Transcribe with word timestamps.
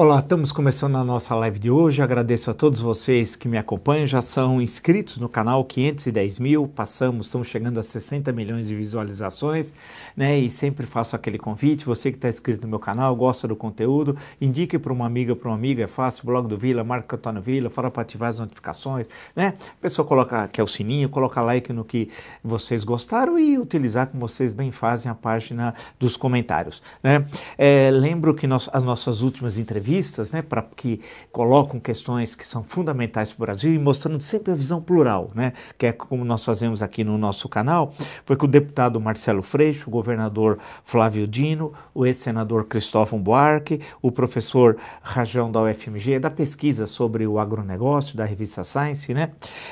Olá, 0.00 0.20
estamos 0.20 0.52
começando 0.52 0.94
a 0.94 1.02
nossa 1.02 1.34
live 1.34 1.58
de 1.58 1.72
hoje. 1.72 2.00
Agradeço 2.00 2.52
a 2.52 2.54
todos 2.54 2.80
vocês 2.80 3.34
que 3.34 3.48
me 3.48 3.58
acompanham. 3.58 4.06
Já 4.06 4.22
são 4.22 4.62
inscritos 4.62 5.18
no 5.18 5.28
canal 5.28 5.64
510 5.64 6.38
mil, 6.38 6.68
passamos, 6.68 7.26
estamos 7.26 7.48
chegando 7.48 7.80
a 7.80 7.82
60 7.82 8.30
milhões 8.30 8.68
de 8.68 8.76
visualizações, 8.76 9.74
né? 10.16 10.38
E 10.38 10.48
sempre 10.50 10.86
faço 10.86 11.16
aquele 11.16 11.36
convite. 11.36 11.84
Você 11.84 12.12
que 12.12 12.16
está 12.16 12.28
inscrito 12.28 12.62
no 12.62 12.68
meu 12.68 12.78
canal, 12.78 13.16
gosta 13.16 13.48
do 13.48 13.56
conteúdo, 13.56 14.16
indique 14.40 14.78
para 14.78 14.92
uma 14.92 15.04
amiga, 15.04 15.34
para 15.34 15.48
uma 15.48 15.56
amiga, 15.56 15.82
é 15.82 15.88
fácil. 15.88 16.24
Blog 16.24 16.46
do 16.46 16.56
Vila, 16.56 16.84
marca 16.84 17.16
Antônio 17.16 17.42
Vila, 17.42 17.68
fala 17.68 17.90
para 17.90 18.02
ativar 18.02 18.28
as 18.28 18.38
notificações, 18.38 19.08
né? 19.34 19.54
A 19.58 19.82
pessoa 19.82 20.06
coloca 20.06 20.46
que 20.46 20.60
é 20.60 20.64
o 20.64 20.68
sininho, 20.68 21.08
coloca 21.08 21.40
like 21.40 21.72
no 21.72 21.84
que 21.84 22.08
vocês 22.44 22.84
gostaram 22.84 23.36
e 23.36 23.58
utilizar 23.58 24.06
como 24.06 24.28
vocês 24.28 24.52
bem 24.52 24.70
fazem 24.70 25.10
a 25.10 25.14
página 25.16 25.74
dos 25.98 26.16
comentários, 26.16 26.84
né? 27.02 27.26
É, 27.58 27.90
lembro 27.92 28.32
que 28.32 28.46
nós, 28.46 28.70
as 28.72 28.84
nossas 28.84 29.22
últimas 29.22 29.58
entrevistas 29.58 29.87
entrevistas, 29.88 30.30
né, 30.30 30.42
para 30.42 30.62
que 30.62 31.00
colocam 31.32 31.80
questões 31.80 32.34
que 32.34 32.46
são 32.46 32.62
fundamentais 32.62 33.32
para 33.32 33.42
o 33.42 33.46
Brasil 33.46 33.74
e 33.74 33.78
mostrando 33.78 34.20
sempre 34.20 34.52
a 34.52 34.54
visão 34.54 34.80
plural, 34.80 35.30
né, 35.34 35.54
que 35.78 35.86
é 35.86 35.92
como 35.92 36.24
nós 36.24 36.44
fazemos 36.44 36.82
aqui 36.82 37.02
no 37.02 37.16
nosso 37.16 37.48
canal, 37.48 37.92
foi 38.24 38.36
com 38.36 38.44
o 38.44 38.48
deputado 38.48 39.00
Marcelo 39.00 39.42
Freixo, 39.42 39.88
o 39.88 39.90
governador 39.90 40.58
Flávio 40.84 41.26
Dino, 41.26 41.72
o 41.94 42.04
ex-senador 42.04 42.66
Cristóvão 42.66 43.20
Buarque, 43.20 43.80
o 44.02 44.12
professor 44.12 44.76
Rajão 45.02 45.50
da 45.50 45.62
UFMG, 45.62 46.18
da 46.18 46.30
pesquisa 46.30 46.86
sobre 46.86 47.26
o 47.26 47.38
agronegócio, 47.38 48.16
da 48.16 48.24
revista 48.24 48.62
Science, 48.62 49.12
né, 49.14 49.30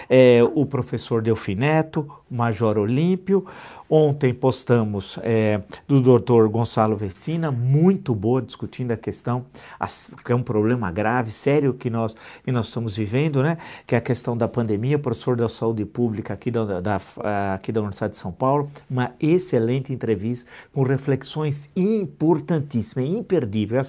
é, 0.08 0.40
o 0.54 0.64
professor 0.64 1.20
Delfineto, 1.20 2.08
o 2.30 2.34
Major 2.34 2.78
Olímpio, 2.78 3.46
Ontem 3.88 4.34
postamos 4.34 5.16
é, 5.22 5.60
do 5.86 6.00
doutor 6.00 6.48
Gonçalo 6.48 6.96
Vecina, 6.96 7.52
muito 7.52 8.14
boa, 8.16 8.42
discutindo 8.42 8.90
a 8.90 8.96
questão, 8.96 9.46
que 10.24 10.32
é 10.32 10.34
um 10.34 10.42
problema 10.42 10.90
grave, 10.90 11.30
sério 11.30 11.72
que 11.72 11.88
nós, 11.88 12.16
que 12.44 12.50
nós 12.50 12.66
estamos 12.66 12.96
vivendo, 12.96 13.44
né? 13.44 13.58
Que 13.86 13.94
é 13.94 13.98
a 13.98 14.00
questão 14.00 14.36
da 14.36 14.48
pandemia, 14.48 14.98
professor 14.98 15.36
da 15.36 15.48
saúde 15.48 15.84
pública 15.84 16.34
aqui 16.34 16.50
da, 16.50 16.80
da, 16.80 17.00
aqui 17.54 17.70
da 17.70 17.80
Universidade 17.80 18.14
de 18.14 18.18
São 18.18 18.32
Paulo. 18.32 18.68
Uma 18.90 19.12
excelente 19.20 19.92
entrevista 19.92 20.50
com 20.72 20.82
reflexões 20.82 21.70
importantíssimas, 21.76 23.08
imperdível. 23.08 23.80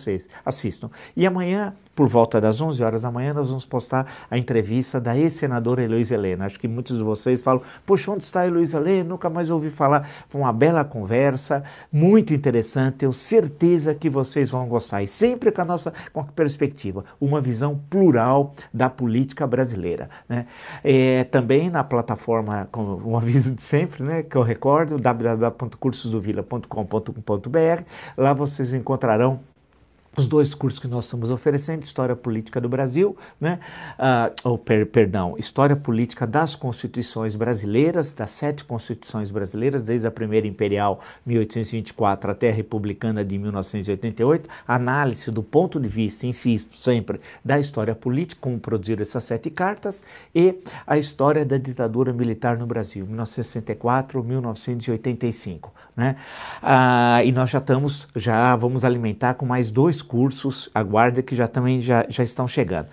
Assistam. 0.46 0.92
E 1.16 1.26
amanhã 1.26 1.74
por 1.98 2.08
volta 2.08 2.40
das 2.40 2.62
11 2.62 2.84
horas 2.84 3.02
da 3.02 3.10
manhã, 3.10 3.34
nós 3.34 3.50
vamos 3.50 3.66
postar 3.66 4.06
a 4.30 4.38
entrevista 4.38 5.02
da 5.02 5.18
ex-senadora 5.18 5.82
Heloísa 5.82 6.14
Helena. 6.14 6.46
Acho 6.46 6.60
que 6.60 6.68
muitos 6.68 6.96
de 6.96 7.04
vocês 7.04 7.42
falam, 7.42 7.64
poxa, 7.88 8.12
onde 8.12 8.24
está 8.24 8.42
a 8.42 8.46
Heloísa 8.46 8.78
Helena? 8.78 9.10
Nunca 9.10 9.32
mais 9.32 9.50
ouvi 9.50 9.72
falar. 9.72 9.87
Foi 10.28 10.42
uma 10.42 10.54
bela 10.54 10.84
conversa, 10.84 11.64
muito 11.92 12.34
interessante, 12.34 12.98
tenho 12.98 13.14
certeza 13.14 13.96
que 13.96 14.10
vocês 14.10 14.50
vão 14.50 14.68
gostar. 14.68 15.04
E 15.04 15.08
sempre 15.08 15.52
com 15.52 15.62
a 15.62 15.66
nossa 15.66 15.94
com 16.12 16.22
a 16.22 16.24
perspectiva, 16.24 17.06
uma 17.20 17.42
visão 17.42 17.80
plural 17.90 18.54
da 18.74 18.90
política 18.90 19.46
brasileira. 19.48 20.10
Né? 20.28 20.46
É, 20.84 21.24
também 21.26 21.70
na 21.70 21.84
plataforma, 21.84 22.68
com 22.72 22.82
um 22.82 23.16
aviso 23.18 23.54
de 23.54 23.62
sempre, 23.64 24.04
né, 24.04 24.24
que 24.24 24.36
eu 24.36 24.44
recordo, 24.44 24.98
www.cursosdovila.com.br, 24.98 27.84
lá 28.18 28.34
vocês 28.34 28.74
encontrarão 28.74 29.40
os 30.18 30.28
dois 30.28 30.54
cursos 30.56 30.80
que 30.80 30.88
nós 30.88 31.06
estamos 31.06 31.30
oferecendo, 31.30 31.84
História 31.84 32.16
Política 32.16 32.60
do 32.60 32.68
Brasil, 32.68 33.16
né? 33.40 33.60
Uh, 34.00 34.50
oh, 34.50 34.58
per, 34.58 34.88
perdão, 34.88 35.36
História 35.38 35.76
Política 35.76 36.26
das 36.26 36.56
Constituições 36.56 37.36
Brasileiras, 37.36 38.16
das 38.16 38.32
sete 38.32 38.66
Constituições 38.66 39.30
Brasileiras, 39.30 39.84
desde 39.84 40.08
a 40.08 40.12
primeira 40.12 40.48
imperial, 40.48 41.02
1824, 41.24 42.32
até 42.32 42.50
a 42.50 42.54
republicana 42.54 43.24
de 43.24 43.38
1988, 43.38 44.50
análise 44.68 45.30
do 45.30 45.44
ponto 45.44 45.80
de 45.80 45.88
vista, 45.88 46.26
insisto 46.26 46.76
sempre, 46.76 47.22
da 47.46 47.60
história 47.60 47.94
política, 47.94 48.42
como 48.42 48.60
produzir 48.60 49.00
essas 49.00 49.24
sete 49.24 49.52
cartas, 49.52 50.04
e 50.34 50.56
a 50.88 50.98
história 50.98 51.46
da 51.46 51.60
ditadura 51.60 52.12
militar 52.12 52.58
no 52.58 52.66
Brasil, 52.66 53.06
1964-1985, 53.06 55.70
né? 55.98 56.16
Uh, 56.62 57.26
e 57.26 57.32
nós 57.32 57.50
já 57.50 57.58
estamos, 57.58 58.08
já 58.16 58.56
vamos 58.56 58.86
alimentar 58.86 59.34
com 59.34 59.48
mais 59.48 59.72
dois 59.72 60.02
cursos, 60.04 60.70
aguarda 60.74 61.24
que 61.24 61.36
já 61.36 61.48
também 61.48 61.82
já, 61.82 62.06
já 62.08 62.24
estão 62.24 62.48
chegando. 62.48 62.88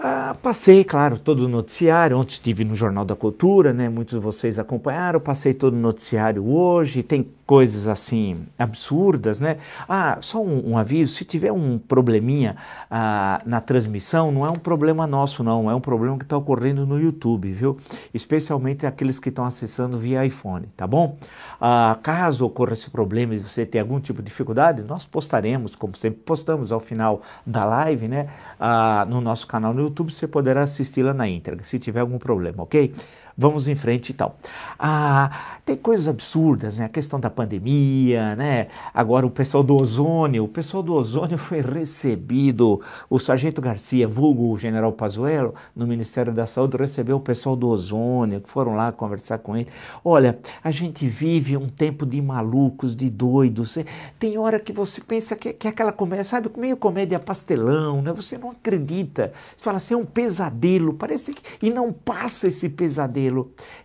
Ah, 0.00 0.36
passei, 0.40 0.84
claro, 0.84 1.18
todo 1.18 1.46
o 1.46 1.48
noticiário. 1.48 2.16
Ontem 2.16 2.34
estive 2.34 2.64
no 2.64 2.76
Jornal 2.76 3.04
da 3.04 3.16
Cultura, 3.16 3.72
né? 3.72 3.88
Muitos 3.88 4.14
de 4.14 4.20
vocês 4.20 4.56
acompanharam. 4.56 5.18
Passei 5.18 5.52
todo 5.52 5.74
o 5.74 5.76
noticiário 5.76 6.48
hoje. 6.48 7.02
Tem 7.02 7.28
coisas 7.44 7.88
assim 7.88 8.44
absurdas, 8.56 9.40
né? 9.40 9.56
Ah, 9.88 10.18
só 10.20 10.40
um, 10.40 10.72
um 10.72 10.78
aviso: 10.78 11.14
se 11.14 11.24
tiver 11.24 11.50
um 11.50 11.78
probleminha 11.78 12.56
ah, 12.88 13.42
na 13.44 13.60
transmissão, 13.60 14.30
não 14.30 14.46
é 14.46 14.50
um 14.50 14.58
problema 14.58 15.04
nosso, 15.04 15.42
não. 15.42 15.68
É 15.68 15.74
um 15.74 15.80
problema 15.80 16.16
que 16.16 16.24
está 16.24 16.36
ocorrendo 16.36 16.86
no 16.86 17.00
YouTube, 17.00 17.50
viu? 17.50 17.76
Especialmente 18.14 18.86
aqueles 18.86 19.18
que 19.18 19.30
estão 19.30 19.44
acessando 19.44 19.98
via 19.98 20.24
iPhone, 20.24 20.66
tá 20.76 20.86
bom? 20.86 21.16
Ah, 21.60 21.98
caso 22.04 22.46
ocorra 22.46 22.74
esse 22.74 22.88
problema 22.88 23.34
e 23.34 23.38
você 23.38 23.66
ter 23.66 23.80
algum 23.80 23.98
tipo 23.98 24.22
de 24.22 24.28
dificuldade, 24.28 24.82
nós 24.82 25.04
postaremos, 25.06 25.74
como 25.74 25.96
sempre 25.96 26.20
postamos 26.20 26.70
ao 26.70 26.78
final 26.78 27.20
da 27.44 27.64
live, 27.64 28.06
né? 28.06 28.28
Ah, 28.60 29.04
no 29.08 29.20
nosso 29.20 29.46
canal 29.46 29.74
no 29.74 29.87
YouTube, 29.88 30.12
você 30.12 30.26
poderá 30.28 30.62
assisti-la 30.62 31.12
na 31.12 31.28
íntegra, 31.28 31.62
se 31.62 31.78
tiver 31.78 32.00
algum 32.00 32.18
problema, 32.18 32.62
ok? 32.62 32.92
Vamos 33.40 33.68
em 33.68 33.76
frente 33.76 34.10
e 34.10 34.14
tal. 34.14 34.36
Ah, 34.76 35.58
tem 35.64 35.76
coisas 35.76 36.08
absurdas, 36.08 36.76
né? 36.76 36.86
A 36.86 36.88
questão 36.88 37.20
da 37.20 37.30
pandemia, 37.30 38.34
né? 38.34 38.66
Agora 38.92 39.24
o 39.24 39.30
pessoal 39.30 39.62
do 39.62 39.76
ozônio, 39.76 40.42
o 40.42 40.48
pessoal 40.48 40.82
do 40.82 40.92
ozônio 40.92 41.36
foi 41.38 41.60
recebido, 41.60 42.80
o 43.08 43.20
Sargento 43.20 43.60
Garcia, 43.60 44.08
vulgo 44.08 44.50
o 44.50 44.58
General 44.58 44.90
Pazuello, 44.90 45.54
no 45.76 45.86
Ministério 45.86 46.32
da 46.32 46.46
Saúde, 46.46 46.78
recebeu 46.78 47.18
o 47.18 47.20
pessoal 47.20 47.54
do 47.54 47.68
ozônio, 47.68 48.40
que 48.40 48.48
foram 48.50 48.74
lá 48.74 48.90
conversar 48.90 49.38
com 49.38 49.56
ele. 49.56 49.68
Olha, 50.04 50.36
a 50.64 50.72
gente 50.72 51.06
vive 51.06 51.56
um 51.56 51.68
tempo 51.68 52.04
de 52.04 52.20
malucos, 52.20 52.96
de 52.96 53.08
doidos. 53.08 53.78
Tem 54.18 54.36
hora 54.36 54.58
que 54.58 54.72
você 54.72 55.00
pensa 55.00 55.36
que, 55.36 55.52
que 55.52 55.68
aquela 55.68 55.92
comédia, 55.92 56.24
sabe, 56.24 56.50
meio 56.56 56.76
comédia 56.76 57.20
pastelão, 57.20 58.02
né? 58.02 58.12
Você 58.14 58.36
não 58.36 58.50
acredita. 58.50 59.32
Você 59.54 59.62
fala 59.62 59.76
assim, 59.76 59.94
é 59.94 59.96
um 59.96 60.04
pesadelo, 60.04 60.94
parece 60.94 61.32
que... 61.32 61.42
E 61.62 61.70
não 61.70 61.92
passa 61.92 62.48
esse 62.48 62.68
pesadelo. 62.68 63.27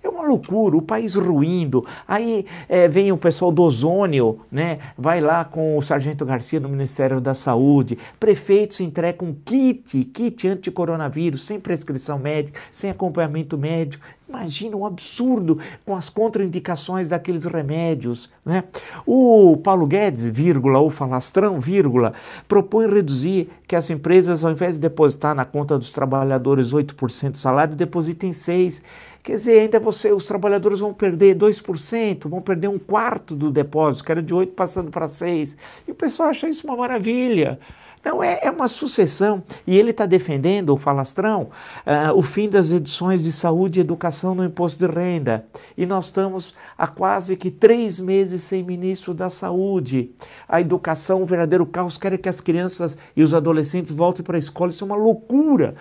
É 0.04 0.10
uma 0.10 0.24
loucura, 0.24 0.78
o 0.78 0.82
país 0.82 1.16
ruindo, 1.16 1.84
Aí 2.08 2.46
é, 2.68 2.88
vem 2.88 3.12
o 3.12 3.18
pessoal 3.18 3.52
do 3.52 3.64
ozônio, 3.64 4.40
né? 4.52 4.80
Vai 4.98 5.22
lá 5.22 5.46
com 5.46 5.78
o 5.78 5.82
Sargento 5.82 6.26
Garcia 6.26 6.60
no 6.60 6.70
Ministério 6.70 7.20
da 7.20 7.34
Saúde. 7.34 7.98
Prefeitos 8.20 8.80
entregam 8.80 9.36
kit, 9.46 10.04
kit 10.06 10.48
anti-coronavírus, 10.48 11.46
sem 11.46 11.60
prescrição 11.60 12.20
médica, 12.20 12.60
sem 12.72 12.90
acompanhamento 12.90 13.58
médico. 13.58 14.06
Imagina 14.28 14.76
um 14.76 14.86
absurdo 14.86 15.60
com 15.86 15.96
as 15.96 16.10
contraindicações 16.10 17.10
daqueles 17.10 17.46
remédios. 17.46 18.32
Né? 18.46 18.64
O 19.06 19.58
Paulo 19.58 19.86
Guedes, 19.86 20.26
vírgula, 20.26 20.80
o 20.80 20.90
falastrão, 20.90 21.60
vírgula, 21.60 22.14
propõe 22.48 22.88
reduzir 22.88 23.50
que 23.68 23.76
as 23.76 23.90
empresas, 23.90 24.44
ao 24.44 24.52
invés 24.52 24.76
de 24.76 24.82
depositar 24.82 25.36
na 25.36 25.46
conta 25.46 25.78
dos 25.78 25.92
trabalhadores 25.92 26.74
8% 26.74 27.32
do 27.32 27.38
salário, 27.38 27.76
depositem 27.76 28.32
6%. 28.32 28.84
Quer 29.24 29.36
dizer, 29.36 29.60
ainda 29.62 29.80
você, 29.80 30.12
os 30.12 30.26
trabalhadores 30.26 30.80
vão 30.80 30.94
perder 30.94 31.38
2%, 31.38 32.28
vão 32.28 32.42
perder 32.42 32.68
um 32.68 32.78
quarto 32.78 33.34
do 33.36 33.50
depósito, 33.50 34.04
que 34.04 34.12
era 34.12 34.22
de 34.22 34.34
8 34.34 34.54
passando 34.54 34.92
para 34.92 35.08
6. 35.08 35.56
E 35.88 35.92
o 35.92 35.96
pessoal 35.96 36.30
acha 36.30 36.50
isso 36.50 36.68
uma 36.68 36.76
maravilha. 36.76 37.58
Não, 38.04 38.22
é, 38.22 38.40
é 38.42 38.52
uma 38.52 38.68
sucessão. 38.68 39.42
E 39.66 39.78
ele 39.78 39.92
está 39.92 40.06
defendendo, 40.06 40.72
o 40.72 40.78
falastrão, 40.78 41.50
uh, 41.88 42.14
o 42.16 42.22
fim 42.22 42.50
das 42.50 42.72
edições 42.72 43.24
de 43.24 43.32
saúde 43.32 43.80
e 43.80 43.82
educação 43.82 44.36
no 44.36 44.44
imposto 44.44 44.86
de 44.86 44.94
renda. 44.94 45.46
E 45.78 45.86
nós 45.86 46.06
estamos 46.06 46.54
há 46.78 46.86
quase 46.86 47.38
que 47.38 47.50
três 47.50 48.00
meses 48.00 48.44
sem 48.44 48.62
ministro 48.62 49.14
da 49.14 49.30
saúde. 49.30 50.12
A 50.50 50.60
educação, 50.60 51.24
o 51.24 51.26
verdadeiro 51.26 51.66
caos, 51.66 51.98
quer 51.98 52.18
que 52.18 52.28
as 52.28 52.42
crianças 52.42 52.98
e 53.16 53.24
os 53.24 53.34
adolescentes 53.34 53.94
voltem 53.94 54.24
para 54.24 54.36
a 54.36 54.40
escola. 54.40 54.72
Isso 54.72 54.84
é 54.84 54.88
uma 54.88 54.98
loucura. 54.98 55.76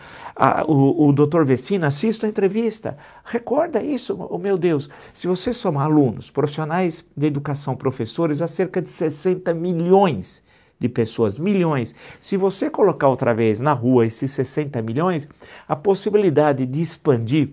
O, 0.68 1.08
o 1.08 1.12
doutor 1.12 1.44
Vecina, 1.44 1.88
assista 1.88 2.26
a 2.26 2.30
entrevista. 2.30 2.96
Recorda 3.24 3.82
isso, 3.82 4.16
oh, 4.30 4.38
meu 4.38 4.56
Deus. 4.56 4.88
Se 5.12 5.26
você 5.26 5.52
somar 5.52 5.86
alunos, 5.86 6.30
profissionais 6.30 7.04
de 7.16 7.26
educação, 7.26 7.74
professores, 7.74 8.40
há 8.40 8.46
cerca 8.46 8.80
de 8.80 8.88
60 8.88 9.52
milhões 9.52 10.42
de 10.82 10.88
pessoas, 10.88 11.38
milhões. 11.38 11.94
Se 12.20 12.36
você 12.36 12.68
colocar 12.68 13.08
outra 13.08 13.32
vez 13.32 13.60
na 13.60 13.72
rua 13.72 14.04
esses 14.04 14.32
60 14.32 14.82
milhões, 14.82 15.28
a 15.68 15.76
possibilidade 15.76 16.66
de 16.66 16.80
expandir 16.80 17.50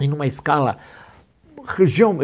em 0.00 0.12
uma 0.12 0.26
escala 0.26 0.76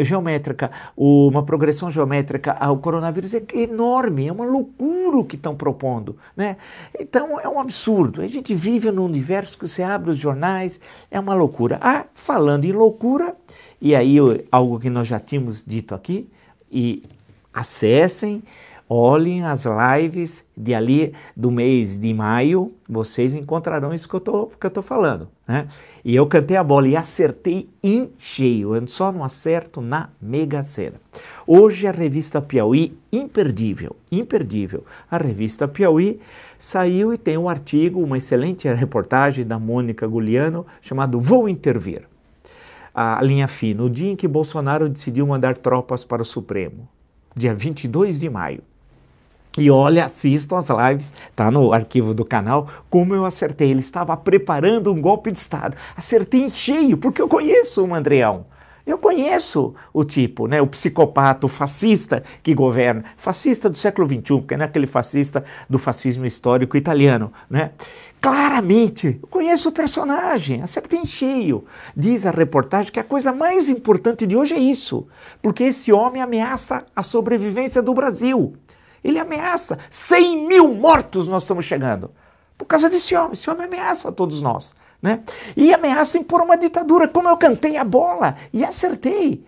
geométrica, 0.03 0.71
uma 0.97 1.43
progressão 1.43 1.89
geométrica 1.89 2.53
ao 2.53 2.77
coronavírus 2.77 3.33
é 3.33 3.43
enorme, 3.53 4.27
é 4.27 4.31
uma 4.31 4.45
loucura 4.45 5.17
o 5.17 5.25
que 5.25 5.35
estão 5.35 5.55
propondo. 5.55 6.17
Né? 6.35 6.57
Então 6.99 7.39
é 7.39 7.47
um 7.47 7.59
absurdo. 7.59 8.21
A 8.21 8.27
gente 8.27 8.53
vive 8.53 8.91
num 8.91 9.05
universo 9.05 9.57
que 9.57 9.67
você 9.67 9.83
abre 9.83 10.11
os 10.11 10.17
jornais, 10.17 10.79
é 11.09 11.19
uma 11.19 11.33
loucura. 11.33 11.79
Ah, 11.81 12.05
falando 12.13 12.65
em 12.65 12.71
loucura, 12.71 13.35
e 13.81 13.95
aí 13.95 14.17
algo 14.51 14.79
que 14.79 14.89
nós 14.89 15.07
já 15.07 15.19
tínhamos 15.19 15.63
dito 15.65 15.95
aqui, 15.95 16.29
e 16.71 17.03
acessem 17.53 18.43
Olhem 18.87 19.43
as 19.43 19.65
lives 19.65 20.45
de 20.55 20.75
ali 20.75 21.11
do 21.35 21.49
mês 21.49 21.97
de 21.97 22.13
maio, 22.13 22.71
vocês 22.87 23.33
encontrarão 23.33 23.91
isso 23.91 24.07
que 24.07 24.13
eu 24.13 24.19
tô, 24.19 24.45
que 24.45 24.63
eu 24.63 24.69
tô 24.69 24.83
falando. 24.83 25.27
Né? 25.47 25.67
E 26.03 26.15
eu 26.15 26.27
cantei 26.27 26.55
a 26.55 26.63
bola 26.63 26.87
e 26.87 26.95
acertei 26.95 27.67
em 27.81 28.11
cheio, 28.19 28.75
eu 28.75 28.87
só 28.87 29.11
não 29.11 29.23
acerto 29.23 29.81
na 29.81 30.09
Mega 30.21 30.61
Sena. 30.61 31.01
Hoje 31.47 31.87
a 31.87 31.91
revista 31.91 32.39
Piauí, 32.39 32.95
imperdível, 33.11 33.95
imperdível. 34.11 34.85
A 35.09 35.17
revista 35.17 35.67
Piauí 35.67 36.19
saiu 36.59 37.11
e 37.11 37.17
tem 37.17 37.39
um 37.39 37.49
artigo, 37.49 38.03
uma 38.03 38.19
excelente 38.19 38.71
reportagem 38.71 39.47
da 39.47 39.57
Mônica 39.57 40.07
Guliano, 40.07 40.63
chamado 40.79 41.19
Vou 41.19 41.49
Intervir. 41.49 42.03
A 42.93 43.19
linha 43.23 43.47
fina, 43.47 43.83
o 43.83 43.89
dia 43.89 44.11
em 44.11 44.15
que 44.15 44.27
Bolsonaro 44.27 44.87
decidiu 44.87 45.25
mandar 45.25 45.57
tropas 45.57 46.05
para 46.05 46.21
o 46.21 46.25
Supremo, 46.25 46.87
dia 47.35 47.53
22 47.53 48.19
de 48.19 48.29
maio. 48.29 48.61
E 49.57 49.71
olha, 49.71 50.05
assistam 50.05 50.57
as 50.57 50.67
lives, 50.69 51.13
tá 51.33 51.49
no 51.49 51.71
arquivo 51.71 52.13
do 52.13 52.25
canal, 52.25 52.67
como 52.89 53.15
eu 53.15 53.23
acertei. 53.23 53.71
Ele 53.71 53.79
estava 53.79 54.15
preparando 54.17 54.91
um 54.91 54.99
golpe 54.99 55.31
de 55.31 55.37
Estado. 55.37 55.77
Acertei 55.95 56.41
em 56.41 56.51
cheio, 56.51 56.97
porque 56.97 57.21
eu 57.21 57.27
conheço 57.27 57.83
o 57.83 57.87
Mandreão. 57.87 58.45
Eu 58.85 58.99
conheço 58.99 59.73
o 59.91 60.03
tipo, 60.03 60.45
né, 60.45 60.61
o 60.61 60.67
psicopata, 60.67 61.47
o 61.47 61.49
fascista 61.49 62.21
que 62.43 62.53
governa, 62.53 63.03
fascista 63.17 63.67
do 63.67 63.75
século 63.75 64.07
XXI, 64.07 64.21
porque 64.21 64.55
não 64.55 64.63
é 64.63 64.67
aquele 64.67 64.85
fascista 64.85 65.43
do 65.67 65.79
fascismo 65.79 66.23
histórico 66.25 66.77
italiano, 66.77 67.33
né? 67.49 67.71
Claramente, 68.21 69.19
eu 69.21 69.27
conheço 69.27 69.69
o 69.69 69.71
personagem, 69.71 70.61
acertei 70.61 70.99
em 70.99 71.05
cheio. 71.05 71.65
Diz 71.97 72.27
a 72.27 72.31
reportagem 72.31 72.91
que 72.91 72.99
a 72.99 73.03
coisa 73.03 73.31
mais 73.31 73.69
importante 73.69 74.27
de 74.27 74.35
hoje 74.35 74.53
é 74.53 74.59
isso, 74.59 75.07
porque 75.41 75.63
esse 75.63 75.91
homem 75.91 76.21
ameaça 76.21 76.85
a 76.95 77.01
sobrevivência 77.01 77.81
do 77.81 77.93
Brasil. 77.93 78.55
Ele 79.05 79.19
ameaça 79.19 79.77
100 79.91 80.47
mil 80.47 80.73
mortos 80.73 81.27
nós 81.27 81.43
estamos 81.43 81.63
chegando. 81.63 82.09
Por 82.57 82.65
causa 82.65 82.89
desse 82.89 83.15
homem, 83.15 83.33
esse 83.33 83.47
homem 83.47 83.67
ameaça 83.67 84.09
a 84.09 84.11
todos 84.11 84.41
nós. 84.41 84.73
Né? 84.99 85.19
E 85.55 85.71
ameaça 85.71 86.17
impor 86.17 86.41
uma 86.41 86.57
ditadura, 86.57 87.07
como 87.07 87.29
eu 87.29 87.37
cantei 87.37 87.77
a 87.77 87.83
bola 87.83 88.35
e 88.51 88.65
acertei. 88.65 89.45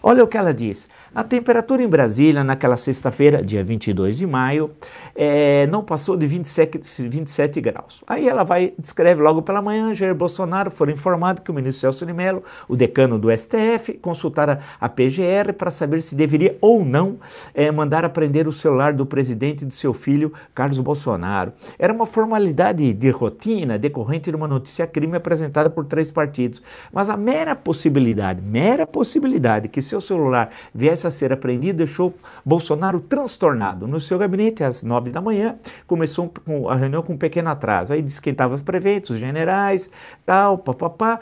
Olha 0.00 0.22
o 0.22 0.28
que 0.28 0.38
ela 0.38 0.54
diz. 0.54 0.86
A 1.14 1.22
temperatura 1.22 1.80
em 1.80 1.86
Brasília, 1.86 2.42
naquela 2.42 2.76
sexta-feira, 2.76 3.40
dia 3.40 3.62
22 3.62 4.18
de 4.18 4.26
maio, 4.26 4.72
é, 5.14 5.64
não 5.68 5.80
passou 5.84 6.16
de 6.16 6.26
27, 6.26 6.80
27 7.08 7.60
graus. 7.60 8.02
Aí 8.04 8.28
ela 8.28 8.42
vai, 8.42 8.72
descreve 8.76 9.22
logo 9.22 9.40
pela 9.40 9.62
manhã, 9.62 9.94
Jair 9.94 10.12
Bolsonaro 10.12 10.72
foi 10.72 10.90
informado 10.90 11.40
que 11.40 11.52
o 11.52 11.54
ministro 11.54 11.82
Celso 11.82 12.04
de 12.04 12.12
Mello, 12.12 12.42
o 12.66 12.74
decano 12.74 13.16
do 13.16 13.30
STF, 13.30 13.92
consultara 14.02 14.58
a 14.80 14.88
PGR 14.88 15.52
para 15.56 15.70
saber 15.70 16.02
se 16.02 16.16
deveria 16.16 16.58
ou 16.60 16.84
não 16.84 17.16
é, 17.54 17.70
mandar 17.70 18.04
apreender 18.04 18.48
o 18.48 18.52
celular 18.52 18.92
do 18.92 19.06
presidente 19.06 19.62
e 19.62 19.68
de 19.68 19.74
seu 19.74 19.94
filho, 19.94 20.32
Carlos 20.52 20.80
Bolsonaro. 20.80 21.52
Era 21.78 21.92
uma 21.92 22.06
formalidade 22.06 22.92
de 22.92 23.10
rotina 23.10 23.78
decorrente 23.78 24.30
de 24.30 24.36
uma 24.36 24.48
notícia 24.48 24.84
crime 24.84 25.16
apresentada 25.16 25.70
por 25.70 25.84
três 25.84 26.10
partidos. 26.10 26.60
Mas 26.92 27.08
a 27.08 27.16
mera 27.16 27.54
possibilidade, 27.54 28.42
mera 28.42 28.84
possibilidade 28.84 29.68
que 29.68 29.80
seu 29.80 30.00
celular 30.00 30.50
viesse 30.74 31.03
a 31.06 31.10
ser 31.10 31.32
apreendido 31.32 31.78
deixou 31.78 32.14
Bolsonaro 32.44 33.00
transtornado. 33.00 33.86
No 33.86 34.00
seu 34.00 34.18
gabinete, 34.18 34.64
às 34.64 34.82
nove 34.82 35.10
da 35.10 35.20
manhã, 35.20 35.56
começou 35.86 36.32
a 36.68 36.74
reunião 36.74 37.02
com 37.02 37.14
um 37.14 37.18
pequeno 37.18 37.50
atraso. 37.50 37.92
Aí 37.92 38.04
estava 38.04 38.54
os 38.54 38.62
prefeitos, 38.62 39.10
os 39.10 39.18
generais, 39.18 39.90
tal, 40.24 40.58
papapá. 40.58 41.20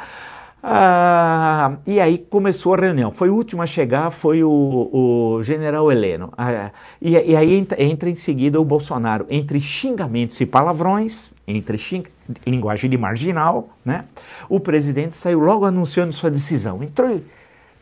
Ah, 0.65 1.79
e 1.85 2.01
aí 2.01 2.19
começou 2.19 2.75
a 2.75 2.77
reunião. 2.77 3.11
Foi 3.11 3.29
o 3.29 3.35
último 3.35 3.63
a 3.63 3.67
chegar, 3.67 4.13
foi 4.13 4.45
o, 4.45 4.89
o 4.93 5.43
general 5.43 5.91
Heleno. 5.91 6.33
Ah, 6.39 6.71
e, 7.01 7.11
e, 7.15 7.37
aí 7.37 7.55
entra, 7.55 7.83
entra, 7.83 8.09
em 8.09 8.15
seguida 8.15 8.61
o 8.61 8.65
Bolsonaro, 8.65 9.27
entre 9.29 9.59
xingamentos 9.61 10.41
e 10.41 10.47
palavrões, 10.47 11.33
entre 11.49 11.77
xing, 11.77 12.05
linguagem 12.47 12.89
de 12.89 12.97
marginal, 12.97 13.71
né? 13.85 14.05
O 14.49 14.61
presidente 14.61 15.17
saiu 15.17 15.41
logo 15.41 15.65
anunciando 15.65 16.13
sua 16.13 16.31
decisão. 16.31 16.81
Entrou, 16.81 17.21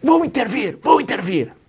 vou 0.02 0.24
intervir, 0.24 0.78
vou 0.82 1.02
intervir. 1.02 1.59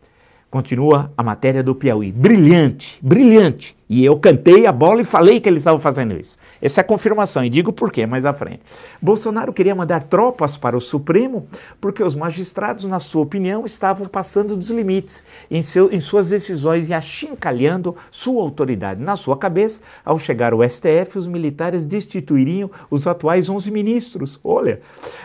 Continua 0.52 1.14
a 1.16 1.24
matéria 1.24 1.64
do 1.64 1.74
Piauí. 1.74 2.12
Brilhante, 2.12 3.00
brilhante. 3.02 3.74
E 3.94 4.06
eu 4.06 4.18
cantei 4.18 4.66
a 4.66 4.72
bola 4.72 5.02
e 5.02 5.04
falei 5.04 5.42
que 5.42 5.50
eles 5.50 5.60
estavam 5.60 5.78
fazendo 5.78 6.18
isso. 6.18 6.38
Essa 6.62 6.80
é 6.80 6.82
a 6.82 6.86
confirmação, 6.86 7.44
e 7.44 7.50
digo 7.50 7.74
por 7.74 7.92
quê 7.92 8.06
mais 8.06 8.24
à 8.24 8.34
frente. 8.34 8.62
Bolsonaro 9.02 9.52
queria 9.52 9.76
mandar 9.76 10.04
tropas 10.04 10.56
para 10.56 10.78
o 10.78 10.80
Supremo 10.80 11.46
porque 11.82 12.02
os 12.02 12.16
magistrados, 12.16 12.86
na 12.86 13.02
sua 13.02 13.22
opinião, 13.22 13.66
estavam 13.66 14.08
passando 14.08 14.56
dos 14.56 14.70
limites 14.70 15.22
em, 15.50 15.62
seu, 15.62 15.92
em 15.92 16.00
suas 16.00 16.30
decisões 16.30 16.88
e 16.88 16.94
achincalhando 16.94 17.94
sua 18.10 18.42
autoridade. 18.42 19.04
Na 19.04 19.18
sua 19.18 19.36
cabeça, 19.36 19.82
ao 20.06 20.18
chegar 20.18 20.54
ao 20.54 20.64
STF, 20.64 21.18
os 21.18 21.28
militares 21.28 21.86
destituiriam 21.86 22.72
os 22.90 23.06
atuais 23.06 23.50
11 23.50 23.70
ministros. 23.72 24.40
Olha, 24.42 24.80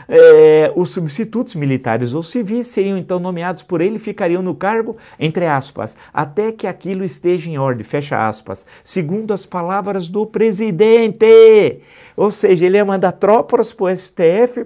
é, 0.08 0.72
os 0.74 0.90
substitutos 0.90 1.54
militares 1.54 2.14
ou 2.14 2.22
civis 2.24 2.66
seriam 2.66 2.98
então 2.98 3.20
nomeados 3.20 3.62
por 3.62 3.80
ele 3.80 3.94
e 3.94 4.00
ficariam 4.00 4.42
no 4.42 4.56
cargo, 4.56 4.96
entre 5.20 5.46
aspas, 5.46 5.96
até 6.12 6.50
que 6.50 6.66
aquilo 6.66 7.04
esteja 7.04 7.48
em 7.48 7.58
ordem, 7.58 7.84
fecha 7.84 8.26
aspas 8.26 8.55
segundo 8.84 9.34
as 9.34 9.44
palavras 9.44 10.08
do 10.08 10.24
presidente. 10.24 11.82
Ou 12.16 12.30
seja, 12.30 12.64
ele 12.64 12.78
ia 12.78 12.84
mandar 12.84 13.12
tropas 13.12 13.72
para 13.72 13.84
o 13.84 13.96
STF 13.96 14.64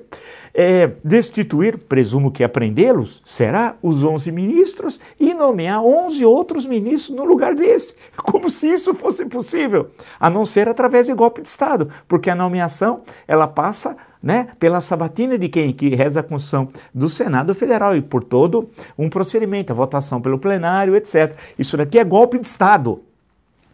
é, 0.55 0.91
destituir, 1.05 1.79
presumo 1.79 2.31
que 2.31 2.45
aprendê-los, 2.45 3.23
será 3.25 3.77
os 3.83 4.05
11 4.05 4.31
ministros 4.33 5.01
e 5.19 5.33
nomear 5.33 5.83
11 5.83 6.25
outros 6.25 6.67
ministros 6.67 7.17
no 7.17 7.25
lugar 7.25 7.55
desse. 7.55 7.95
Como 8.17 8.49
se 8.49 8.67
isso 8.69 8.95
fosse 8.95 9.25
possível, 9.27 9.91
a 10.19 10.29
não 10.29 10.45
ser 10.45 10.69
através 10.69 11.07
de 11.07 11.15
golpe 11.15 11.43
de 11.43 11.49
Estado, 11.49 11.89
porque 12.07 12.31
a 12.31 12.35
nomeação 12.35 13.03
ela 13.27 13.47
passa 13.47 13.97
né, 14.23 14.49
pela 14.59 14.81
sabatina 14.81 15.39
de 15.39 15.49
quem? 15.49 15.73
Que 15.73 15.95
reza 15.95 16.21
a 16.21 16.23
Constituição 16.23 16.69
do 16.93 17.09
Senado 17.09 17.55
Federal 17.55 17.97
e 17.97 18.03
por 18.03 18.23
todo 18.23 18.69
um 18.99 19.09
procedimento, 19.09 19.73
a 19.73 19.77
votação 19.77 20.21
pelo 20.21 20.39
plenário, 20.39 20.95
etc. 20.95 21.35
Isso 21.59 21.77
daqui 21.77 21.99
é 21.99 22.05
golpe 22.05 22.39
de 22.39 22.47
Estado. 22.47 23.03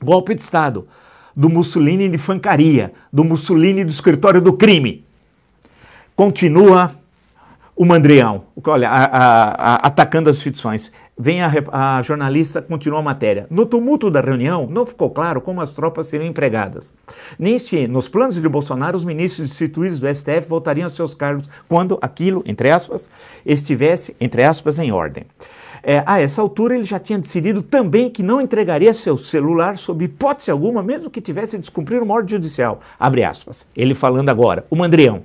Golpe 0.02 0.34
de 0.34 0.40
Estado. 0.40 0.86
Do 1.34 1.48
Mussolini 1.48 2.08
de 2.08 2.18
fancaria. 2.18 2.92
Do 3.12 3.24
Mussolini 3.24 3.84
do 3.84 3.90
escritório 3.90 4.40
do 4.40 4.52
crime. 4.52 5.04
Continua 6.14 6.94
o 7.76 7.84
Mandrião, 7.84 8.44
olha, 8.64 8.88
a, 8.88 9.04
a, 9.04 9.50
a, 9.52 9.74
atacando 9.86 10.30
as 10.30 10.36
instituições. 10.36 10.90
Vem 11.18 11.42
a, 11.42 12.00
jornalista, 12.02 12.62
continua 12.62 13.00
a 13.00 13.02
matéria. 13.02 13.46
No 13.50 13.66
tumulto 13.66 14.10
da 14.10 14.22
reunião, 14.22 14.66
não 14.66 14.86
ficou 14.86 15.10
claro 15.10 15.42
como 15.42 15.60
as 15.60 15.72
tropas 15.72 16.06
seriam 16.06 16.28
empregadas. 16.28 16.90
Neste, 17.38 17.86
nos 17.86 18.08
planos 18.08 18.40
de 18.40 18.48
Bolsonaro, 18.48 18.96
os 18.96 19.04
ministros 19.04 19.50
instituídos 19.50 20.00
do 20.00 20.08
STF 20.14 20.48
voltariam 20.48 20.86
aos 20.86 20.94
seus 20.94 21.14
cargos 21.14 21.48
quando 21.68 21.98
aquilo, 22.00 22.42
entre 22.46 22.70
aspas, 22.70 23.10
estivesse, 23.44 24.16
entre 24.18 24.42
aspas, 24.42 24.78
em 24.78 24.90
ordem. 24.90 25.24
É, 25.82 26.02
a 26.06 26.18
essa 26.18 26.40
altura, 26.40 26.74
ele 26.74 26.84
já 26.84 26.98
tinha 26.98 27.18
decidido 27.18 27.62
também 27.62 28.10
que 28.10 28.22
não 28.22 28.40
entregaria 28.40 28.92
seu 28.94 29.18
celular 29.18 29.76
sob 29.76 30.02
hipótese 30.04 30.50
alguma, 30.50 30.82
mesmo 30.82 31.10
que 31.10 31.20
tivesse 31.20 31.56
de 31.56 31.60
descumprir 31.60 32.02
uma 32.02 32.14
ordem 32.14 32.30
judicial. 32.30 32.80
Abre 32.98 33.22
aspas. 33.22 33.66
Ele 33.76 33.94
falando 33.94 34.30
agora, 34.30 34.64
o 34.70 34.76
Mandrião. 34.76 35.22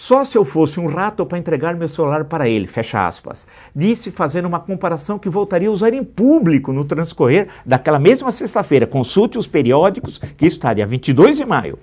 Só 0.00 0.24
se 0.24 0.38
eu 0.38 0.46
fosse 0.46 0.80
um 0.80 0.86
rato 0.86 1.26
para 1.26 1.36
entregar 1.36 1.76
meu 1.76 1.86
celular 1.86 2.24
para 2.24 2.48
ele, 2.48 2.66
fecha 2.66 3.06
aspas. 3.06 3.46
Disse 3.76 4.10
fazendo 4.10 4.46
uma 4.46 4.58
comparação 4.58 5.18
que 5.18 5.28
voltaria 5.28 5.68
a 5.68 5.70
usar 5.70 5.92
em 5.92 6.02
público 6.02 6.72
no 6.72 6.86
transcorrer 6.86 7.48
daquela 7.66 7.98
mesma 7.98 8.32
sexta-feira. 8.32 8.86
Consulte 8.86 9.36
os 9.36 9.46
periódicos, 9.46 10.16
que 10.16 10.46
está 10.46 10.72
dia 10.72 10.86
22 10.86 11.36
de 11.36 11.44
maio. 11.44 11.78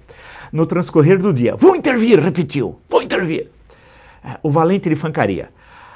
No 0.52 0.66
transcorrer 0.66 1.20
do 1.20 1.32
dia. 1.32 1.56
Vou 1.56 1.76
intervir, 1.76 2.20
repetiu. 2.20 2.80
Vou 2.90 3.04
intervir. 3.04 3.52
É, 4.26 4.40
o 4.42 4.50
valente 4.50 4.90
de 4.90 4.96
fancaria. 4.96 5.50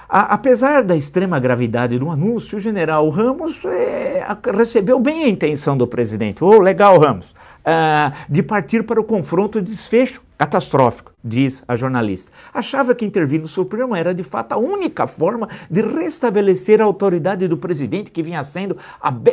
A, 0.07 0.35
apesar 0.35 0.83
da 0.83 0.95
extrema 0.95 1.39
gravidade 1.39 1.97
do 1.97 2.07
anúncio, 2.11 2.59
o 2.59 2.61
general 2.61 3.09
Ramos 3.09 3.65
é, 3.65 4.23
recebeu 4.55 4.99
bem 4.99 5.23
a 5.23 5.27
intenção 5.27 5.75
do 5.75 5.87
presidente. 5.87 6.43
Oh, 6.43 6.59
legal, 6.59 6.99
Ramos. 6.99 7.31
Uh, 7.31 8.13
de 8.29 8.43
partir 8.43 8.83
para 8.83 9.01
o 9.01 9.03
confronto 9.03 9.59
de 9.59 9.71
desfecho 9.71 10.21
catastrófico, 10.37 11.10
diz 11.23 11.63
a 11.67 11.75
jornalista. 11.75 12.31
Achava 12.53 12.95
que 12.95 13.05
intervir 13.05 13.41
no 13.41 13.47
Supremo 13.47 13.95
era 13.95 14.13
de 14.13 14.23
fato 14.23 14.53
a 14.53 14.57
única 14.57 15.07
forma 15.07 15.47
de 15.69 15.81
restabelecer 15.81 16.81
a 16.81 16.83
autoridade 16.83 17.47
do 17.47 17.57
presidente 17.57 18.11
que 18.11 18.23
vinha 18.23 18.43
sendo, 18.43 18.77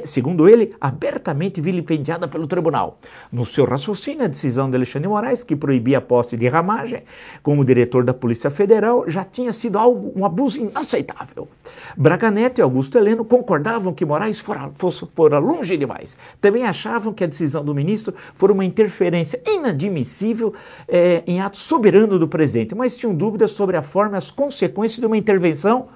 segundo 0.05 0.49
ele, 0.49 0.75
abertamente 0.81 1.61
vilipendiada 1.61 2.29
pelo 2.29 2.47
tribunal. 2.47 2.99
No 3.33 3.47
seu 3.47 3.65
raciocínio, 3.65 4.25
a 4.25 4.29
decisão 4.29 4.71
de 4.71 4.77
Alexandre 4.77 5.09
Moraes, 5.09 5.43
que 5.43 5.57
proibia 5.57 5.99
a 5.99 6.01
posse 6.01 6.37
de 6.37 6.49
ramagem 6.49 7.03
como 7.43 7.65
diretor 7.65 8.05
da 8.05 8.15
Polícia 8.15 8.51
Federal, 8.51 9.09
já 9.09 9.25
tinha 9.25 9.53
sido 9.53 9.79
algo, 9.79 10.13
um 10.15 10.25
abuso 10.25 10.61
inaceitável. 10.61 11.49
Braga 11.97 12.31
Neto 12.31 12.59
e 12.59 12.63
Augusto 12.63 12.99
Heleno 12.99 13.25
concordavam 13.25 13.93
que 13.93 14.05
Moraes 14.05 14.41
fora, 14.41 14.71
fosse, 14.77 15.07
fora 15.15 15.39
longe 15.39 15.77
demais. 15.77 16.17
Também 16.41 16.65
achavam 16.65 17.13
que 17.13 17.25
a 17.25 17.27
decisão 17.27 17.65
do 17.65 17.75
ministro 17.75 18.15
fora 18.35 18.53
uma 18.53 18.65
interferência 18.65 19.41
inadmissível 19.47 20.55
é, 20.87 21.23
em 21.27 21.41
ato 21.41 21.57
soberano 21.79 22.19
do 22.19 22.27
presidente, 22.27 22.75
mas 22.75 22.97
tinham 22.97 23.15
dúvidas 23.15 23.53
sobre 23.53 23.77
a 23.77 23.83
forma 23.83 24.17
e 24.17 24.19
as 24.19 24.33
consequências 24.33 24.99
de 24.99 25.07
uma 25.07 25.17
intervenção 25.17 25.87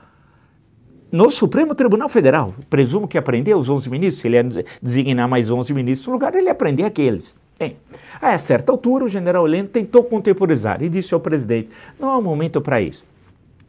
no 1.10 1.28
Supremo 1.28 1.74
Tribunal 1.74 2.08
Federal. 2.08 2.54
Presumo 2.70 3.08
que 3.08 3.18
aprendeu 3.18 3.58
os 3.58 3.68
11 3.68 3.90
ministros, 3.90 4.20
se 4.20 4.28
ele 4.28 4.36
ia 4.36 4.64
designar 4.80 5.28
mais 5.28 5.50
11 5.50 5.74
ministros 5.74 6.06
no 6.06 6.12
lugar, 6.12 6.34
ele 6.34 6.46
ia 6.46 6.52
aprender 6.52 6.84
aqueles. 6.84 7.34
Bem, 7.58 7.76
a 8.20 8.38
certa 8.38 8.70
altura, 8.70 9.04
o 9.04 9.08
general 9.08 9.46
Heleno 9.46 9.68
tentou 9.68 10.04
contemporizar 10.04 10.80
e 10.82 10.88
disse 10.88 11.12
ao 11.12 11.20
presidente: 11.20 11.68
não 11.98 12.10
há 12.10 12.20
momento 12.20 12.60
para 12.60 12.80
isso. 12.80 13.04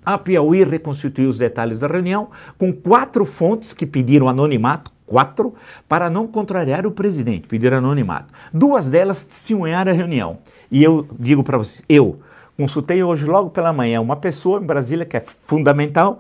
A 0.06 0.18
Piauí 0.18 0.64
reconstituiu 0.64 1.30
os 1.30 1.38
detalhes 1.38 1.80
da 1.80 1.88
reunião 1.88 2.30
com 2.60 2.72
quatro 2.72 3.26
fontes 3.26 3.74
que 3.74 3.88
pediram 3.88 4.30
anonimato, 4.30 4.92
quatro, 5.06 5.54
para 5.88 6.10
não 6.10 6.28
contrariar 6.28 6.86
o 6.86 6.92
presidente, 6.92 7.48
pediram 7.48 7.78
anonimato. 7.78 8.32
Duas 8.54 8.90
delas 8.90 9.24
testemunharam 9.24 9.92
a 9.92 9.96
reunião. 9.96 10.40
E 10.74 10.84
eu 10.84 11.08
digo 11.20 11.44
para 11.44 11.56
vocês, 11.60 11.84
eu 11.88 12.18
consultei 12.58 13.04
hoje 13.04 13.26
logo 13.26 13.52
pela 13.52 13.72
manhã 13.72 14.02
uma 14.02 14.16
pessoa 14.16 14.60
em 14.60 14.66
Brasília 14.66 15.06
que 15.06 15.16
é 15.16 15.20
fundamental. 15.20 16.18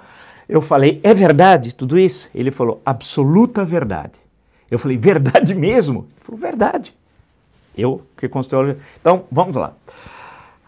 Eu 0.48 0.62
falei, 0.62 1.02
é 1.02 1.12
verdade 1.12 1.74
tudo 1.74 1.98
isso? 1.98 2.30
Ele 2.36 2.52
falou, 2.52 2.80
absoluta 2.86 3.66
verdade. 3.66 4.14
Eu 4.70 4.78
falei, 4.78 4.96
verdade 4.96 5.56
mesmo? 5.58 6.02
Ele 6.02 6.20
falou, 6.24 6.40
verdade. 6.40 6.94
Eu 7.76 8.04
que 8.16 8.30
considero. 8.30 8.78
Então, 9.02 9.24
vamos 9.32 9.56
lá. 9.56 9.74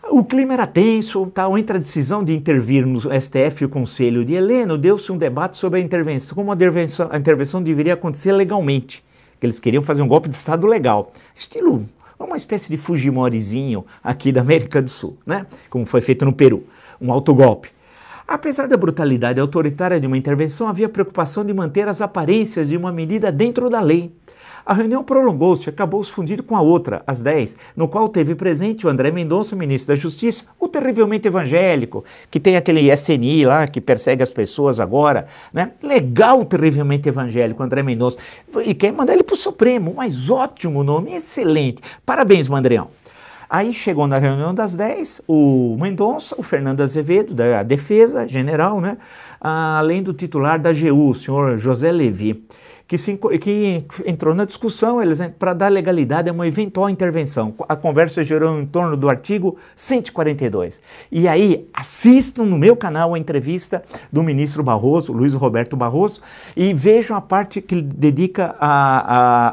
O 0.10 0.24
clima 0.24 0.56
era 0.56 0.66
tenso, 0.66 1.28
tal, 1.28 1.56
entre 1.56 1.78
a 1.78 1.80
decisão 1.80 2.24
de 2.24 2.36
intervir 2.36 2.88
no 2.88 3.00
STF 3.00 3.62
e 3.62 3.66
o 3.66 3.70
Conselho 3.70 4.26
de 4.26 4.34
Heleno, 4.34 4.80
deu-se 4.80 5.12
um 5.12 5.18
debate 5.18 5.58
sobre 5.58 5.80
a 5.80 5.84
intervenção, 5.84 6.34
como 6.36 6.52
a 6.52 6.56
intervenção, 6.56 7.08
a 7.12 7.18
intervenção 7.18 7.62
deveria 7.62 7.94
acontecer 7.94 8.32
legalmente, 8.32 9.04
que 9.40 9.46
eles 9.46 9.60
queriam 9.60 9.84
fazer 9.84 10.02
um 10.02 10.08
golpe 10.08 10.28
de 10.28 10.36
Estado 10.36 10.66
legal, 10.66 11.12
estilo 11.36 11.86
uma 12.24 12.38
espécie 12.38 12.70
de 12.70 12.78
Fujimorizinho 12.78 13.86
aqui 14.04 14.32
da 14.32 14.42
América 14.42 14.82
do 14.82 14.90
Sul, 14.90 15.18
né? 15.26 15.46
como 15.70 15.86
foi 15.86 16.02
feito 16.02 16.26
no 16.26 16.34
Peru, 16.34 16.64
um 17.02 17.12
autogolpe. 17.12 17.70
Apesar 18.28 18.68
da 18.68 18.76
brutalidade 18.76 19.40
autoritária 19.40 20.00
de 20.00 20.08
uma 20.08 20.18
intervenção, 20.18 20.68
havia 20.68 20.90
preocupação 20.90 21.46
de 21.46 21.54
manter 21.54 21.88
as 21.88 22.02
aparências 22.02 22.70
de 22.70 22.76
uma 22.76 22.92
medida 22.92 23.32
dentro 23.32 23.70
da 23.70 23.82
lei. 23.82 24.12
A 24.66 24.74
reunião 24.74 25.04
prolongou-se 25.04 25.68
e 25.68 25.70
acabou 25.70 26.04
se 26.04 26.12
fundindo 26.12 26.42
com 26.42 26.56
a 26.56 26.62
outra, 26.62 27.04
às 27.06 27.22
10, 27.22 27.56
no 27.76 27.88
qual 27.88 28.10
teve 28.10 28.34
presente 28.34 28.88
o 28.88 28.90
André 28.90 29.12
Mendonça, 29.12 29.56
ministro 29.56 29.94
da 29.94 30.02
Justiça, 30.02 30.46
o 30.60 30.68
terrivelmente 30.68 31.28
evangélico, 31.28 32.04
que 32.32 32.40
tem 32.40 32.58
aquele 32.58 32.92
SNI 32.92 33.46
lá, 33.46 33.68
que 33.68 33.80
persegue 33.80 34.24
as 34.24 34.32
pessoas 34.32 34.80
agora, 34.80 35.28
né? 35.54 35.74
Legal 35.84 36.44
terrivelmente 36.46 37.08
evangélico, 37.08 37.62
André 37.62 37.84
Mendonça. 37.84 38.18
E 38.66 38.74
quer 38.74 38.92
mandar 38.92 39.14
ele 39.14 39.24
para 39.24 39.36
o 39.36 39.38
Supremo, 39.38 39.94
mas 39.98 40.32
ótimo 40.32 40.84
nome, 40.84 41.14
excelente. 41.16 41.84
Parabéns, 42.04 42.48
Mandreão. 42.48 42.88
Aí 43.48 43.72
chegou 43.72 44.08
na 44.08 44.18
reunião 44.18 44.52
das 44.52 44.74
10 44.74 45.22
o 45.28 45.78
Mendonça, 45.80 46.34
o 46.40 46.42
Fernando 46.42 46.82
Azevedo, 46.82 47.36
da 47.36 47.62
Defesa 47.62 48.28
General, 48.28 48.82
né? 48.82 48.98
além 49.40 50.02
do 50.02 50.12
titular 50.12 50.60
da 50.60 50.72
AGU, 50.72 51.12
o 51.12 51.14
senhor 51.14 51.60
José 51.60 51.92
Levi 51.92 52.44
que, 52.88 52.98
se, 52.98 53.18
que 53.42 53.86
entrou 54.06 54.36
na 54.36 54.46
discussão 54.46 55.00
para 55.40 55.54
dar 55.54 55.70
legalidade 55.70 56.30
a 56.30 56.34
uma 56.34 56.48
eventual 56.48 56.90
intervenção. 56.90 57.54
A 57.68 57.76
conversa 57.76 58.24
gerou 58.24 58.60
em 58.60 58.66
torno 58.66 58.96
do 58.96 59.10
artigo 59.10 59.58
142. 59.76 60.82
E 61.12 61.28
aí, 61.28 61.68
assistam 61.74 62.44
no 62.46 62.58
meu 62.58 62.76
canal 62.76 63.14
a 63.14 63.20
entrevista 63.20 63.84
do 64.12 64.22
ministro 64.22 64.64
Barroso, 64.64 65.12
Luiz 65.12 65.34
Roberto 65.34 65.76
Barroso, 65.76 66.22
e 66.56 66.74
vejam 66.74 67.18
a 67.18 67.22
parte 67.22 67.62
que 67.62 67.82
dedica 67.82 68.56
a, 68.60 68.68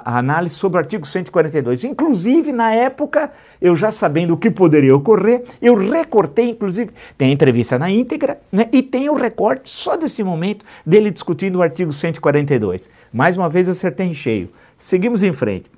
a, 0.05 0.15
a 0.15 0.19
análise 0.19 0.55
sobre 0.55 0.77
o 0.77 0.81
artigo 0.81 1.07
142. 1.07 1.85
Inclusive, 1.85 2.53
na 2.53 2.75
época, 2.75 3.31
eu 3.63 3.77
já 3.77 3.93
sabendo 3.93 4.35
o 4.35 4.37
que 4.37 4.51
poderia 4.51 4.95
ocorrer, 4.95 5.45
eu 5.63 5.77
recortei, 5.77 6.51
inclusive, 6.51 6.91
tem 7.17 7.31
a 7.31 7.33
entrevista 7.33 7.79
na 7.79 7.89
íntegra, 7.89 8.39
né, 8.51 8.69
e 8.73 8.83
tem 8.83 9.09
o 9.09 9.15
recorte 9.15 9.71
só 9.71 9.97
desse 9.97 10.25
momento 10.25 10.65
dele 10.85 11.13
discutindo 11.13 11.57
o 11.57 11.63
artigo 11.63 11.93
142. 11.93 12.91
Mais 13.13 13.37
uma 13.37 13.49
vez 13.49 13.69
acertei 13.69 14.07
em 14.07 14.15
cheio. 14.15 14.51
Seguimos 14.83 15.23
em 15.23 15.33
frente. 15.33 15.71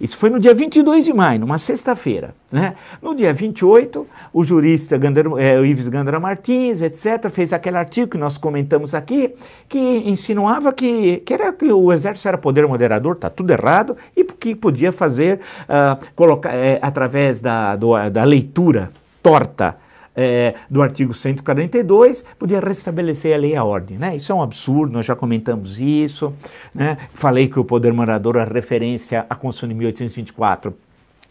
Isso 0.00 0.16
foi 0.16 0.30
no 0.30 0.40
dia 0.40 0.52
22 0.52 1.04
de 1.04 1.12
maio, 1.12 1.38
numa 1.38 1.58
sexta-feira. 1.58 2.34
Né? 2.50 2.74
No 3.00 3.14
dia 3.14 3.32
28, 3.32 4.04
o 4.32 4.42
jurista 4.44 4.98
é, 5.38 5.60
o 5.60 5.64
Ives 5.64 5.86
Gandara 5.86 6.18
Martins, 6.18 6.82
etc., 6.82 7.30
fez 7.30 7.52
aquele 7.52 7.76
artigo 7.76 8.10
que 8.10 8.18
nós 8.18 8.36
comentamos 8.36 8.94
aqui, 8.94 9.32
que 9.68 9.78
insinuava 9.78 10.72
que, 10.72 11.18
que, 11.18 11.32
era, 11.32 11.52
que 11.52 11.70
o 11.70 11.92
exército 11.92 12.26
era 12.26 12.36
poder 12.36 12.66
moderador, 12.66 13.14
está 13.14 13.30
tudo 13.30 13.52
errado, 13.52 13.96
e 14.16 14.24
que 14.24 14.56
podia 14.56 14.90
fazer, 14.90 15.38
uh, 15.68 16.04
colocar, 16.16 16.52
é, 16.52 16.80
através 16.82 17.40
da, 17.40 17.76
do, 17.76 18.10
da 18.10 18.24
leitura 18.24 18.90
torta 19.22 19.76
é, 20.20 20.56
do 20.68 20.82
artigo 20.82 21.14
142, 21.14 22.24
podia 22.36 22.58
restabelecer 22.58 23.32
a 23.32 23.38
lei 23.38 23.52
e 23.52 23.56
a 23.56 23.62
ordem. 23.62 23.96
Né? 23.96 24.16
Isso 24.16 24.32
é 24.32 24.34
um 24.34 24.42
absurdo, 24.42 24.92
nós 24.92 25.06
já 25.06 25.14
comentamos 25.14 25.78
isso. 25.78 26.34
Né? 26.74 26.98
Falei 27.12 27.46
que 27.46 27.60
o 27.60 27.64
poder 27.64 27.92
morador, 27.92 28.36
a 28.36 28.44
referência 28.44 29.24
à 29.30 29.36
Constituição 29.36 29.68
de 29.68 29.74
1824, 29.76 30.74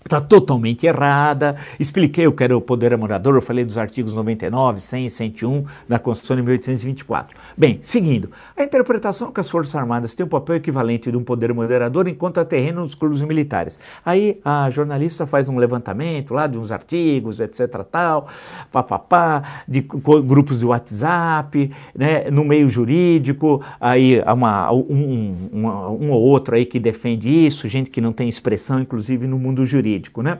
está 0.07 0.19
totalmente 0.19 0.85
errada. 0.85 1.55
Expliquei 1.79 2.27
o 2.27 2.31
que 2.31 2.43
era 2.43 2.57
o 2.57 2.61
poder 2.61 2.97
morador, 2.97 3.35
eu 3.35 3.41
falei 3.41 3.63
dos 3.63 3.77
artigos 3.77 4.13
99, 4.13 4.79
100 4.79 5.05
e 5.05 5.09
101 5.09 5.65
da 5.87 5.99
Constituição 5.99 6.35
de 6.35 6.41
1824. 6.41 7.37
Bem, 7.55 7.77
seguindo, 7.81 8.31
a 8.55 8.63
interpretação 8.63 9.31
que 9.31 9.39
as 9.39 9.49
Forças 9.49 9.75
Armadas 9.75 10.15
têm 10.15 10.25
um 10.25 10.29
papel 10.29 10.55
equivalente 10.55 11.11
de 11.11 11.17
um 11.17 11.23
poder 11.23 11.53
moderador 11.53 12.07
enquanto 12.07 12.39
a 12.39 12.45
terreno 12.45 12.81
nos 12.81 12.95
clubes 12.95 13.21
militares. 13.21 13.79
Aí 14.05 14.39
a 14.43 14.69
jornalista 14.69 15.27
faz 15.27 15.49
um 15.49 15.57
levantamento 15.57 16.33
lá 16.33 16.47
de 16.47 16.57
uns 16.57 16.71
artigos, 16.71 17.39
etc, 17.39 17.83
tal, 17.91 18.27
papapá, 18.71 19.63
de 19.67 19.81
grupos 19.81 20.59
de 20.59 20.65
WhatsApp, 20.65 21.71
né, 21.95 22.29
no 22.31 22.43
meio 22.43 22.69
jurídico, 22.69 23.63
aí 23.79 24.21
uma, 24.21 24.71
um, 24.71 25.49
um, 25.53 25.67
um 26.01 26.11
ou 26.11 26.21
outro 26.21 26.55
aí 26.55 26.65
que 26.65 26.79
defende 26.79 27.29
isso, 27.29 27.67
gente 27.67 27.89
que 27.89 27.99
não 27.99 28.13
tem 28.13 28.29
expressão, 28.29 28.79
inclusive 28.79 29.27
no 29.27 29.37
mundo 29.37 29.65
jurídico 29.65 29.96
jurídico. 29.97 30.21
Né? 30.21 30.39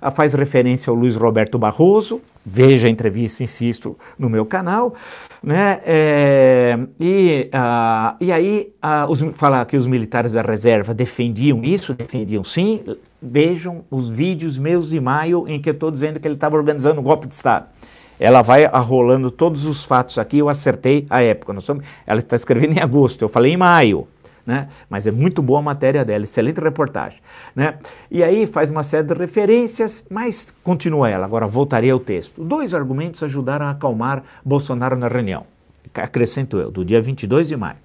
Ah, 0.00 0.10
faz 0.10 0.32
referência 0.34 0.90
ao 0.90 0.96
Luiz 0.96 1.16
Roberto 1.16 1.58
Barroso, 1.58 2.20
veja 2.44 2.86
a 2.86 2.90
entrevista, 2.90 3.42
insisto, 3.42 3.96
no 4.18 4.28
meu 4.28 4.46
canal. 4.46 4.94
Né? 5.42 5.80
É, 5.84 6.78
e, 7.00 7.50
uh, 7.52 8.16
e 8.20 8.32
aí, 8.32 8.72
uh, 8.84 9.10
os, 9.10 9.20
falar 9.36 9.64
que 9.66 9.76
os 9.76 9.86
militares 9.86 10.32
da 10.32 10.42
reserva 10.42 10.94
defendiam 10.94 11.62
isso, 11.64 11.94
defendiam 11.94 12.44
sim. 12.44 12.82
Vejam 13.20 13.84
os 13.90 14.08
vídeos 14.08 14.58
meus 14.58 14.90
de 14.90 15.00
maio 15.00 15.44
em 15.48 15.60
que 15.60 15.68
eu 15.68 15.74
estou 15.74 15.90
dizendo 15.90 16.20
que 16.20 16.28
ele 16.28 16.34
estava 16.34 16.56
organizando 16.56 17.00
um 17.00 17.04
golpe 17.04 17.26
de 17.26 17.34
Estado. 17.34 17.66
Ela 18.20 18.42
vai 18.42 18.64
arrolando 18.64 19.30
todos 19.30 19.64
os 19.64 19.84
fatos 19.84 20.18
aqui, 20.18 20.38
eu 20.38 20.48
acertei 20.48 21.06
a 21.08 21.22
época. 21.22 21.52
Nós 21.52 21.64
somos, 21.64 21.84
ela 22.06 22.18
está 22.18 22.34
escrevendo 22.34 22.76
em 22.76 22.80
agosto, 22.80 23.22
eu 23.22 23.28
falei 23.28 23.52
em 23.52 23.56
maio 23.56 24.08
né? 24.48 24.68
Mas 24.88 25.06
é 25.06 25.10
muito 25.10 25.42
boa 25.42 25.58
a 25.58 25.62
matéria 25.62 26.02
dela, 26.06 26.24
excelente 26.24 26.58
reportagem, 26.58 27.20
né? 27.54 27.74
E 28.10 28.24
aí 28.24 28.46
faz 28.46 28.70
uma 28.70 28.82
série 28.82 29.06
de 29.06 29.12
referências, 29.12 30.06
mas 30.10 30.54
continua 30.64 31.10
ela. 31.10 31.26
Agora 31.26 31.46
voltaria 31.46 31.92
ao 31.92 32.00
texto. 32.00 32.42
Dois 32.42 32.72
argumentos 32.72 33.22
ajudaram 33.22 33.66
a 33.66 33.72
acalmar 33.72 34.22
Bolsonaro 34.42 34.96
na 34.96 35.06
reunião. 35.06 35.44
Acrescento 35.94 36.56
eu, 36.56 36.70
do 36.70 36.82
dia 36.82 37.02
22 37.02 37.48
de 37.48 37.58
maio. 37.58 37.76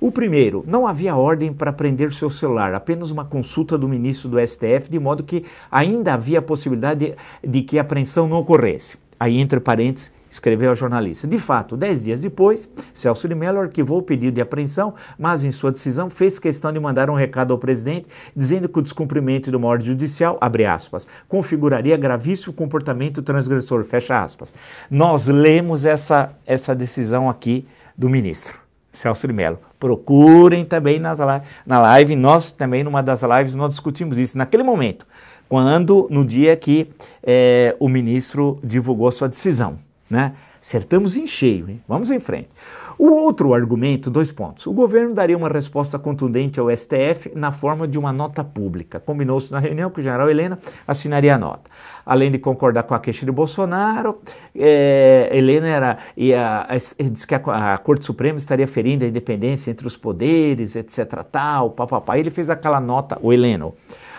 O 0.00 0.10
primeiro, 0.10 0.64
não 0.66 0.88
havia 0.88 1.14
ordem 1.14 1.52
para 1.52 1.72
prender 1.72 2.10
seu 2.12 2.28
celular, 2.28 2.74
apenas 2.74 3.12
uma 3.12 3.24
consulta 3.24 3.78
do 3.78 3.88
ministro 3.88 4.28
do 4.28 4.44
STF, 4.44 4.90
de 4.90 4.98
modo 4.98 5.22
que 5.22 5.44
ainda 5.70 6.14
havia 6.14 6.40
a 6.40 6.42
possibilidade 6.42 7.14
de, 7.44 7.48
de 7.48 7.62
que 7.62 7.78
a 7.78 7.82
apreensão 7.82 8.26
não 8.26 8.38
ocorresse. 8.38 8.98
Aí, 9.20 9.38
entre 9.38 9.60
parênteses, 9.60 10.12
escreveu 10.32 10.72
a 10.72 10.74
jornalista. 10.74 11.28
De 11.28 11.38
fato, 11.38 11.76
dez 11.76 12.04
dias 12.04 12.22
depois, 12.22 12.72
Celso 12.94 13.28
de 13.28 13.34
Mello 13.34 13.60
arquivou 13.60 13.98
o 13.98 14.02
pedido 14.02 14.34
de 14.34 14.40
apreensão, 14.40 14.94
mas 15.18 15.44
em 15.44 15.50
sua 15.50 15.70
decisão 15.70 16.08
fez 16.08 16.38
questão 16.38 16.72
de 16.72 16.80
mandar 16.80 17.10
um 17.10 17.14
recado 17.14 17.52
ao 17.52 17.58
presidente 17.58 18.08
dizendo 18.34 18.66
que 18.66 18.78
o 18.78 18.82
descumprimento 18.82 19.50
de 19.50 19.56
uma 19.56 19.68
ordem 19.68 19.88
judicial, 19.88 20.38
abre 20.40 20.64
aspas, 20.64 21.06
configuraria 21.28 21.96
gravíssimo 21.98 22.54
comportamento 22.54 23.22
transgressor, 23.22 23.84
fecha 23.84 24.22
aspas. 24.22 24.54
Nós 24.90 25.26
lemos 25.26 25.84
essa, 25.84 26.34
essa 26.46 26.74
decisão 26.74 27.28
aqui 27.28 27.66
do 27.96 28.08
ministro. 28.08 28.58
Celso 28.90 29.26
de 29.26 29.34
Mello. 29.34 29.58
Procurem 29.78 30.64
também 30.64 30.98
nas, 30.98 31.18
na 31.66 31.80
live, 31.80 32.16
nós 32.16 32.50
também 32.50 32.82
numa 32.82 33.02
das 33.02 33.22
lives 33.22 33.54
nós 33.54 33.70
discutimos 33.70 34.16
isso 34.16 34.38
naquele 34.38 34.62
momento, 34.62 35.06
quando 35.46 36.06
no 36.10 36.24
dia 36.24 36.56
que 36.56 36.88
é, 37.22 37.76
o 37.78 37.88
ministro 37.88 38.58
divulgou 38.62 39.12
sua 39.12 39.28
decisão. 39.28 39.78
Né? 40.12 40.34
Acertamos 40.60 41.16
em 41.16 41.26
cheio, 41.26 41.70
hein? 41.70 41.82
Vamos 41.88 42.10
em 42.10 42.20
frente. 42.20 42.50
O 42.98 43.06
outro 43.06 43.54
argumento, 43.54 44.10
dois 44.10 44.30
pontos. 44.30 44.66
O 44.66 44.72
governo 44.74 45.14
daria 45.14 45.34
uma 45.34 45.48
resposta 45.48 45.98
contundente 45.98 46.60
ao 46.60 46.68
STF 46.70 47.32
na 47.34 47.50
forma 47.50 47.88
de 47.88 47.98
uma 47.98 48.12
nota 48.12 48.44
pública. 48.44 49.00
Combinou-se 49.00 49.50
na 49.50 49.58
reunião 49.58 49.88
que 49.88 50.00
o 50.00 50.02
general 50.02 50.28
Helena 50.28 50.58
assinaria 50.86 51.34
a 51.34 51.38
nota. 51.38 51.70
Além 52.04 52.30
de 52.30 52.38
concordar 52.38 52.82
com 52.82 52.92
a 52.92 53.00
queixa 53.00 53.24
de 53.24 53.32
Bolsonaro, 53.32 54.18
é, 54.54 55.30
Helena 55.32 55.68
era, 55.68 55.98
ia, 56.14 56.68
disse 57.10 57.26
que 57.26 57.34
a, 57.34 57.72
a, 57.72 57.78
Corte 57.78 58.04
Suprema 58.04 58.36
estaria 58.36 58.68
ferindo 58.68 59.06
a 59.06 59.08
independência 59.08 59.70
entre 59.70 59.86
os 59.86 59.96
poderes, 59.96 60.76
etc. 60.76 61.24
Tal, 61.32 61.70
papapá. 61.70 62.18
Ele 62.18 62.28
fez 62.28 62.50
aquela 62.50 62.82
nota, 62.82 63.18
o 63.22 63.32
Heleno 63.32 63.74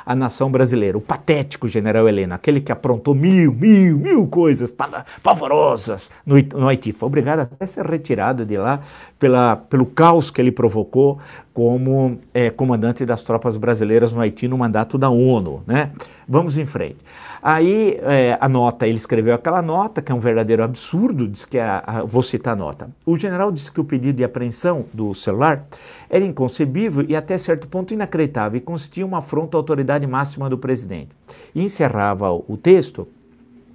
a 0.06 0.16
nação 0.16 0.52
brasileira. 0.52 0.98
O 0.98 1.02
patético 1.02 1.68
general 1.68 2.08
Heleno, 2.08 2.34
aquele 2.34 2.62
que 2.62 2.72
aprontou 2.72 3.16
mil, 3.16 3.52
mil, 3.54 3.98
mil 3.98 4.28
coisas 4.28 4.74
pavorosas 5.22 6.10
no, 6.26 6.36
no 6.36 6.68
Haiti. 6.68 6.92
Foi 6.92 7.08
obrigado 7.08 7.40
até 7.40 7.64
a 7.64 7.68
ser 7.68 7.86
retirado 7.86 8.46
de 8.46 8.58
lá 8.58 8.82
pela, 9.20 9.56
pelo 9.56 9.86
caos 9.86 10.30
que 10.30 10.42
ele 10.42 10.52
provocou 10.52 11.20
como 11.54 12.20
é, 12.34 12.50
comandante 12.50 13.06
das 13.06 13.22
tropas 13.24 13.58
brasileiras 13.58 14.12
no 14.12 14.20
Haiti 14.20 14.48
no 14.48 14.58
mandato 14.58 14.98
da 14.98 15.10
ONU. 15.10 15.62
Né? 15.68 15.92
Vamos 16.28 16.58
em 16.58 16.66
frente. 16.66 16.98
Aí 17.44 18.00
é, 18.02 18.38
a 18.40 18.48
nota, 18.48 18.88
ele 18.88 18.98
escreveu 18.98 19.36
aquela 19.36 19.62
nota, 19.62 20.02
que 20.02 20.12
é 20.12 20.16
um 20.16 20.20
verdadeiro 20.20 20.64
absurdo, 20.64 21.28
diz 21.28 21.44
que 21.44 21.60
a, 21.60 21.84
a, 21.86 22.04
vou 22.04 22.24
citar 22.24 22.54
a 22.54 22.56
nota. 22.56 22.90
O 23.06 23.18
general 23.18 23.52
disse 23.52 23.70
que 23.70 23.82
o 23.82 23.84
pedido 23.84 24.16
de 24.16 24.24
apreensão 24.24 24.86
do 24.94 25.14
celular 25.14 25.66
era 26.10 26.24
inconcebível 26.24 27.06
e 27.08 27.16
até 27.16 27.38
certo 27.38 27.68
ponto 27.68 27.94
inacreditável 27.94 28.58
e 28.58 28.62
consistia 28.62 29.06
uma 29.06 29.18
afronta 29.20 29.58
à 29.58 29.60
autoridade 29.60 30.08
máxima 30.08 30.50
do 30.50 30.58
presidente. 30.58 31.10
E 31.54 31.62
encerrava 31.62 32.32
o, 32.32 32.56
texto 32.56 33.06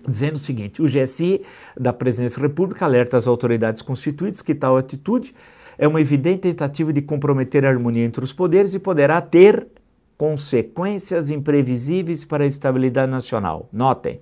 dizendo 0.08 0.36
o 0.36 0.38
seguinte: 0.38 0.80
o 0.80 0.86
GSI 0.86 1.42
da 1.78 1.92
Presidência 1.92 2.40
da 2.40 2.48
República 2.48 2.86
alerta 2.86 3.18
as 3.18 3.26
autoridades 3.26 3.82
constituídas 3.82 4.40
que 4.40 4.54
tal 4.54 4.78
atitude 4.78 5.34
é 5.78 5.86
uma 5.86 6.00
evidente 6.00 6.40
tentativa 6.42 6.92
de 6.92 7.00
comprometer 7.00 7.64
a 7.64 7.68
harmonia 7.68 8.04
entre 8.04 8.24
os 8.24 8.32
poderes 8.32 8.74
e 8.74 8.78
poderá 8.80 9.20
ter 9.20 9.66
consequências 10.16 11.30
imprevisíveis 11.30 12.24
para 12.24 12.42
a 12.42 12.46
estabilidade 12.46 13.10
nacional. 13.10 13.68
Notem, 13.72 14.20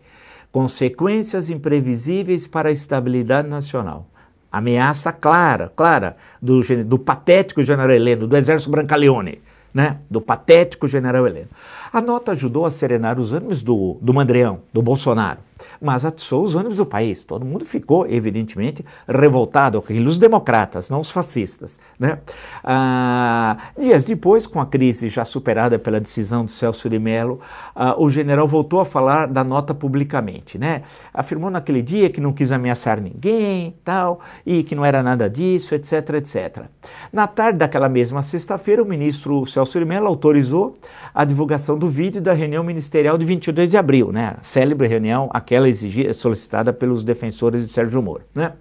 consequências 0.52 1.48
imprevisíveis 1.48 2.46
para 2.46 2.68
a 2.68 2.72
estabilidade 2.72 3.48
nacional. 3.48 4.06
Ameaça 4.52 5.10
clara, 5.10 5.72
clara, 5.74 6.16
do, 6.40 6.60
do 6.84 6.98
patético 6.98 7.62
general 7.62 7.90
Heleno, 7.90 8.26
do 8.26 8.36
exército 8.36 8.70
Brancaleone, 8.70 9.40
né? 9.76 9.98
do 10.10 10.22
patético 10.22 10.88
general 10.88 11.26
Heleno. 11.26 11.50
A 11.92 12.00
nota 12.00 12.32
ajudou 12.32 12.64
a 12.64 12.70
serenar 12.70 13.20
os 13.20 13.34
ânimos 13.34 13.62
do, 13.62 13.98
do 14.00 14.14
Mandreão, 14.14 14.62
do 14.72 14.80
Bolsonaro 14.80 15.40
mas 15.80 16.04
atiçou 16.04 16.42
os 16.42 16.54
ânimos 16.54 16.76
do 16.76 16.86
país. 16.86 17.24
Todo 17.24 17.44
mundo 17.44 17.64
ficou, 17.64 18.06
evidentemente, 18.06 18.84
revoltado, 19.08 19.82
os 20.06 20.18
democratas, 20.18 20.88
não 20.88 21.00
os 21.00 21.10
fascistas. 21.10 21.80
Né? 21.98 22.18
Ah, 22.62 23.56
dias 23.78 24.04
depois, 24.04 24.46
com 24.46 24.60
a 24.60 24.66
crise 24.66 25.08
já 25.08 25.24
superada 25.24 25.78
pela 25.78 26.00
decisão 26.00 26.44
de 26.44 26.52
Celso 26.52 26.88
de 26.88 26.98
Mello, 26.98 27.40
ah, 27.74 27.94
o 27.98 28.08
general 28.10 28.46
voltou 28.46 28.80
a 28.80 28.84
falar 28.84 29.26
da 29.26 29.42
nota 29.42 29.74
publicamente. 29.74 30.58
Né? 30.58 30.82
Afirmou 31.12 31.50
naquele 31.50 31.82
dia 31.82 32.10
que 32.10 32.20
não 32.20 32.32
quis 32.32 32.52
ameaçar 32.52 33.00
ninguém 33.00 33.76
tal, 33.84 34.20
e 34.44 34.62
que 34.62 34.74
não 34.74 34.84
era 34.84 35.02
nada 35.02 35.28
disso, 35.28 35.74
etc, 35.74 36.10
etc. 36.14 36.64
Na 37.12 37.26
tarde 37.26 37.58
daquela 37.58 37.88
mesma 37.88 38.22
sexta-feira, 38.22 38.82
o 38.82 38.86
ministro 38.86 39.46
Celso 39.46 39.65
de 39.66 39.84
Mello 39.84 40.06
autorizou 40.06 40.74
a 41.14 41.24
divulgação 41.24 41.78
do 41.78 41.88
vídeo 41.88 42.20
da 42.20 42.32
reunião 42.32 42.62
ministerial 42.62 43.18
de 43.18 43.24
22 43.24 43.70
de 43.70 43.76
abril, 43.76 44.12
né? 44.12 44.36
célebre 44.42 44.86
reunião, 44.88 45.28
aquela 45.32 45.68
exigida, 45.68 46.12
solicitada 46.12 46.72
pelos 46.72 47.04
defensores 47.04 47.66
de 47.66 47.72
Sérgio 47.72 48.02
Moro, 48.02 48.22
né? 48.34 48.52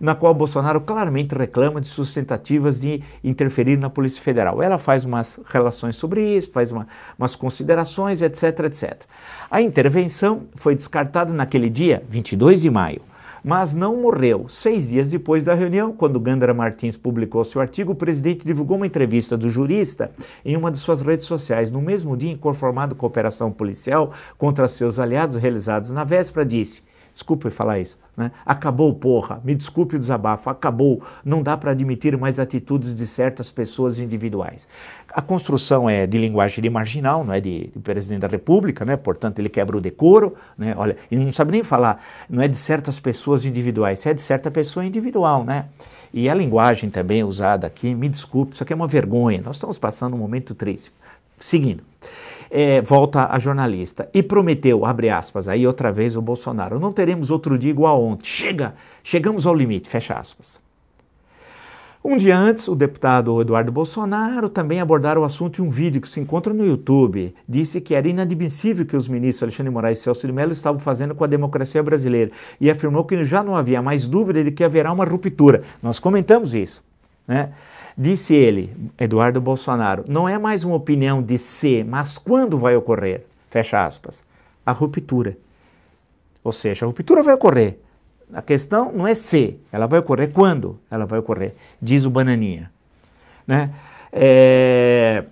na 0.00 0.14
qual 0.14 0.34
Bolsonaro 0.34 0.80
claramente 0.80 1.34
reclama 1.34 1.80
de 1.80 1.88
suas 1.88 2.12
tentativas 2.12 2.80
de 2.80 3.02
interferir 3.22 3.78
na 3.78 3.88
Polícia 3.88 4.22
Federal. 4.22 4.62
Ela 4.62 4.78
faz 4.78 5.04
umas 5.04 5.40
relações 5.46 5.96
sobre 5.96 6.36
isso, 6.36 6.50
faz 6.50 6.72
uma, 6.72 6.86
umas 7.18 7.36
considerações, 7.36 8.22
etc, 8.22 8.60
etc. 8.64 9.02
A 9.50 9.62
intervenção 9.62 10.42
foi 10.56 10.74
descartada 10.74 11.32
naquele 11.32 11.70
dia, 11.70 12.02
22 12.08 12.62
de 12.62 12.70
maio, 12.70 13.00
mas 13.44 13.74
não 13.74 14.00
morreu. 14.00 14.46
Seis 14.48 14.88
dias 14.88 15.10
depois 15.10 15.44
da 15.44 15.54
reunião, 15.54 15.92
quando 15.92 16.18
Gandara 16.18 16.54
Martins 16.54 16.96
publicou 16.96 17.44
seu 17.44 17.60
artigo, 17.60 17.92
o 17.92 17.94
presidente 17.94 18.46
divulgou 18.46 18.78
uma 18.78 18.86
entrevista 18.86 19.36
do 19.36 19.50
jurista 19.50 20.10
em 20.42 20.56
uma 20.56 20.70
de 20.70 20.78
suas 20.78 21.02
redes 21.02 21.26
sociais. 21.26 21.70
No 21.70 21.82
mesmo 21.82 22.16
dia, 22.16 22.32
inconformado 22.32 22.94
com 22.94 23.04
a 23.04 23.08
operação 23.08 23.52
policial 23.52 24.12
contra 24.38 24.66
seus 24.66 24.98
aliados 24.98 25.36
realizados 25.36 25.90
na 25.90 26.04
véspera, 26.04 26.46
disse 26.46 26.82
desculpe 27.14 27.48
falar 27.48 27.78
isso, 27.78 27.96
né? 28.16 28.32
acabou 28.44 28.92
porra, 28.92 29.40
me 29.44 29.54
desculpe 29.54 29.94
o 29.94 29.98
desabafo, 29.98 30.50
acabou, 30.50 31.00
não 31.24 31.42
dá 31.42 31.56
para 31.56 31.70
admitir 31.70 32.18
mais 32.18 32.40
atitudes 32.40 32.94
de 32.94 33.06
certas 33.06 33.52
pessoas 33.52 34.00
individuais. 34.00 34.68
A 35.12 35.22
construção 35.22 35.88
é 35.88 36.06
de 36.08 36.18
linguagem 36.18 36.60
de 36.60 36.68
marginal, 36.68 37.24
não 37.24 37.32
é 37.32 37.40
de, 37.40 37.68
de 37.68 37.78
presidente 37.78 38.20
da 38.20 38.26
república, 38.28 38.84
né? 38.84 38.96
portanto 38.96 39.38
ele 39.38 39.48
quebra 39.48 39.76
o 39.76 39.80
decoro, 39.80 40.34
né? 40.58 40.74
olha, 40.76 40.96
ele 41.10 41.24
não 41.24 41.32
sabe 41.32 41.52
nem 41.52 41.62
falar, 41.62 42.02
não 42.28 42.42
é 42.42 42.48
de 42.48 42.56
certas 42.56 42.98
pessoas 42.98 43.44
individuais, 43.44 44.04
é 44.04 44.12
de 44.12 44.20
certa 44.20 44.50
pessoa 44.50 44.84
individual, 44.84 45.44
né? 45.44 45.66
E 46.12 46.28
a 46.28 46.34
linguagem 46.34 46.90
também 46.90 47.24
usada 47.24 47.66
aqui, 47.66 47.92
me 47.94 48.08
desculpe, 48.08 48.54
isso 48.54 48.62
aqui 48.62 48.72
é 48.72 48.76
uma 48.76 48.86
vergonha, 48.86 49.40
nós 49.44 49.56
estamos 49.56 49.78
passando 49.78 50.14
um 50.14 50.18
momento 50.18 50.54
triste. 50.54 50.92
Seguindo 51.36 51.82
é, 52.56 52.80
volta 52.80 53.26
a 53.32 53.36
jornalista 53.36 54.08
e 54.14 54.22
prometeu, 54.22 54.86
abre 54.86 55.10
aspas, 55.10 55.48
aí 55.48 55.66
outra 55.66 55.90
vez 55.90 56.14
o 56.14 56.22
Bolsonaro, 56.22 56.78
não 56.78 56.92
teremos 56.92 57.28
outro 57.28 57.58
dia 57.58 57.70
igual 57.70 57.96
a 57.96 57.98
ontem. 57.98 58.26
Chega, 58.26 58.76
chegamos 59.02 59.44
ao 59.44 59.52
limite, 59.52 59.88
fecha 59.88 60.14
aspas. 60.14 60.62
Um 62.04 62.16
dia 62.16 62.38
antes, 62.38 62.68
o 62.68 62.76
deputado 62.76 63.40
Eduardo 63.40 63.72
Bolsonaro 63.72 64.48
também 64.48 64.78
abordaram 64.78 65.22
o 65.22 65.24
assunto 65.24 65.60
em 65.60 65.66
um 65.66 65.70
vídeo 65.70 66.00
que 66.00 66.08
se 66.08 66.20
encontra 66.20 66.52
no 66.52 66.64
YouTube. 66.64 67.34
Disse 67.48 67.80
que 67.80 67.94
era 67.94 68.06
inadmissível 68.06 68.86
que 68.86 68.96
os 68.96 69.08
ministros 69.08 69.42
Alexandre 69.42 69.72
Moraes 69.72 69.98
e 69.98 70.02
Celso 70.02 70.26
de 70.26 70.32
Mello 70.32 70.52
estavam 70.52 70.78
fazendo 70.78 71.14
com 71.14 71.24
a 71.24 71.26
democracia 71.26 71.82
brasileira 71.82 72.30
e 72.60 72.70
afirmou 72.70 73.04
que 73.04 73.24
já 73.24 73.42
não 73.42 73.56
havia 73.56 73.82
mais 73.82 74.06
dúvida 74.06 74.44
de 74.44 74.52
que 74.52 74.62
haverá 74.62 74.92
uma 74.92 75.04
ruptura. 75.04 75.62
Nós 75.82 75.98
comentamos 75.98 76.54
isso. 76.54 76.84
Né? 77.26 77.50
Disse 77.96 78.34
ele, 78.34 78.74
Eduardo 78.98 79.40
Bolsonaro, 79.40 80.04
não 80.08 80.28
é 80.28 80.36
mais 80.36 80.64
uma 80.64 80.74
opinião 80.74 81.22
de 81.22 81.38
se, 81.38 81.84
mas 81.84 82.18
quando 82.18 82.58
vai 82.58 82.74
ocorrer? 82.74 83.24
Fecha 83.50 83.84
aspas. 83.84 84.24
A 84.66 84.72
ruptura. 84.72 85.36
Ou 86.42 86.50
seja, 86.50 86.84
a 86.84 86.88
ruptura 86.88 87.22
vai 87.22 87.34
ocorrer. 87.34 87.78
A 88.32 88.42
questão 88.42 88.90
não 88.90 89.06
é 89.06 89.14
se, 89.14 89.60
ela 89.70 89.86
vai 89.86 90.00
ocorrer 90.00 90.32
quando 90.32 90.78
ela 90.90 91.06
vai 91.06 91.20
ocorrer, 91.20 91.54
diz 91.80 92.04
o 92.04 92.10
Bananinha. 92.10 92.70
Né? 93.46 93.70
É, 94.12 95.24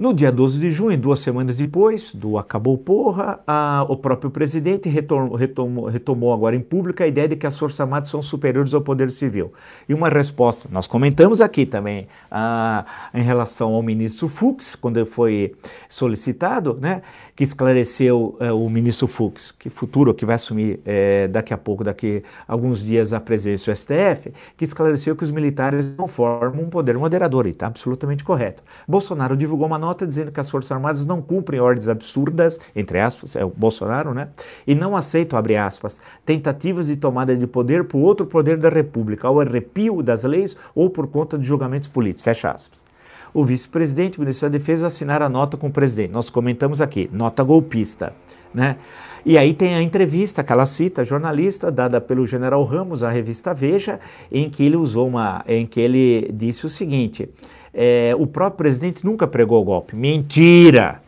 no 0.00 0.14
dia 0.14 0.32
12 0.32 0.58
de 0.58 0.70
junho, 0.70 0.96
duas 0.96 1.20
semanas 1.20 1.58
depois 1.58 2.14
do 2.14 2.38
Acabou 2.38 2.78
Porra, 2.78 3.38
a, 3.46 3.84
o 3.86 3.98
próprio 3.98 4.30
presidente 4.30 4.88
retomou, 4.88 5.36
retomou, 5.36 5.84
retomou, 5.88 6.32
agora 6.32 6.56
em 6.56 6.60
público 6.60 7.02
a 7.02 7.06
ideia 7.06 7.28
de 7.28 7.36
que 7.36 7.46
as 7.46 7.58
Forças 7.58 7.80
Armadas 7.80 8.08
são 8.08 8.22
superiores 8.22 8.72
ao 8.72 8.80
Poder 8.80 9.10
Civil. 9.10 9.52
E 9.86 9.92
uma 9.92 10.08
resposta, 10.08 10.70
nós 10.72 10.86
comentamos 10.86 11.42
aqui 11.42 11.66
também 11.66 12.08
a, 12.30 12.86
em 13.12 13.22
relação 13.22 13.74
ao 13.74 13.82
ministro 13.82 14.26
Fux, 14.26 14.74
quando 14.74 15.04
foi 15.04 15.52
solicitado, 15.86 16.78
né, 16.80 17.02
que 17.36 17.44
esclareceu 17.44 18.38
é, 18.40 18.50
o 18.50 18.70
ministro 18.70 19.06
Fux, 19.06 19.52
que 19.52 19.68
futuro, 19.68 20.14
que 20.14 20.24
vai 20.24 20.36
assumir 20.36 20.80
é, 20.86 21.28
daqui 21.28 21.52
a 21.52 21.58
pouco, 21.58 21.84
daqui 21.84 22.22
a 22.48 22.52
alguns 22.54 22.82
dias, 22.82 23.12
a 23.12 23.20
presença 23.20 23.70
do 23.70 23.76
STF, 23.76 24.32
que 24.56 24.64
esclareceu 24.64 25.14
que 25.14 25.24
os 25.24 25.30
militares 25.30 25.94
não 25.94 26.08
formam 26.08 26.64
um 26.64 26.70
poder 26.70 26.96
moderador, 26.96 27.46
e 27.46 27.50
está 27.50 27.66
absolutamente 27.66 28.24
correto. 28.24 28.62
Bolsonaro 28.88 29.36
divulgou 29.36 29.66
uma 29.66 29.78
nota 29.78 29.89
nota 29.90 30.06
dizendo 30.06 30.30
que 30.30 30.40
as 30.40 30.48
Forças 30.48 30.70
Armadas 30.70 31.04
não 31.04 31.20
cumprem 31.20 31.60
ordens 31.60 31.88
absurdas, 31.88 32.58
entre 32.74 33.00
aspas, 33.00 33.34
é 33.34 33.44
o 33.44 33.50
Bolsonaro, 33.50 34.14
né? 34.14 34.28
E 34.66 34.74
não 34.74 34.96
aceitam, 34.96 35.38
abre 35.38 35.56
aspas, 35.56 36.00
tentativas 36.24 36.86
de 36.86 36.96
tomada 36.96 37.36
de 37.36 37.46
poder 37.46 37.84
por 37.84 37.98
outro 37.98 38.24
poder 38.24 38.56
da 38.56 38.68
República, 38.68 39.26
ao 39.26 39.40
arrepio 39.40 40.02
das 40.02 40.22
leis 40.22 40.56
ou 40.74 40.88
por 40.88 41.08
conta 41.08 41.36
de 41.36 41.44
julgamentos 41.44 41.88
políticos, 41.88 42.22
fecha 42.22 42.50
aspas. 42.50 42.84
O 43.32 43.44
vice-presidente, 43.44 44.18
o 44.18 44.20
ministro 44.20 44.48
da 44.48 44.58
Defesa, 44.58 44.86
assinaram 44.86 45.26
a 45.26 45.28
nota 45.28 45.56
com 45.56 45.68
o 45.68 45.72
presidente. 45.72 46.12
Nós 46.12 46.28
comentamos 46.30 46.80
aqui, 46.80 47.08
nota 47.12 47.44
golpista, 47.44 48.12
né? 48.52 48.76
E 49.24 49.36
aí 49.36 49.52
tem 49.52 49.74
a 49.74 49.82
entrevista 49.82 50.42
que 50.42 50.50
ela 50.50 50.64
cita, 50.64 51.04
jornalista, 51.04 51.70
dada 51.70 52.00
pelo 52.00 52.26
general 52.26 52.64
Ramos 52.64 53.02
à 53.02 53.10
revista 53.10 53.52
Veja, 53.52 54.00
em 54.32 54.48
que 54.48 54.64
ele 54.64 54.76
usou 54.76 55.06
uma, 55.06 55.44
em 55.46 55.66
que 55.66 55.78
ele 55.78 56.30
disse 56.32 56.64
o 56.64 56.68
seguinte: 56.68 57.28
é, 57.72 58.14
o 58.18 58.26
próprio 58.26 58.58
presidente 58.58 59.04
nunca 59.04 59.26
pregou 59.26 59.60
o 59.60 59.64
golpe. 59.64 59.96
Mentira! 59.96 61.00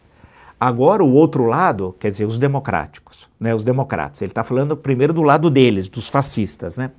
Agora 0.59 1.03
o 1.03 1.13
outro 1.13 1.45
lado, 1.45 1.95
quer 1.99 2.11
dizer, 2.11 2.25
os 2.25 2.39
democráticos, 2.39 3.29
né, 3.39 3.53
os 3.53 3.65
democratas. 3.65 4.23
Ele 4.23 4.31
está 4.31 4.45
falando 4.45 4.77
primeiro 4.77 5.13
do 5.13 5.23
lado 5.23 5.51
deles, 5.51 5.89
dos 5.89 6.09
fascistas, 6.09 6.77
né? 6.77 6.93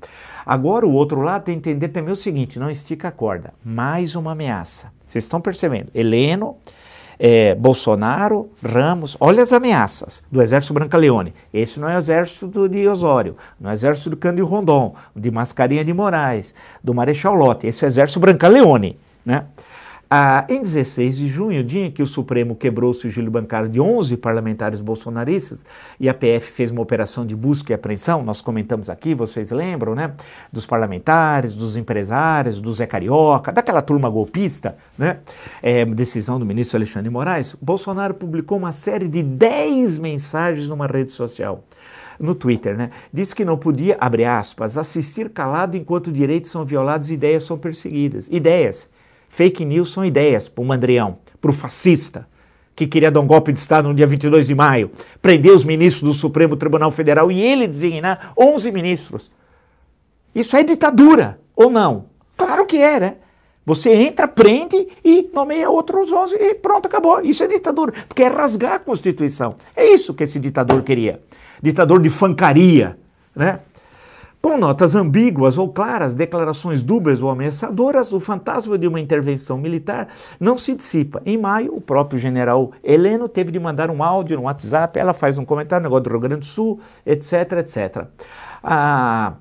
Agora 0.45 0.86
o 0.86 0.91
outro 0.91 1.21
lado 1.21 1.43
tem 1.43 1.60
que 1.60 1.69
entender 1.69 1.88
também 1.88 2.12
o 2.12 2.15
seguinte: 2.17 2.60
não 2.60 2.69
estica 2.69 3.08
a 3.08 3.12
corda. 3.12 3.54
Mais 3.63 4.15
uma 4.15 4.34
ameaça. 4.34 4.91
Vocês 5.08 5.23
estão 5.23 5.39
percebendo? 5.39 5.89
Heleno, 5.95 6.58
é, 7.17 7.56
Bolsonaro, 7.56 8.49
Ramos, 8.62 9.15
olha 9.17 9.41
as 9.41 9.54
ameaças 9.54 10.21
do 10.30 10.41
exército 10.41 10.73
Brancaleone. 10.73 11.34
Esse 11.54 11.80
não 11.80 11.88
é 11.88 11.95
o 11.95 11.99
exército 11.99 12.67
de 12.67 12.86
Osório, 12.86 13.38
não 13.58 13.69
é 13.69 13.73
o 13.73 13.76
exército 13.76 14.10
do 14.10 14.17
Cândido 14.17 14.45
Rondon, 14.45 14.93
de 15.15 15.32
Mascarinha 15.32 15.86
de 15.86 15.93
Moraes, 15.93 16.54
do 16.84 16.93
Marechal 16.93 17.34
Lott. 17.34 17.65
Esse 17.65 17.86
é 17.86 17.88
o 17.88 17.89
exército 17.89 18.19
Brancaleone. 18.19 18.99
Né? 19.26 19.46
Ah, 20.16 20.46
em 20.48 20.62
16 20.62 21.18
de 21.18 21.28
junho, 21.28 21.64
dia 21.64 21.88
em 21.88 21.90
que 21.90 22.04
o 22.04 22.06
Supremo 22.06 22.56
quebrou 22.56 22.92
o 22.92 22.94
sigilo 22.94 23.32
bancário 23.32 23.68
de 23.68 23.82
11 23.82 24.16
parlamentares 24.18 24.80
bolsonaristas 24.80 25.66
e 26.00 26.08
a 26.08 26.14
PF 26.14 26.52
fez 26.52 26.70
uma 26.70 26.84
operação 26.84 27.26
de 27.26 27.36
busca 27.36 27.72
e 27.72 27.74
apreensão, 27.74 28.22
nós 28.22 28.40
comentamos 28.40 28.92
aqui, 28.92 29.16
vocês 29.16 29.50
lembram, 29.50 29.96
né? 29.96 30.14
Dos 30.52 30.68
parlamentares, 30.68 31.56
dos 31.56 31.78
empresários, 31.78 32.62
do 32.62 32.72
Zé 32.72 32.86
Carioca, 32.86 33.52
daquela 33.52 33.82
turma 33.82 34.08
golpista, 34.08 34.78
né? 34.96 35.18
É, 35.64 35.84
decisão 35.84 36.38
do 36.38 36.46
ministro 36.46 36.78
Alexandre 36.78 37.10
Moraes. 37.10 37.56
Bolsonaro 37.60 38.14
publicou 38.14 38.60
uma 38.60 38.72
série 38.72 39.08
de 39.08 39.24
10 39.24 39.98
mensagens 39.98 40.70
numa 40.70 40.86
rede 40.86 41.12
social 41.12 41.64
no 42.20 42.36
Twitter, 42.36 42.78
né? 42.78 42.92
Disse 43.12 43.34
que 43.34 43.44
não 43.44 43.58
podia, 43.58 43.98
abre 44.00 44.26
aspas, 44.26 44.78
assistir 44.78 45.30
calado 45.32 45.76
enquanto 45.76 46.12
direitos 46.12 46.52
são 46.52 46.64
violados 46.64 47.10
e 47.10 47.16
ideias 47.16 47.46
são 47.46 47.58
perseguidas. 47.58 48.28
Ideias. 48.30 48.92
Fake 49.34 49.65
news 49.65 49.91
são 49.91 50.06
ideias 50.06 50.48
para 50.48 50.62
o 50.62 50.65
Mandrião, 50.65 51.17
para 51.41 51.50
o 51.50 51.54
fascista, 51.56 52.28
que 52.76 52.86
queria 52.86 53.10
dar 53.10 53.19
um 53.19 53.26
golpe 53.26 53.52
de 53.52 53.58
Estado 53.58 53.88
no 53.88 53.96
dia 53.96 54.06
22 54.06 54.46
de 54.46 54.54
maio, 54.54 54.91
prender 55.24 55.52
os 55.52 55.63
ministros 55.63 56.04
do 56.04 56.13
Supremo 56.13 56.56
Tribunal 56.56 56.91
Federal 56.91 57.32
e 57.32 57.41
ele 57.41 57.65
designar 57.65 58.32
11 58.38 58.72
ministros. 58.72 59.32
Isso 60.36 60.56
é 60.56 60.62
ditadura, 60.62 61.39
ou 61.56 61.72
não? 61.72 62.06
Claro 62.38 62.63
que 62.67 62.78
é, 62.78 63.00
né? 63.00 63.15
Você 63.65 63.91
entra, 63.91 64.28
prende 64.28 64.88
e 65.04 65.28
nomeia 65.34 65.67
outros 65.67 66.12
11 66.12 66.36
e 66.36 66.54
pronto, 66.54 66.86
acabou. 66.86 67.19
Isso 67.22 67.43
é 67.43 67.48
ditadura, 67.48 67.91
porque 68.08 68.22
é 68.22 68.28
rasgar 68.28 68.74
a 68.74 68.80
Constituição. 68.80 69.56
É 69.76 69.84
isso 69.84 70.13
que 70.13 70.26
esse 70.26 70.39
ditador 70.39 70.84
queria. 70.84 71.19
Ditador 71.60 72.00
de 72.00 72.12
fancaria, 72.12 73.00
né? 73.36 73.62
Com 74.45 74.58
notas 74.58 74.93
ambíguas 74.93 75.58
ou 75.58 75.71
claras, 75.71 76.15
declarações 76.15 76.84
dúbias 76.84 77.21
ou 77.21 77.29
ameaçadoras, 77.29 78.12
o 78.12 78.19
fantasma 78.19 78.77
de 78.77 78.86
uma 78.86 78.99
intervenção 78.99 79.58
militar 79.58 80.10
não 80.38 80.58
se 80.58 80.75
dissipa. 80.75 81.21
Em 81.25 81.38
maio, 81.38 81.73
o 81.73 81.79
próprio 81.79 82.19
general 82.19 82.73
Heleno 82.84 83.29
teve 83.29 83.53
de 83.53 83.60
mandar 83.60 83.89
um 83.89 84.03
áudio 84.03 84.36
no 84.36 84.43
WhatsApp, 84.43 84.99
ela 84.99 85.13
faz 85.13 85.38
um 85.38 85.45
comentário, 85.45 85.82
negócio 85.86 86.03
do 86.03 86.10
Rio 86.10 86.19
Grande 86.19 86.41
do 86.41 86.45
Sul, 86.45 86.82
etc, 87.06 87.53
etc. 87.53 88.06
Ah, 88.62 89.36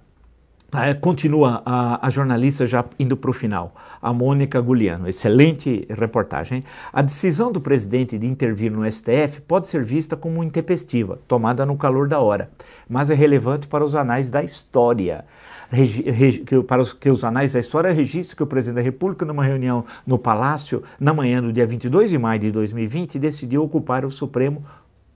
continua 1.02 1.62
a, 1.66 2.06
a, 2.06 2.08
jornalista 2.08 2.66
já 2.66 2.82
indo 2.98 3.14
para 3.14 3.30
o 3.30 3.35
final, 3.35 3.74
a 4.00 4.11
Mônica 4.11 4.58
Guliano. 4.58 5.06
Excelente 5.06 5.87
reportagem. 5.90 6.64
A 6.90 7.02
decisão 7.02 7.52
do 7.52 7.61
presidente 7.61 8.16
de 8.18 8.26
intervir 8.26 8.72
no 8.72 8.90
STF 8.90 9.42
pode 9.46 9.68
ser 9.68 9.85
vista 9.85 10.16
como 10.16 10.42
intempestiva, 10.42 11.18
tomada 11.28 11.66
no 11.66 11.76
calor 11.76 12.08
da 12.08 12.20
hora, 12.20 12.50
mas 12.88 13.11
é 13.11 13.14
relevante 13.14 13.66
para 13.66 13.85
os 13.85 13.94
anais 13.94 14.30
da 14.30 14.42
história. 14.42 15.26
Regi, 15.70 16.11
regi, 16.11 16.38
que, 16.38 16.62
para 16.62 16.80
os, 16.80 16.94
que 16.94 17.11
os 17.11 17.22
anais 17.22 17.52
da 17.52 17.61
história 17.61 17.92
registrem 17.92 18.37
que 18.38 18.42
o 18.42 18.46
presidente 18.46 18.76
da 18.76 18.82
República, 18.82 19.26
numa 19.26 19.44
reunião 19.44 19.85
no 20.06 20.18
Palácio, 20.18 20.82
na 20.98 21.12
manhã 21.12 21.42
do 21.42 21.52
dia 21.52 21.66
22 21.66 22.08
de 22.08 22.18
maio 22.18 22.40
de 22.40 22.50
2020, 22.50 23.18
decidiu 23.18 23.62
ocupar 23.62 24.06
o 24.06 24.11
Supremo 24.11 24.64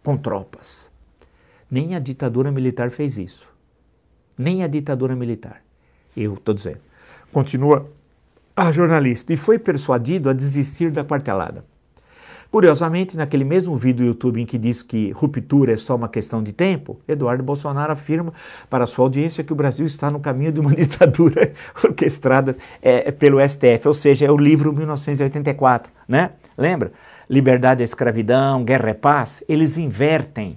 com 0.05 0.19
tropas. 0.19 0.91
Nem 1.71 1.95
a 1.95 1.99
ditadura 1.99 2.53
militar 2.53 2.91
fez 2.91 3.17
isso 3.17 3.56
nem 4.39 4.63
a 4.63 4.67
ditadura 4.67 5.15
militar. 5.15 5.63
Eu 6.17 6.35
estou 6.35 6.55
dizendo. 6.55 6.81
Continua 7.33 7.91
a 8.57 8.73
jornalista 8.73 9.33
e 9.33 9.37
foi 9.37 9.59
persuadido 9.59 10.31
a 10.31 10.33
desistir 10.33 10.91
da 10.91 11.05
quartelada. 11.05 11.65
Curiosamente, 12.51 13.19
naquele 13.19 13.45
mesmo 13.45 13.77
vídeo 13.77 14.05
do 14.05 14.09
YouTube 14.09 14.41
em 14.41 14.47
que 14.47 14.57
diz 14.57 14.83
que 14.83 15.11
ruptura 15.11 15.75
é 15.75 15.77
só 15.77 15.95
uma 15.95 16.09
questão 16.09 16.43
de 16.43 16.53
tempo, 16.53 16.99
Eduardo 17.07 17.43
Bolsonaro 17.43 17.93
afirma 17.93 18.33
para 18.71 18.87
sua 18.87 19.05
audiência 19.05 19.45
que 19.45 19.53
o 19.53 19.57
Brasil 19.57 19.85
está 19.85 20.11
no 20.11 20.21
caminho 20.21 20.53
de 20.53 20.61
uma 20.61 20.71
ditadura 20.75 21.53
orquestrada 21.85 22.57
é, 22.81 23.13
pelo 23.13 23.47
STF, 23.47 23.87
ou 23.87 23.93
seja, 23.93 24.25
é 24.25 24.31
o 24.31 24.39
livro 24.39 24.73
1984, 24.73 25.93
né? 26.09 26.31
Lembra? 26.57 26.93
Liberdade 27.29 27.83
e 27.83 27.85
escravidão, 27.85 28.65
guerra 28.65 28.91
e 28.91 28.95
paz, 28.95 29.45
eles 29.47 29.77
invertem. 29.77 30.57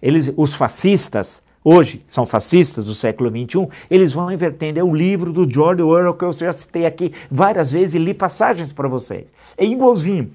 Eles, 0.00 0.32
os 0.36 0.54
fascistas 0.54 1.43
hoje 1.64 2.04
são 2.06 2.26
fascistas 2.26 2.86
do 2.86 2.94
século 2.94 3.30
XXI, 3.30 3.66
eles 3.90 4.12
vão 4.12 4.30
invertendo. 4.30 4.78
É 4.78 4.84
o 4.84 4.94
livro 4.94 5.32
do 5.32 5.50
George 5.50 5.82
Orwell 5.82 6.14
que 6.14 6.24
eu 6.24 6.32
já 6.32 6.52
citei 6.52 6.84
aqui 6.84 7.12
várias 7.30 7.72
vezes 7.72 7.94
e 7.94 7.98
li 7.98 8.12
passagens 8.12 8.72
para 8.72 8.86
vocês. 8.86 9.32
É 9.56 9.64
igualzinho. 9.64 10.30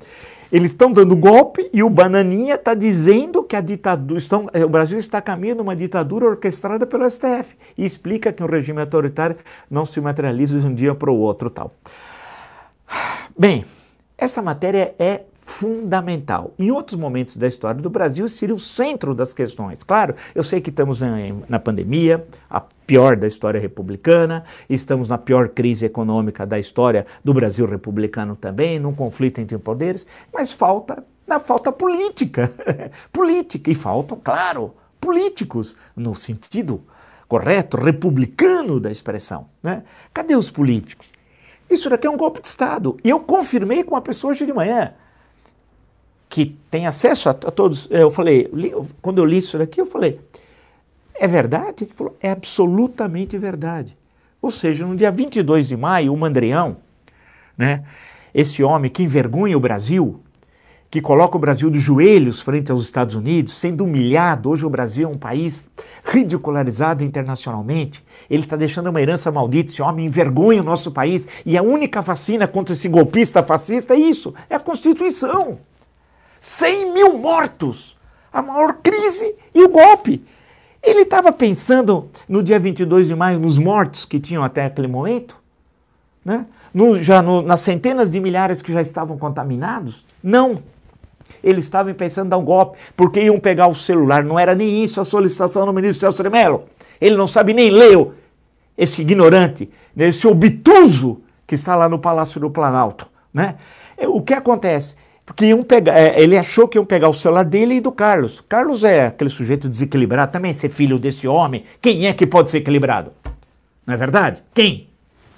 Eles 0.52 0.72
estão 0.72 0.92
dando 0.92 1.16
golpe 1.16 1.70
e 1.72 1.84
o 1.84 1.90
Bananinha 1.90 2.56
está 2.56 2.74
dizendo 2.74 3.44
que 3.44 3.56
a 3.56 3.62
ditadura, 3.62 4.18
estão, 4.18 4.50
eh, 4.52 4.66
o 4.66 4.70
Brasil 4.70 4.98
está 4.98 5.22
caminhando 5.22 5.62
uma 5.62 5.76
ditadura 5.76 6.26
orquestrada 6.26 6.88
pelo 6.88 7.08
STF 7.08 7.56
e 7.78 7.86
explica 7.86 8.34
que 8.34 8.42
um 8.42 8.48
regime 8.48 8.82
autoritário 8.82 9.36
não 9.70 9.86
se 9.86 10.02
materializa 10.02 10.60
de 10.60 10.66
um 10.66 10.74
dia 10.74 10.96
para 10.96 11.12
o 11.12 11.18
outro 11.18 11.52
tal. 11.52 11.72
Bem, 13.38 13.64
essa 14.18 14.42
matéria 14.42 14.96
é 14.98 15.22
fundamental. 15.50 16.54
Em 16.60 16.70
outros 16.70 16.98
momentos 16.98 17.36
da 17.36 17.48
história 17.48 17.82
do 17.82 17.90
Brasil, 17.90 18.30
seria 18.30 18.54
o 18.54 18.60
centro 18.60 19.16
das 19.16 19.34
questões. 19.34 19.82
Claro, 19.82 20.14
eu 20.36 20.44
sei 20.44 20.62
que 20.62 20.70
estamos 20.70 21.02
na 21.50 21.60
pandemia, 21.60 22.24
a 22.48 22.62
pior 22.62 23.18
da 23.18 23.26
história 23.26 23.60
republicana, 23.60 24.44
estamos 24.70 25.10
na 25.10 25.18
pior 25.18 25.50
crise 25.50 25.88
econômica 25.88 26.46
da 26.46 26.60
história 26.60 27.08
do 27.24 27.34
Brasil 27.34 27.66
republicano 27.66 28.36
também, 28.36 28.78
num 28.78 28.94
conflito 28.94 29.42
entre 29.42 29.58
poderes, 29.58 30.06
mas 30.32 30.52
falta, 30.52 31.04
na 31.26 31.40
falta 31.40 31.72
política. 31.72 32.54
política. 33.12 33.72
E 33.72 33.76
faltam, 33.76 34.20
claro, 34.24 34.76
políticos, 35.02 35.76
no 35.96 36.14
sentido 36.14 36.84
correto, 37.28 37.76
republicano 37.76 38.80
da 38.80 38.92
expressão. 38.92 39.48
Né? 39.64 39.82
Cadê 40.14 40.36
os 40.36 40.52
políticos? 40.52 41.10
Isso 41.68 41.90
daqui 41.90 42.06
é 42.06 42.10
um 42.10 42.18
golpe 42.18 42.40
de 42.40 42.48
Estado. 42.48 42.98
E 43.04 43.10
eu 43.10 43.20
confirmei 43.20 43.84
com 43.84 43.96
uma 43.96 44.02
pessoa 44.02 44.32
hoje 44.32 44.46
de 44.46 44.54
manhã 44.54 44.94
que 46.30 46.56
tem 46.70 46.86
acesso 46.86 47.28
a, 47.28 47.32
a 47.32 47.52
todos. 47.52 47.90
Eu 47.90 48.12
falei, 48.12 48.48
li, 48.54 48.72
quando 49.02 49.18
eu 49.18 49.26
li 49.26 49.40
isso 49.40 49.58
daqui, 49.58 49.82
eu 49.82 49.88
falei, 49.88 50.22
é 51.16 51.28
verdade? 51.28 51.86
Ele 51.86 51.92
falou, 51.94 52.16
é 52.22 52.30
absolutamente 52.30 53.38
verdade. 53.38 53.98
Ou 54.40 54.52
seja, 54.52 54.86
no 54.86 54.96
dia 54.96 55.12
22 55.12 55.68
de 55.68 55.76
maio, 55.76 56.14
o 56.14 56.18
Mandrião, 56.18 56.78
né, 57.58 57.84
esse 58.34 58.64
homem 58.64 58.90
que 58.90 59.04
envergonha 59.04 59.58
o 59.58 59.60
Brasil, 59.60 60.22
que 60.90 61.02
coloca 61.02 61.36
o 61.36 61.40
Brasil 61.40 61.70
de 61.70 61.80
joelhos 61.80 62.42
frente 62.42 62.72
aos 62.72 62.84
Estados 62.84 63.16
Unidos, 63.16 63.58
sendo 63.58 63.84
humilhado. 63.84 64.50
Hoje 64.50 64.66
o 64.66 64.70
Brasil 64.70 65.08
é 65.08 65.12
um 65.12 65.18
país 65.18 65.64
ridicularizado 66.04 67.04
internacionalmente. 67.04 68.04
Ele 68.30 68.44
está 68.44 68.56
deixando 68.56 68.90
uma 68.90 69.02
herança 69.02 69.32
maldita. 69.32 69.72
Esse 69.72 69.82
homem 69.82 70.08
envergonha 70.08 70.62
o 70.62 70.66
nosso 70.66 70.92
país. 70.92 71.28
E 71.46 71.58
a 71.58 71.62
única 71.62 72.02
vacina 72.02 72.48
contra 72.48 72.74
esse 72.74 72.90
golpista 72.90 73.44
fascista 73.44 73.94
é 73.94 74.00
isso: 74.00 74.34
é 74.50 74.56
a 74.56 74.60
Constituição. 74.60 75.60
100 76.42 76.94
mil 76.94 77.18
mortos, 77.18 77.98
a 78.32 78.42
maior 78.42 78.78
crise 78.82 79.36
e 79.54 79.64
o 79.64 79.70
golpe. 79.70 80.24
Ele 80.82 81.02
estava 81.02 81.32
pensando 81.32 82.10
no 82.28 82.42
dia 82.42 82.60
22 82.60 83.08
de 83.08 83.16
maio 83.16 83.40
nos 83.40 83.58
mortos 83.58 84.06
que 84.06 84.20
tinham 84.20 84.44
até 84.44 84.66
aquele 84.66 84.88
momento? 84.88 85.36
Né? 86.24 86.46
No, 86.74 87.02
já 87.04 87.22
no, 87.22 87.42
nas 87.42 87.62
centenas 87.62 88.12
de 88.12 88.20
milhares 88.20 88.62
que 88.62 88.72
já 88.72 88.82
estavam 88.82 89.18
contaminados? 89.18 90.06
Não. 90.24 90.64
Eles 91.44 91.66
estavam 91.66 91.94
pensando 91.94 92.28
em 92.28 92.30
dar 92.30 92.38
um 92.38 92.44
golpe, 92.44 92.78
porque 92.96 93.22
iam 93.22 93.40
pegar 93.40 93.68
o 93.68 93.76
celular. 93.76 94.24
Não 94.24 94.38
era 94.38 94.56
nem 94.56 94.84
isso 94.84 95.00
a 95.00 95.06
solicitação 95.06 95.66
do 95.66 95.74
ministro 95.74 96.02
Celso 96.02 96.24
de 96.24 96.30
Mello. 96.30 96.64
Ele 97.00 97.16
não 97.16 97.28
sabe 97.28 97.54
nem 97.54 97.70
ler, 97.70 98.12
esse 98.78 99.02
ignorante, 99.02 99.70
esse 99.98 100.26
obtuso 100.26 101.22
que 101.46 101.56
está 101.56 101.76
lá 101.76 101.90
no 101.90 102.00
Palácio 102.00 102.40
do 102.40 102.50
Planalto. 102.50 103.10
Né? 103.34 103.56
O 104.08 104.22
que 104.22 104.34
acontece? 104.34 104.96
Porque 105.30 105.46
iam 105.46 105.62
pegar, 105.62 105.96
é, 105.96 106.20
ele 106.20 106.36
achou 106.36 106.68
que 106.68 106.76
iam 106.76 106.84
pegar 106.84 107.08
o 107.08 107.14
celular 107.14 107.46
dele 107.46 107.76
e 107.76 107.80
do 107.80 107.92
Carlos. 107.92 108.42
Carlos 108.50 108.84
é 108.84 109.06
aquele 109.06 109.30
sujeito 109.30 109.70
desequilibrado, 109.70 110.32
também 110.32 110.54
ser 110.54 110.70
filho 110.70 110.98
desse 110.98 111.28
homem. 111.28 111.66
Quem 111.80 112.08
é 112.08 112.14
que 112.14 112.26
pode 112.26 112.50
ser 112.50 112.58
equilibrado? 112.58 113.14
Não 113.86 113.94
é 113.94 113.98
verdade? 113.98 114.44
Quem? 114.56 114.90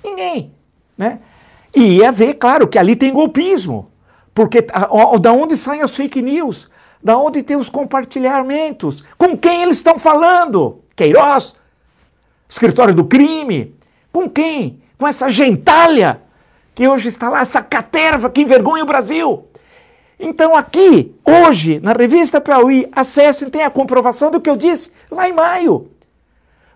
Ninguém. 0.02 0.54
Né? 0.98 1.20
E 1.76 1.98
ia 1.98 2.10
ver, 2.10 2.36
claro, 2.36 2.70
que 2.70 2.80
ali 2.80 2.96
tem 2.96 3.12
golpismo. 3.12 3.92
Porque 4.34 4.62
da 5.20 5.34
onde 5.34 5.58
saem 5.58 5.82
as 5.82 5.94
fake 5.94 6.22
news? 6.22 6.70
Da 7.04 7.18
onde 7.18 7.44
tem 7.44 7.58
os 7.58 7.68
compartilhamentos? 7.68 9.04
Com 9.18 9.38
quem 9.38 9.64
eles 9.64 9.76
estão 9.76 10.00
falando? 10.00 10.80
Queiroz? 10.96 11.58
Escritório 12.48 12.96
do 12.96 13.04
crime? 13.04 13.76
Com 14.10 14.30
quem? 14.30 14.82
Com 14.98 15.06
essa 15.06 15.30
gentalha 15.30 16.22
que 16.74 16.88
hoje 16.88 17.10
está 17.10 17.28
lá, 17.28 17.42
essa 17.42 17.62
caterva 17.62 18.30
que 18.30 18.42
envergonha 18.42 18.84
o 18.84 18.88
Brasil. 18.88 19.48
Então 20.24 20.56
aqui, 20.56 21.16
hoje, 21.26 21.80
na 21.80 21.94
revista 21.94 22.40
Piauí, 22.40 22.88
acessem, 22.92 23.50
tem 23.50 23.64
a 23.64 23.72
comprovação 23.72 24.30
do 24.30 24.40
que 24.40 24.48
eu 24.48 24.56
disse 24.56 24.92
lá 25.10 25.28
em 25.28 25.34
maio. 25.34 25.90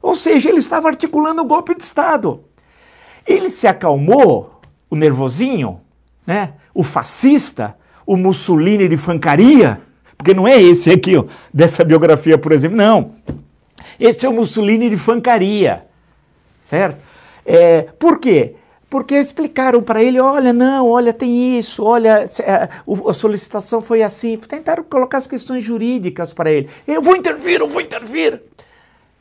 Ou 0.02 0.16
seja, 0.16 0.50
ele 0.50 0.58
estava 0.58 0.88
articulando 0.88 1.44
o 1.44 1.46
golpe 1.46 1.76
de 1.76 1.84
Estado. 1.84 2.44
Ele 3.26 3.52
se 3.52 3.68
acalmou, 3.68 4.60
o 4.90 4.96
nervosinho, 4.96 5.80
né? 6.26 6.54
o 6.74 6.84
fascista, 6.84 7.76
o 8.06 8.18
Mussolini 8.18 8.88
de 8.88 8.98
fancaria, 8.98 9.80
porque 10.18 10.34
não 10.34 10.48
é 10.48 10.60
esse 10.60 10.90
aqui, 10.90 11.16
ó, 11.16 11.26
dessa 11.54 11.84
biografia, 11.84 12.38
por 12.40 12.52
exemplo, 12.52 12.78
não. 12.78 13.12
Esse 14.00 14.26
é 14.26 14.30
o 14.30 14.34
Mussolini 14.34 14.90
de 14.90 14.98
fancaria, 14.98 15.86
certo? 16.62 17.02
É, 17.46 17.84
por 18.00 18.20
quê? 18.20 18.56
Porque 18.96 19.16
explicaram 19.16 19.84
para 19.84 20.02
ele, 20.02 20.22
olha, 20.22 20.54
não, 20.54 20.90
olha, 20.90 21.12
tem 21.12 21.60
isso, 21.60 21.84
olha, 21.84 22.24
é, 22.40 22.70
a 23.06 23.14
solicitação 23.14 23.82
foi 23.82 24.02
assim. 24.02 24.38
Tentaram 24.38 24.86
colocar 24.86 25.18
as 25.18 25.28
questões 25.28 25.66
jurídicas 25.66 26.32
para 26.32 26.50
ele. 26.50 26.70
Eu 26.88 27.02
vou 27.02 27.14
intervir, 27.14 27.60
eu 27.60 27.68
vou 27.68 27.82
intervir. 27.82 28.42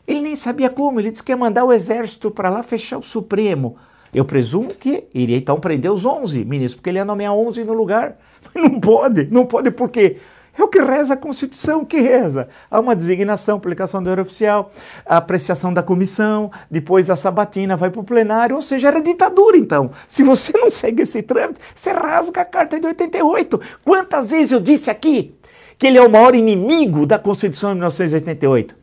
Ele 0.07 0.21
nem 0.21 0.37
sabia 0.37 0.71
como, 0.71 1.01
ele 1.01 1.11
disse 1.11 1.25
que 1.25 1.33
ia 1.33 1.37
mandar 1.37 1.65
o 1.65 1.73
exército 1.73 2.31
para 2.31 2.51
lá 2.51 2.63
fechar 2.63 2.99
o 2.99 3.03
Supremo. 3.03 3.77
Eu 4.15 4.25
presumo 4.25 4.69
que 4.69 5.09
iria 5.13 5.37
então 5.37 5.59
prender 5.59 5.91
os 5.91 6.07
11 6.07 6.45
ministros, 6.45 6.77
porque 6.77 6.91
ele 6.91 6.99
ia 6.99 7.05
nomear 7.05 7.35
11 7.35 7.65
no 7.65 7.73
lugar. 7.73 8.17
Mas 8.55 8.63
não 8.71 8.79
pode, 8.79 9.25
não 9.25 9.45
pode 9.45 9.73
por 9.73 9.91
quê? 9.91 10.19
É 10.57 10.63
o 10.63 10.69
que 10.69 10.81
reza 10.81 11.15
a 11.15 11.17
Constituição, 11.17 11.85
que 11.85 12.01
reza. 12.01 12.49
Há 12.71 12.79
uma 12.79 12.95
designação, 12.95 13.59
publicação 13.59 14.03
do 14.03 14.21
Oficial, 14.21 14.71
a 15.05 15.17
apreciação 15.17 15.75
da 15.75 15.83
comissão, 15.83 16.51
depois 16.71 17.11
a 17.11 17.17
sabatina 17.17 17.77
vai 17.77 17.91
para 17.91 18.01
o 18.01 18.05
plenário, 18.05 18.55
ou 18.55 18.63
seja, 18.63 18.89
era 18.89 19.03
ditadura 19.03 19.57
então. 19.57 19.91
Se 20.07 20.23
você 20.23 20.57
não 20.57 20.71
segue 20.71 21.03
esse 21.03 21.23
trâmite, 21.23 21.61
você 21.75 21.91
rasga 21.91 22.43
a 22.43 22.45
Carta 22.45 22.79
de 22.79 22.87
88. 22.87 23.61
Quantas 23.85 24.31
vezes 24.31 24.53
eu 24.53 24.61
disse 24.61 24.91
aqui 24.91 25.35
que 25.77 25.89
ele 25.89 25.99
é 25.99 26.03
o 26.03 26.11
maior 26.11 26.37
inimigo 26.37 27.05
da 27.05 27.19
Constituição 27.19 27.71
de 27.71 27.77
1988? 27.77 28.77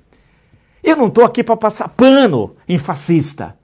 Eu 0.84 0.98
não 0.98 1.08
estou 1.08 1.24
aqui 1.24 1.44
para 1.44 1.56
passar 1.56 1.88
pano 1.90 2.56
em 2.68 2.78
fascista. 2.78 3.56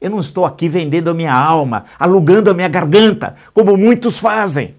Eu 0.00 0.10
não 0.10 0.20
estou 0.20 0.44
aqui 0.44 0.68
vendendo 0.68 1.10
a 1.10 1.14
minha 1.14 1.34
alma, 1.34 1.84
alugando 1.98 2.50
a 2.50 2.54
minha 2.54 2.68
garganta, 2.68 3.36
como 3.52 3.76
muitos 3.76 4.18
fazem. 4.18 4.77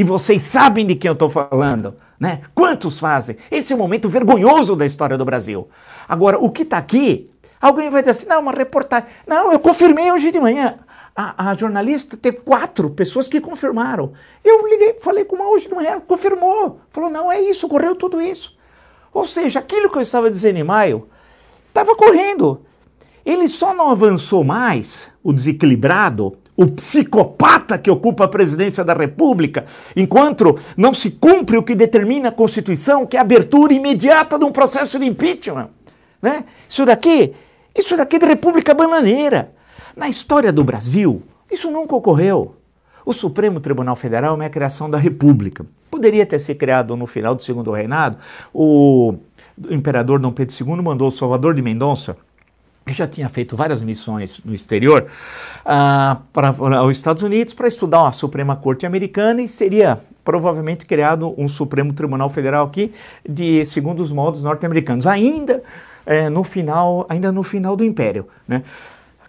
E 0.00 0.02
vocês 0.02 0.40
sabem 0.40 0.86
de 0.86 0.94
quem 0.94 1.10
eu 1.10 1.12
estou 1.12 1.28
falando, 1.28 1.94
né? 2.18 2.40
Quantos 2.54 2.98
fazem? 2.98 3.36
Esse 3.50 3.74
é 3.74 3.76
um 3.76 3.78
momento 3.78 4.08
vergonhoso 4.08 4.74
da 4.74 4.86
história 4.86 5.18
do 5.18 5.26
Brasil. 5.26 5.68
Agora, 6.08 6.38
o 6.38 6.50
que 6.50 6.62
está 6.62 6.78
aqui, 6.78 7.30
alguém 7.60 7.90
vai 7.90 8.00
dizer 8.00 8.12
assim, 8.12 8.26
não, 8.26 8.40
uma 8.40 8.52
reportagem. 8.52 9.10
Não, 9.26 9.52
eu 9.52 9.60
confirmei 9.60 10.10
hoje 10.10 10.32
de 10.32 10.40
manhã. 10.40 10.78
A, 11.14 11.50
a, 11.50 11.54
jornalista 11.54 12.16
teve 12.16 12.38
quatro 12.38 12.88
pessoas 12.88 13.28
que 13.28 13.42
confirmaram. 13.42 14.14
Eu 14.42 14.66
liguei, 14.66 14.96
falei 15.02 15.26
com 15.26 15.36
uma 15.36 15.50
hoje 15.50 15.68
de 15.68 15.74
manhã, 15.74 16.00
confirmou. 16.00 16.80
Falou, 16.90 17.10
não, 17.10 17.30
é 17.30 17.38
isso, 17.38 17.66
ocorreu 17.66 17.94
tudo 17.94 18.22
isso. 18.22 18.56
Ou 19.12 19.26
seja, 19.26 19.58
aquilo 19.58 19.90
que 19.90 19.98
eu 19.98 20.02
estava 20.02 20.30
dizendo 20.30 20.56
em 20.56 20.64
maio, 20.64 21.10
estava 21.68 21.94
correndo. 21.94 22.62
Ele 23.22 23.46
só 23.46 23.74
não 23.74 23.90
avançou 23.90 24.42
mais, 24.42 25.12
o 25.22 25.30
desequilibrado, 25.30 26.38
o 26.60 26.66
psicopata 26.66 27.78
que 27.78 27.90
ocupa 27.90 28.24
a 28.24 28.28
presidência 28.28 28.84
da 28.84 28.92
República, 28.92 29.64
enquanto 29.96 30.58
não 30.76 30.92
se 30.92 31.12
cumpre 31.12 31.56
o 31.56 31.62
que 31.62 31.74
determina 31.74 32.28
a 32.28 32.32
Constituição, 32.32 33.06
que 33.06 33.16
é 33.16 33.18
a 33.18 33.22
abertura 33.22 33.72
imediata 33.72 34.38
de 34.38 34.44
um 34.44 34.52
processo 34.52 34.98
de 34.98 35.06
impeachment. 35.06 35.70
Né? 36.20 36.44
Isso 36.68 36.84
daqui, 36.84 37.32
isso 37.74 37.96
daqui 37.96 38.16
é 38.16 38.18
de 38.18 38.26
República 38.26 38.74
Bananeira. 38.74 39.54
Na 39.96 40.06
história 40.06 40.52
do 40.52 40.62
Brasil, 40.62 41.22
isso 41.50 41.70
nunca 41.70 41.96
ocorreu. 41.96 42.56
O 43.06 43.14
Supremo 43.14 43.58
Tribunal 43.58 43.96
Federal 43.96 44.34
é 44.34 44.36
uma 44.36 44.50
criação 44.50 44.90
da 44.90 44.98
República. 44.98 45.64
Poderia 45.90 46.26
ter 46.26 46.38
sido 46.38 46.58
criado 46.58 46.94
no 46.94 47.06
final 47.06 47.34
do 47.34 47.40
segundo 47.40 47.72
reinado. 47.72 48.18
O 48.52 49.14
imperador 49.70 50.18
Dom 50.18 50.30
Pedro 50.30 50.54
II 50.54 50.82
mandou 50.82 51.10
Salvador 51.10 51.54
de 51.54 51.62
Mendonça 51.62 52.18
que 52.86 52.92
já 52.92 53.06
tinha 53.06 53.28
feito 53.28 53.56
várias 53.56 53.82
missões 53.82 54.40
no 54.44 54.54
exterior, 54.54 55.06
uh, 55.60 56.20
para 56.32 56.84
os 56.84 56.96
Estados 56.96 57.22
Unidos 57.22 57.54
para 57.54 57.68
estudar 57.68 58.08
a 58.08 58.12
Suprema 58.12 58.56
Corte 58.56 58.86
Americana 58.86 59.42
e 59.42 59.48
seria 59.48 59.98
provavelmente 60.24 60.86
criado 60.86 61.34
um 61.36 61.48
Supremo 61.48 61.92
Tribunal 61.92 62.28
Federal 62.30 62.66
aqui, 62.66 62.92
de 63.28 63.64
segundo 63.64 64.00
os 64.00 64.12
modos 64.12 64.42
norte-americanos, 64.42 65.06
ainda 65.06 65.62
é, 66.06 66.28
no 66.28 66.44
final, 66.44 67.06
ainda 67.08 67.30
no 67.30 67.42
final 67.42 67.76
do 67.76 67.84
Império, 67.84 68.26
né? 68.46 68.62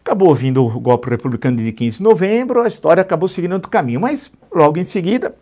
Acabou 0.03 0.33
vindo 0.33 0.65
o 0.65 0.79
golpe 0.79 1.11
republicano 1.11 1.57
de 1.57 1.71
15 1.71 1.97
de 1.97 2.03
novembro, 2.03 2.61
a 2.61 2.67
história 2.67 3.01
acabou 3.01 3.29
seguindo 3.29 3.53
outro 3.53 3.69
caminho, 3.69 3.99
mas 3.99 4.31
logo 4.51 4.79
em 4.79 4.83
seguida 4.83 5.35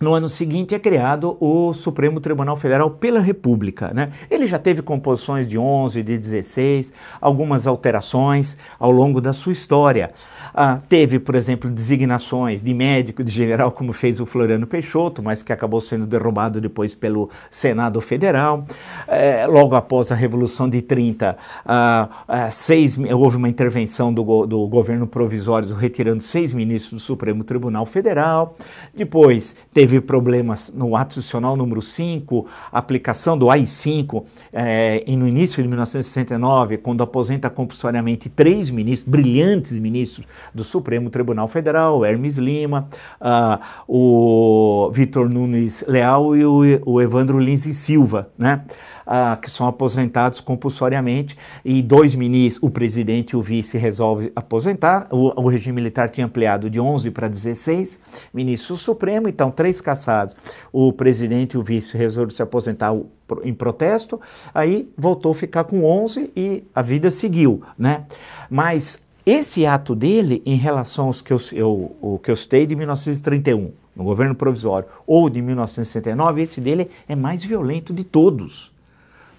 no 0.00 0.12
ano 0.12 0.28
seguinte 0.28 0.74
é 0.74 0.78
criado 0.78 1.38
o 1.40 1.72
Supremo 1.72 2.20
Tribunal 2.20 2.56
Federal 2.56 2.90
pela 2.90 3.18
República. 3.18 3.92
Né? 3.94 4.10
Ele 4.30 4.46
já 4.46 4.58
teve 4.58 4.82
composições 4.82 5.48
de 5.48 5.58
11, 5.58 6.02
de 6.02 6.18
16, 6.18 6.92
algumas 7.18 7.66
alterações 7.66 8.58
ao 8.78 8.90
longo 8.90 9.20
da 9.20 9.32
sua 9.32 9.52
história. 9.52 10.12
Ah, 10.54 10.78
teve, 10.86 11.18
por 11.18 11.34
exemplo, 11.34 11.70
designações 11.70 12.62
de 12.62 12.74
médico, 12.74 13.24
de 13.24 13.32
general, 13.32 13.72
como 13.72 13.92
fez 13.92 14.20
o 14.20 14.26
Floriano 14.26 14.66
Peixoto, 14.66 15.22
mas 15.22 15.42
que 15.42 15.52
acabou 15.52 15.80
sendo 15.80 16.06
derrubado 16.06 16.60
depois 16.60 16.94
pelo 16.94 17.30
Senado 17.50 18.00
Federal. 18.02 18.66
É, 19.08 19.46
logo 19.46 19.74
após 19.74 20.12
a 20.12 20.14
Revolução 20.14 20.68
de 20.68 20.82
30, 20.82 21.38
ah, 21.64 22.08
ah, 22.28 22.50
seis, 22.50 22.98
houve 22.98 23.36
uma 23.38 23.48
intervenção 23.48 24.12
do, 24.12 24.46
do 24.46 24.68
governo 24.68 25.06
provisório 25.06 25.74
retirando 25.74 26.22
seis 26.22 26.52
ministros 26.52 27.00
do 27.00 27.04
Supremo 27.04 27.44
Tribunal 27.44 27.86
Federal. 27.86 28.56
Depois 28.94 29.56
teve 29.72 29.85
teve 29.86 30.00
problemas 30.00 30.72
no 30.74 30.96
ato 30.96 31.12
institucional 31.12 31.56
número 31.56 31.80
5, 31.80 32.44
aplicação 32.72 33.38
do 33.38 33.48
AI-5, 33.48 34.24
é, 34.52 35.04
e 35.06 35.16
no 35.16 35.28
início 35.28 35.62
de 35.62 35.68
1969, 35.68 36.78
quando 36.78 37.04
aposenta 37.04 37.48
compulsoriamente 37.48 38.28
três 38.28 38.68
ministros, 38.68 39.08
brilhantes 39.08 39.78
ministros 39.78 40.26
do 40.52 40.64
Supremo 40.64 41.08
Tribunal 41.08 41.46
Federal, 41.46 42.04
Hermes 42.04 42.36
Lima, 42.36 42.88
uh, 43.20 43.62
o 43.86 44.90
Vitor 44.92 45.28
Nunes 45.28 45.84
Leal 45.86 46.36
e 46.36 46.44
o, 46.44 46.62
o 46.84 47.00
Evandro 47.00 47.38
Lins 47.38 47.64
e 47.64 47.72
Silva, 47.72 48.28
né? 48.36 48.64
Ah, 49.06 49.38
que 49.40 49.50
são 49.50 49.66
aposentados 49.66 50.40
compulsoriamente 50.40 51.36
e 51.64 51.82
dois 51.82 52.14
ministros, 52.14 52.62
o 52.62 52.70
presidente 52.70 53.30
e 53.30 53.36
o 53.36 53.42
vice, 53.42 53.78
resolvem 53.78 54.32
aposentar. 54.34 55.06
O, 55.10 55.40
o 55.40 55.48
regime 55.48 55.76
militar 55.76 56.10
tinha 56.10 56.26
ampliado 56.26 56.68
de 56.68 56.80
11 56.80 57.10
para 57.10 57.28
16 57.28 57.98
ministros 58.32 58.78
do 58.78 58.82
Supremo, 58.82 59.28
então 59.28 59.50
três 59.50 59.80
cassados. 59.80 60.34
O 60.72 60.92
presidente 60.92 61.54
e 61.54 61.58
o 61.58 61.62
vice 61.62 61.96
resolveram 61.96 62.34
se 62.34 62.42
aposentar 62.42 62.94
em 63.42 63.54
protesto, 63.54 64.20
aí 64.54 64.88
voltou 64.96 65.32
a 65.32 65.34
ficar 65.34 65.64
com 65.64 65.84
11 65.84 66.30
e 66.36 66.64
a 66.74 66.82
vida 66.82 67.10
seguiu, 67.10 67.62
né? 67.76 68.04
Mas 68.48 69.04
esse 69.24 69.66
ato 69.66 69.92
dele, 69.92 70.40
em 70.46 70.56
relação 70.56 71.06
aos 71.06 71.20
que 71.20 71.32
eu, 71.32 71.38
eu, 71.52 71.96
o 72.00 72.18
que 72.20 72.30
eu 72.30 72.36
citei 72.36 72.64
de 72.64 72.76
1931, 72.76 73.72
no 73.96 74.04
governo 74.04 74.36
provisório, 74.36 74.86
ou 75.04 75.28
de 75.28 75.42
1969, 75.42 76.42
esse 76.42 76.60
dele 76.60 76.88
é 77.08 77.16
mais 77.16 77.44
violento 77.44 77.92
de 77.92 78.04
todos. 78.04 78.75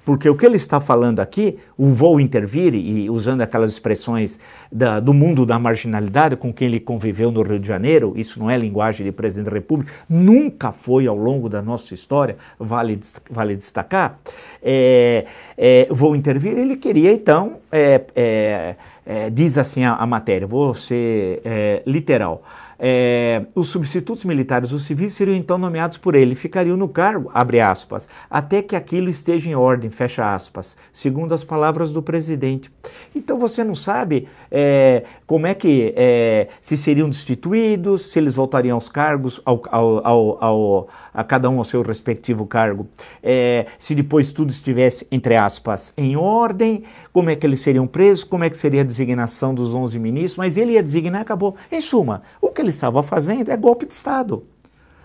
Porque 0.08 0.30
o 0.30 0.38
que 0.38 0.46
ele 0.46 0.56
está 0.56 0.80
falando 0.80 1.20
aqui, 1.20 1.60
o 1.78 1.90
vou 1.90 2.18
intervir, 2.18 2.74
e 2.74 3.10
usando 3.10 3.42
aquelas 3.42 3.72
expressões 3.72 4.40
da, 4.72 5.02
do 5.02 5.14
mundo 5.14 5.46
da 5.46 5.60
marginalidade 5.60 6.38
com 6.38 6.54
quem 6.54 6.70
ele 6.70 6.80
conviveu 6.80 7.30
no 7.30 7.42
Rio 7.42 7.60
de 7.60 7.68
Janeiro, 7.68 8.14
isso 8.16 8.40
não 8.40 8.50
é 8.50 8.58
linguagem 8.58 9.06
de 9.06 9.12
presidente 9.12 9.50
da 9.50 9.56
República, 9.58 9.92
nunca 10.08 10.72
foi 10.72 11.08
ao 11.08 11.18
longo 11.18 11.50
da 11.50 11.62
nossa 11.62 11.94
história, 11.94 12.38
vale, 12.58 12.98
vale 13.30 13.58
destacar. 13.58 14.18
É, 14.64 15.26
é, 15.58 15.88
vou 15.92 16.16
intervir, 16.16 16.58
ele 16.58 16.78
queria 16.78 17.12
então, 17.12 17.58
é, 17.70 18.06
é, 18.16 18.76
é 19.06 19.30
diz 19.30 19.58
assim 19.58 19.84
a, 19.84 19.96
a, 19.96 20.08
matéria, 20.08 20.48
vou 20.48 20.74
ser 20.74 21.42
é, 21.44 21.84
literal 21.86 22.44
é, 22.80 23.46
os 23.56 23.68
substitutos 23.70 24.24
militares 24.24 24.72
ou 24.72 24.80
civis 24.80 25.14
seriam 25.14 25.36
então 25.36 25.58
nomeados 25.58 25.98
por 25.98 26.16
ele, 26.16 26.36
ficariam 26.36 26.78
no 26.78 26.88
cargo, 26.88 27.32
abre 27.34 27.60
aspas, 27.60 28.08
até 28.30 28.62
que 28.62 28.76
aquilo 28.76 29.10
esteja 29.10 29.50
em 29.50 29.56
ordem, 29.56 29.90
fecha 29.90 30.34
aspas, 30.34 30.76
segundo 30.94 31.34
as 31.34 31.44
palavras 31.44 31.92
do 31.92 32.02
presidente. 32.02 32.72
Então 33.16 33.40
você 33.40 33.64
não 33.64 33.76
sabe 33.76 34.28
é, 34.52 35.04
como 35.26 35.48
é 35.48 35.54
que, 35.54 35.94
é, 35.96 36.48
se 36.62 36.78
seriam 36.78 37.10
destituídos, 37.10 38.12
se 38.12 38.20
eles 38.20 38.36
voltariam 38.36 38.76
aos 38.76 38.90
cargos, 38.90 39.42
ao, 39.44 39.62
ao, 39.72 40.08
ao, 40.08 40.44
ao 40.44 40.88
a 41.14 41.24
cada 41.24 41.50
um 41.50 41.58
ao 41.58 41.64
seu 41.64 41.82
respectivo 41.82 42.46
cargo, 42.46 42.88
é, 43.24 43.66
se 43.80 43.96
depois 43.96 44.32
tudo 44.32 44.52
estivesse, 44.52 45.08
entre 45.12 45.36
aspas, 45.36 45.94
em 45.98 46.16
ordem, 46.16 46.84
como 47.18 47.32
é 47.32 47.36
que 47.36 47.48
eles 47.48 47.62
seriam 47.62 47.88
presos, 47.88 48.24
como 48.24 48.44
é 48.44 48.50
que 48.50 48.56
seria 48.56 48.82
a 48.82 48.84
designação 48.84 49.52
dos 49.52 49.74
11 49.74 49.98
ministros, 49.98 50.38
mas 50.38 50.56
ele 50.56 50.74
ia 50.74 50.84
designar, 50.84 51.22
acabou. 51.22 51.56
Em 51.72 51.82
suma, 51.82 52.22
o 52.40 52.52
que 52.52 52.62
ele 52.62 52.70
estava 52.70 53.02
fazendo 53.02 53.50
é 53.50 53.58
golpe 53.58 53.88
de 53.88 53.94
Estado. 53.96 54.46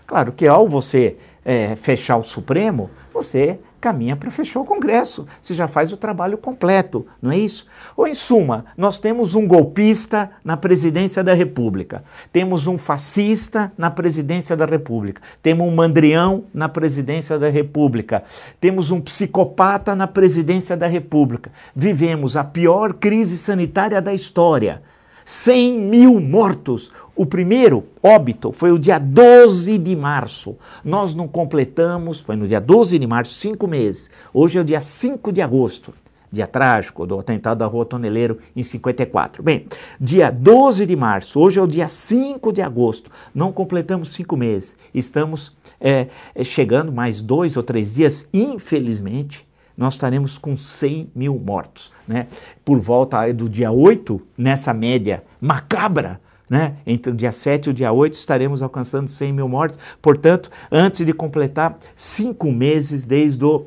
Claro 0.05 0.31
que 0.31 0.45
ao 0.45 0.69
você 0.69 1.17
é, 1.43 1.75
fechar 1.75 2.17
o 2.17 2.21
Supremo, 2.21 2.91
você 3.11 3.57
caminha 3.83 4.15
para 4.15 4.31
fechar 4.31 4.61
o 4.61 4.65
Congresso. 4.65 5.27
Você 5.41 5.53
já 5.53 5.67
faz 5.67 5.91
o 5.91 5.97
trabalho 5.97 6.37
completo, 6.37 7.05
não 7.21 7.29
é 7.29 7.37
isso? 7.37 7.67
Ou, 7.97 8.07
em 8.07 8.13
suma, 8.13 8.63
nós 8.77 8.97
temos 8.97 9.35
um 9.35 9.45
golpista 9.45 10.31
na 10.41 10.55
presidência 10.55 11.21
da 11.21 11.33
República, 11.33 12.01
temos 12.31 12.65
um 12.65 12.77
fascista 12.77 13.73
na 13.77 13.91
presidência 13.91 14.55
da 14.55 14.65
República, 14.65 15.21
temos 15.41 15.67
um 15.67 15.75
mandrião 15.75 16.45
na 16.53 16.69
presidência 16.69 17.37
da 17.37 17.49
República, 17.49 18.23
temos 18.61 18.89
um 18.89 19.01
psicopata 19.01 19.93
na 19.93 20.07
presidência 20.07 20.77
da 20.77 20.87
República. 20.87 21.51
Vivemos 21.75 22.37
a 22.37 22.43
pior 22.45 22.93
crise 22.93 23.37
sanitária 23.37 24.01
da 24.01 24.13
história. 24.13 24.81
100 25.25 25.79
mil 25.79 26.19
mortos. 26.19 26.91
O 27.15 27.27
primeiro 27.27 27.85
óbito 28.01 28.51
foi 28.51 28.71
o 28.71 28.79
dia 28.79 28.97
12 28.97 29.77
de 29.77 29.95
março. 29.95 30.57
Nós 30.83 31.13
não 31.13 31.27
completamos, 31.27 32.19
foi 32.19 32.35
no 32.35 32.47
dia 32.47 32.59
12 32.59 32.97
de 32.97 33.05
março, 33.05 33.35
cinco 33.35 33.67
meses. 33.67 34.09
Hoje 34.33 34.57
é 34.57 34.61
o 34.61 34.63
dia 34.63 34.81
5 34.81 35.31
de 35.31 35.39
agosto. 35.39 35.93
dia 36.31 36.47
trágico 36.47 37.05
do 37.05 37.19
atentado 37.19 37.59
da 37.59 37.67
Rua 37.67 37.85
Toneleiro 37.85 38.39
em 38.55 38.63
54. 38.63 39.43
Bem, 39.43 39.67
dia 40.01 40.31
12 40.31 40.87
de 40.87 40.95
março, 40.95 41.39
hoje 41.39 41.59
é 41.59 41.61
o 41.61 41.67
dia 41.67 41.87
5 41.87 42.51
de 42.51 42.63
agosto, 42.63 43.11
não 43.35 43.51
completamos 43.51 44.09
cinco 44.09 44.35
meses, 44.35 44.75
estamos 44.91 45.55
é, 45.79 46.07
chegando 46.43 46.91
mais 46.91 47.21
dois 47.21 47.55
ou 47.55 47.61
três 47.61 47.93
dias, 47.93 48.27
infelizmente, 48.33 49.47
nós 49.77 49.93
estaremos 49.93 50.39
com 50.39 50.57
100 50.57 51.11
mil 51.13 51.35
mortos. 51.37 51.91
Né? 52.07 52.25
Por 52.65 52.79
volta 52.79 53.31
do 53.31 53.47
dia 53.47 53.71
8, 53.71 54.19
nessa 54.35 54.73
média 54.73 55.23
macabra, 55.39 56.19
né? 56.49 56.75
entre 56.85 57.11
o 57.11 57.15
dia 57.15 57.31
7 57.31 57.67
e 57.67 57.69
o 57.69 57.73
dia 57.73 57.91
8, 57.91 58.13
estaremos 58.13 58.61
alcançando 58.61 59.07
100 59.07 59.33
mil 59.33 59.47
mortos. 59.47 59.79
Portanto, 60.01 60.49
antes 60.71 61.05
de 61.05 61.13
completar 61.13 61.77
cinco 61.95 62.51
meses 62.51 63.03
desde 63.03 63.43
o 63.43 63.65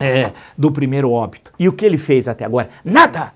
é, 0.00 0.32
do 0.56 0.70
primeiro 0.70 1.10
óbito. 1.10 1.52
E 1.58 1.68
o 1.68 1.72
que 1.72 1.84
ele 1.84 1.98
fez 1.98 2.28
até 2.28 2.44
agora? 2.44 2.70
Nada! 2.84 3.32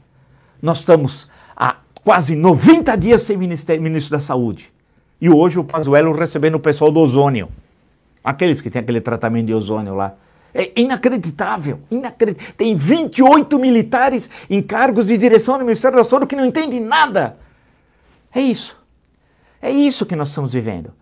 Nós 0.61 0.79
estamos 0.79 1.29
há 1.57 1.77
quase 2.05 2.37
90 2.37 2.97
dias 2.97 3.23
sem 3.23 3.37
ministro 3.37 4.13
da 4.13 4.21
Saúde. 4.21 4.73
E 5.21 5.29
hoje 5.29 5.59
o 5.59 5.65
Pazuello 5.65 6.13
recebendo 6.13 6.55
o 6.55 6.61
pessoal 6.61 6.93
do 6.93 7.01
ozônio. 7.01 7.49
Aqueles 8.23 8.61
que 8.61 8.71
têm 8.71 8.81
aquele 8.81 9.01
tratamento 9.01 9.47
de 9.47 9.55
ozônio 9.55 9.95
lá. 9.95 10.15
É 10.55 10.71
inacreditável, 10.77 11.81
inacreditável. 11.91 12.55
Tem 12.57 12.77
28 12.77 13.59
militares 13.59 14.31
em 14.49 14.63
cargos 14.63 15.07
de 15.07 15.17
direção 15.17 15.59
do 15.59 15.65
Ministério 15.65 15.97
da 15.97 16.05
Saúde 16.05 16.27
que 16.27 16.37
não 16.37 16.45
entendem 16.45 16.81
nada. 16.81 17.37
É 18.35 18.41
isso. 18.41 18.81
É 19.61 19.71
isso 19.71 20.07
que 20.07 20.17
nós 20.17 20.29
estamos 20.29 20.53
vivendo 20.53 20.93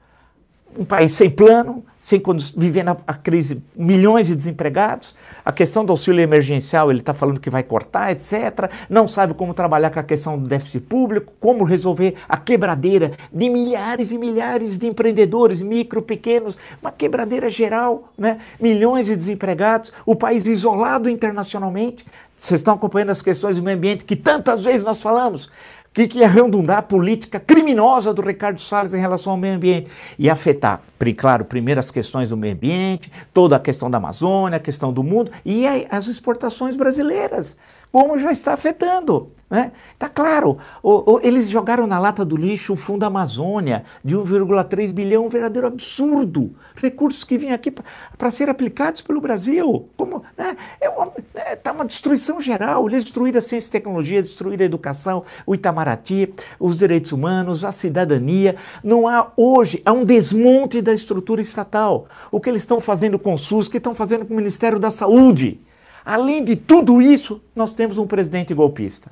um 0.76 0.84
país 0.84 1.12
sem 1.12 1.28
plano, 1.28 1.84
sem 1.98 2.22
vivendo 2.56 2.96
a, 3.06 3.14
crise, 3.14 3.62
milhões 3.74 4.28
de 4.28 4.36
desempregados, 4.36 5.14
a 5.44 5.52
questão 5.52 5.84
do 5.84 5.92
auxílio 5.92 6.20
emergencial, 6.20 6.90
ele 6.90 7.00
está 7.00 7.12
falando 7.12 7.40
que 7.40 7.50
vai 7.50 7.62
cortar, 7.62 8.12
etc. 8.12 8.70
Não 8.88 9.08
sabe 9.08 9.34
como 9.34 9.52
trabalhar 9.52 9.90
com 9.90 9.98
a 9.98 10.02
questão 10.02 10.38
do 10.38 10.48
déficit 10.48 10.80
público, 10.80 11.34
como 11.40 11.64
resolver 11.64 12.14
a 12.28 12.36
quebradeira 12.36 13.12
de 13.32 13.50
milhares 13.50 14.12
e 14.12 14.18
milhares 14.18 14.78
de 14.78 14.86
empreendedores, 14.86 15.60
micro, 15.60 16.00
pequenos, 16.00 16.56
uma 16.80 16.92
quebradeira 16.92 17.50
geral, 17.50 18.12
né? 18.16 18.38
milhões 18.60 19.06
de 19.06 19.16
desempregados, 19.16 19.92
o 20.06 20.14
país 20.14 20.46
isolado 20.46 21.10
internacionalmente. 21.10 22.04
Vocês 22.34 22.60
estão 22.60 22.74
acompanhando 22.74 23.10
as 23.10 23.20
questões 23.20 23.56
do 23.56 23.62
meio 23.62 23.76
ambiente 23.76 24.04
que 24.04 24.16
tantas 24.16 24.62
vezes 24.62 24.82
nós 24.82 25.02
falamos 25.02 25.50
que, 25.92 26.06
que 26.06 26.18
ia 26.18 26.28
redundar 26.28 26.78
a 26.78 26.82
política 26.82 27.40
criminosa 27.40 28.14
do 28.14 28.22
Ricardo 28.22 28.60
Salles 28.60 28.94
em 28.94 29.00
relação 29.00 29.32
ao 29.32 29.38
meio 29.38 29.56
ambiente 29.56 29.90
e 30.18 30.30
afetar, 30.30 30.80
claro, 31.16 31.44
primeiro 31.44 31.80
as 31.80 31.90
questões 31.90 32.28
do 32.28 32.36
meio 32.36 32.54
ambiente, 32.54 33.10
toda 33.34 33.56
a 33.56 33.60
questão 33.60 33.90
da 33.90 33.98
Amazônia, 33.98 34.56
a 34.56 34.60
questão 34.60 34.92
do 34.92 35.02
mundo 35.02 35.30
e 35.44 35.66
as 35.90 36.06
exportações 36.06 36.76
brasileiras 36.76 37.56
como 37.92 38.18
já 38.18 38.32
está 38.32 38.52
afetando. 38.52 39.32
Né? 39.50 39.72
Tá 39.98 40.08
claro, 40.08 40.58
o, 40.80 41.14
o, 41.14 41.20
eles 41.24 41.48
jogaram 41.48 41.84
na 41.84 41.98
lata 41.98 42.24
do 42.24 42.36
lixo 42.36 42.74
o 42.74 42.76
Fundo 42.76 43.02
Amazônia 43.02 43.82
de 44.04 44.14
1,3 44.14 44.92
bilhão, 44.92 45.26
um 45.26 45.28
verdadeiro 45.28 45.66
absurdo. 45.66 46.54
Recursos 46.76 47.24
que 47.24 47.36
vinham 47.36 47.56
aqui 47.56 47.72
para 48.16 48.30
ser 48.30 48.48
aplicados 48.48 49.00
pelo 49.00 49.20
Brasil. 49.20 49.88
Como, 49.96 50.22
né? 50.38 50.56
é 50.80 50.88
uma, 50.88 51.12
é, 51.34 51.56
tá 51.56 51.72
uma 51.72 51.84
destruição 51.84 52.40
geral. 52.40 52.88
Eles 52.88 53.02
destruíram 53.02 53.38
a 53.38 53.42
ciência 53.42 53.68
e 53.70 53.72
tecnologia, 53.72 54.22
destruíram 54.22 54.62
a 54.62 54.66
educação, 54.66 55.24
o 55.44 55.52
Itamaraty, 55.52 56.32
os 56.60 56.78
direitos 56.78 57.10
humanos, 57.10 57.64
a 57.64 57.72
cidadania. 57.72 58.54
Não 58.84 59.08
há 59.08 59.32
hoje, 59.36 59.82
há 59.84 59.92
um 59.92 60.04
desmonte 60.04 60.80
da 60.80 60.92
estrutura 60.92 61.40
estatal. 61.40 62.06
O 62.30 62.40
que 62.40 62.48
eles 62.48 62.62
estão 62.62 62.80
fazendo 62.80 63.18
com 63.18 63.34
o 63.34 63.38
SUS, 63.38 63.66
o 63.66 63.70
que 63.72 63.78
estão 63.78 63.96
fazendo 63.96 64.24
com 64.24 64.32
o 64.32 64.36
Ministério 64.36 64.78
da 64.78 64.92
Saúde. 64.92 65.60
Além 66.04 66.44
de 66.44 66.54
tudo 66.54 67.02
isso, 67.02 67.42
nós 67.54 67.74
temos 67.74 67.98
um 67.98 68.06
presidente 68.06 68.54
golpista. 68.54 69.10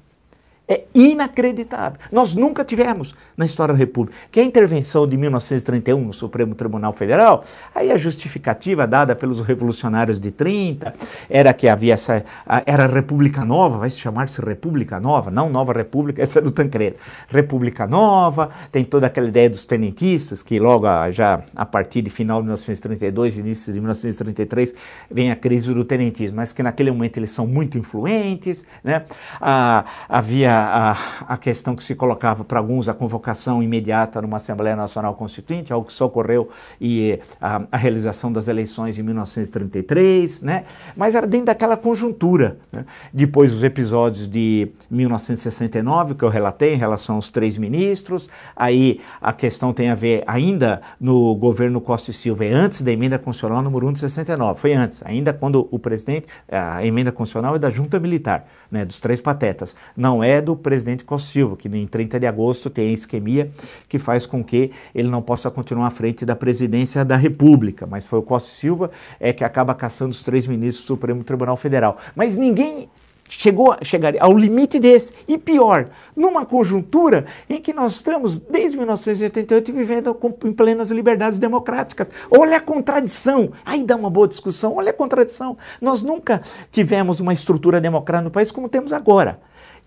É 0.68 0.84
inacreditável. 0.94 1.98
Nós 2.12 2.34
nunca 2.34 2.62
tivemos 2.62 3.14
na 3.34 3.46
história 3.46 3.72
da 3.72 3.78
República. 3.78 4.18
Que 4.30 4.40
a 4.40 4.44
intervenção 4.44 5.08
de 5.08 5.16
1931 5.16 6.04
no 6.04 6.12
Supremo 6.12 6.54
Tribunal 6.54 6.92
Federal, 6.92 7.42
aí 7.74 7.90
a 7.90 7.96
justificativa 7.96 8.86
dada 8.86 9.16
pelos 9.16 9.40
revolucionários 9.40 10.20
de 10.20 10.30
30 10.30 10.92
era 11.30 11.54
que 11.54 11.68
havia 11.68 11.94
essa. 11.94 12.22
Era 12.66 12.86
República 12.86 13.46
Nova, 13.46 13.78
vai 13.78 13.88
se 13.88 13.98
chamar-se 13.98 14.42
República 14.42 15.00
Nova, 15.00 15.30
não 15.30 15.48
Nova 15.48 15.72
República, 15.72 16.20
essa 16.22 16.38
é 16.38 16.42
do 16.42 16.50
Tancredo. 16.50 16.96
República 17.28 17.86
Nova, 17.86 18.50
tem 18.70 18.84
toda 18.84 19.06
aquela 19.06 19.28
ideia 19.28 19.48
dos 19.48 19.64
tenentistas, 19.64 20.42
que 20.42 20.58
logo 20.58 20.86
já 21.10 21.40
a 21.56 21.64
partir 21.64 22.02
de 22.02 22.10
final 22.10 22.40
de 22.40 22.44
1932, 22.44 23.38
início 23.38 23.72
de 23.72 23.80
1933, 23.80 24.74
vem 25.10 25.30
a 25.30 25.36
crise 25.36 25.72
do 25.72 25.84
tenentismo, 25.84 26.36
mas 26.36 26.52
que 26.52 26.62
naquele 26.62 26.90
momento 26.90 27.16
eles 27.16 27.30
são 27.30 27.46
muito 27.46 27.78
influentes, 27.78 28.64
né? 28.84 29.04
Ah, 29.40 29.84
havia 30.08 30.57
a, 30.58 31.34
a 31.34 31.36
questão 31.36 31.74
que 31.74 31.82
se 31.82 31.94
colocava 31.94 32.44
para 32.44 32.58
alguns 32.58 32.88
a 32.88 32.94
convocação 32.94 33.62
imediata 33.62 34.20
numa 34.22 34.36
Assembleia 34.36 34.76
Nacional 34.76 35.14
Constituinte, 35.14 35.72
algo 35.72 35.86
que 35.86 35.92
só 35.92 36.06
ocorreu 36.06 36.48
e 36.80 37.18
a, 37.40 37.62
a 37.70 37.76
realização 37.76 38.32
das 38.32 38.48
eleições 38.48 38.98
em 38.98 39.02
1933, 39.02 40.42
né? 40.42 40.64
mas 40.96 41.14
era 41.14 41.26
dentro 41.26 41.46
daquela 41.46 41.76
conjuntura. 41.76 42.58
Né? 42.72 42.84
Depois 43.12 43.52
os 43.52 43.62
episódios 43.62 44.26
de 44.26 44.70
1969, 44.90 46.14
que 46.14 46.24
eu 46.24 46.28
relatei 46.28 46.74
em 46.74 46.78
relação 46.78 47.16
aos 47.16 47.30
três 47.30 47.56
ministros, 47.56 48.28
aí 48.56 49.00
a 49.20 49.32
questão 49.32 49.72
tem 49.72 49.90
a 49.90 49.94
ver 49.94 50.22
ainda 50.26 50.80
no 51.00 51.34
governo 51.34 51.80
Costa 51.80 52.10
e 52.10 52.14
Silva, 52.14 52.44
é 52.44 52.52
antes 52.52 52.82
da 52.82 52.92
emenda 52.92 53.18
constitucional 53.18 53.62
número 53.62 53.86
1 53.88 53.92
de 53.94 53.98
69, 54.00 54.60
foi 54.60 54.72
antes, 54.72 55.02
ainda 55.04 55.32
quando 55.32 55.68
o 55.70 55.78
presidente, 55.78 56.26
a 56.50 56.84
emenda 56.84 57.12
constitucional 57.12 57.56
é 57.56 57.58
da 57.58 57.70
junta 57.70 57.98
militar, 57.98 58.46
né, 58.70 58.84
dos 58.84 59.00
três 59.00 59.20
patetas, 59.20 59.74
não 59.96 60.22
é 60.22 60.40
do 60.48 60.56
presidente 60.56 61.04
Costa 61.04 61.30
Silva, 61.30 61.56
que 61.56 61.68
em 61.68 61.86
30 61.86 62.18
de 62.18 62.26
agosto 62.26 62.70
tem 62.70 62.88
a 62.88 62.92
isquemia 62.92 63.50
que 63.86 63.98
faz 63.98 64.24
com 64.24 64.42
que 64.42 64.70
ele 64.94 65.08
não 65.08 65.20
possa 65.20 65.50
continuar 65.50 65.88
à 65.88 65.90
frente 65.90 66.24
da 66.24 66.34
presidência 66.34 67.04
da 67.04 67.16
República. 67.16 67.86
Mas 67.86 68.06
foi 68.06 68.18
o 68.18 68.22
Costa 68.22 68.50
Silva 68.50 68.90
é 69.20 69.30
que 69.30 69.44
acaba 69.44 69.74
caçando 69.74 70.10
os 70.10 70.22
três 70.22 70.46
ministros 70.46 70.84
do 70.84 70.86
Supremo 70.86 71.22
Tribunal 71.22 71.56
Federal. 71.56 71.98
Mas 72.16 72.38
ninguém 72.38 72.88
chegou 73.28 73.76
chegaria 73.82 74.22
ao 74.22 74.32
limite 74.32 74.78
desse. 74.78 75.12
E 75.28 75.36
pior, 75.36 75.88
numa 76.16 76.46
conjuntura 76.46 77.26
em 77.48 77.60
que 77.60 77.74
nós 77.74 77.96
estamos, 77.96 78.38
desde 78.38 78.78
1988, 78.78 79.72
vivendo 79.72 80.14
com, 80.14 80.34
em 80.44 80.52
plenas 80.52 80.90
liberdades 80.90 81.38
democráticas. 81.38 82.10
Olha 82.30 82.56
a 82.56 82.60
contradição. 82.60 83.52
Aí 83.66 83.84
dá 83.84 83.96
uma 83.96 84.08
boa 84.08 84.26
discussão. 84.26 84.76
Olha 84.76 84.90
a 84.90 84.94
contradição. 84.94 85.58
Nós 85.80 86.02
nunca 86.02 86.40
tivemos 86.70 87.20
uma 87.20 87.34
estrutura 87.34 87.80
democrática 87.80 88.24
no 88.24 88.30
país 88.30 88.50
como 88.50 88.68
temos 88.68 88.92
agora. 88.92 89.38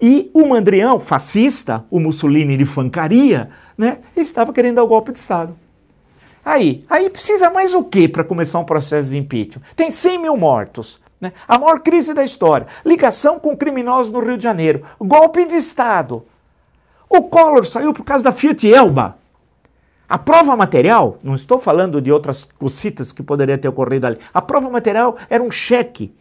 E 0.02 0.32
o 0.34 0.48
Mandrião, 0.48 1.00
fascista, 1.00 1.86
o 1.92 2.00
Mussolini 2.00 2.58
de 2.58 2.66
fancaria, 2.66 3.52
né, 3.78 4.00
estava 4.16 4.52
querendo 4.52 4.76
dar 4.76 4.84
o 4.84 4.88
golpe 4.88 5.12
de 5.12 5.20
Estado. 5.20 5.56
Aí, 6.44 6.84
aí 6.90 7.08
precisa 7.08 7.52
mais 7.52 7.74
o 7.74 7.84
que 7.84 8.08
para 8.08 8.24
começar 8.24 8.58
um 8.58 8.64
processo 8.64 9.12
de 9.12 9.18
impeachment? 9.18 9.62
Tem 9.76 9.92
100 9.92 10.18
mil 10.18 10.36
mortos. 10.36 11.00
Né? 11.20 11.32
A 11.48 11.60
maior 11.60 11.80
crise 11.82 12.16
da 12.16 12.24
história. 12.24 12.66
Ligação 12.84 13.40
com 13.40 13.56
criminosos 13.56 14.12
no 14.12 14.20
Rio 14.20 14.38
de 14.38 14.44
Janeiro. 14.44 14.82
Golpe 15.00 15.46
de 15.46 15.54
Estado. 15.54 16.26
O 17.08 17.24
Collor 17.24 17.64
saiu 17.66 17.94
por 17.94 18.04
causa 18.04 18.24
da 18.24 18.32
Fiat 18.32 18.68
Elba. 18.68 19.18
A 20.10 20.18
prova 20.18 20.56
material, 20.56 21.20
não 21.22 21.36
estou 21.36 21.60
falando 21.60 22.02
de 22.02 22.12
outras 22.12 22.44
cositas 22.58 23.12
que 23.12 23.22
poderia 23.22 23.58
ter 23.58 23.68
ocorrido 23.68 24.08
ali. 24.08 24.18
A 24.34 24.42
prova 24.42 24.70
material 24.70 25.16
era 25.30 25.44
um 25.44 25.52
cheque 25.52 26.14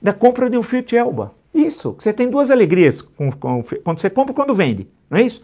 da 0.00 0.12
compra 0.12 0.48
de 0.48 0.56
um 0.56 0.62
Fiat 0.62 0.96
Elba. 0.96 1.34
Isso, 1.54 1.94
você 1.96 2.12
tem 2.12 2.28
duas 2.28 2.50
alegrias 2.50 3.00
com, 3.00 3.30
com, 3.30 3.62
quando 3.84 4.00
você 4.00 4.10
compra 4.10 4.32
e 4.32 4.34
quando 4.34 4.54
vende, 4.54 4.88
não 5.08 5.18
é 5.18 5.22
isso? 5.22 5.40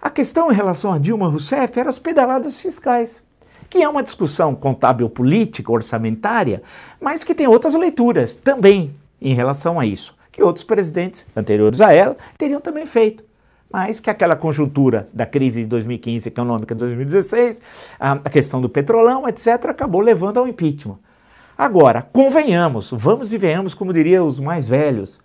A 0.00 0.10
questão 0.10 0.52
em 0.52 0.54
relação 0.54 0.92
a 0.92 0.98
Dilma 0.98 1.28
Rousseff 1.28 1.80
era 1.80 1.88
as 1.88 1.98
pedaladas 1.98 2.60
fiscais, 2.60 3.22
que 3.70 3.82
é 3.82 3.88
uma 3.88 4.02
discussão 4.02 4.54
contábil 4.54 5.08
política, 5.08 5.72
orçamentária, 5.72 6.62
mas 7.00 7.24
que 7.24 7.34
tem 7.34 7.46
outras 7.46 7.74
leituras 7.74 8.34
também 8.34 8.94
em 9.20 9.32
relação 9.32 9.80
a 9.80 9.86
isso, 9.86 10.14
que 10.30 10.42
outros 10.42 10.62
presidentes 10.62 11.26
anteriores 11.34 11.80
a 11.80 11.90
ela 11.90 12.16
teriam 12.36 12.60
também 12.60 12.84
feito. 12.84 13.24
Mas 13.72 13.98
que 13.98 14.10
aquela 14.10 14.36
conjuntura 14.36 15.08
da 15.12 15.26
crise 15.26 15.62
de 15.62 15.66
2015 15.66 16.28
econômica 16.28 16.74
de 16.74 16.78
2016, 16.78 17.60
a 17.98 18.30
questão 18.30 18.60
do 18.60 18.68
petrolão, 18.68 19.26
etc., 19.28 19.66
acabou 19.70 20.00
levando 20.00 20.38
ao 20.38 20.46
impeachment. 20.46 20.98
Agora, 21.58 22.00
convenhamos, 22.00 22.90
vamos 22.92 23.32
e 23.32 23.38
venhamos, 23.38 23.74
como 23.74 23.92
diriam 23.92 24.28
os 24.28 24.38
mais 24.38 24.68
velhos, 24.68 25.18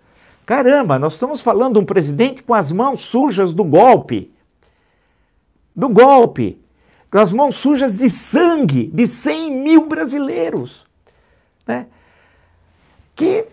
Caramba, 0.45 0.97
nós 0.97 1.13
estamos 1.13 1.41
falando 1.41 1.73
de 1.75 1.79
um 1.79 1.85
presidente 1.85 2.43
com 2.43 2.53
as 2.53 2.71
mãos 2.71 3.03
sujas 3.03 3.53
do 3.53 3.63
golpe. 3.63 4.31
Do 5.75 5.87
golpe. 5.87 6.59
Com 7.09 7.19
as 7.19 7.31
mãos 7.31 7.55
sujas 7.55 7.97
de 7.97 8.09
sangue 8.09 8.87
de 8.87 9.07
100 9.07 9.51
mil 9.51 9.87
brasileiros. 9.87 10.85
Né? 11.67 11.87
Que, 13.15 13.45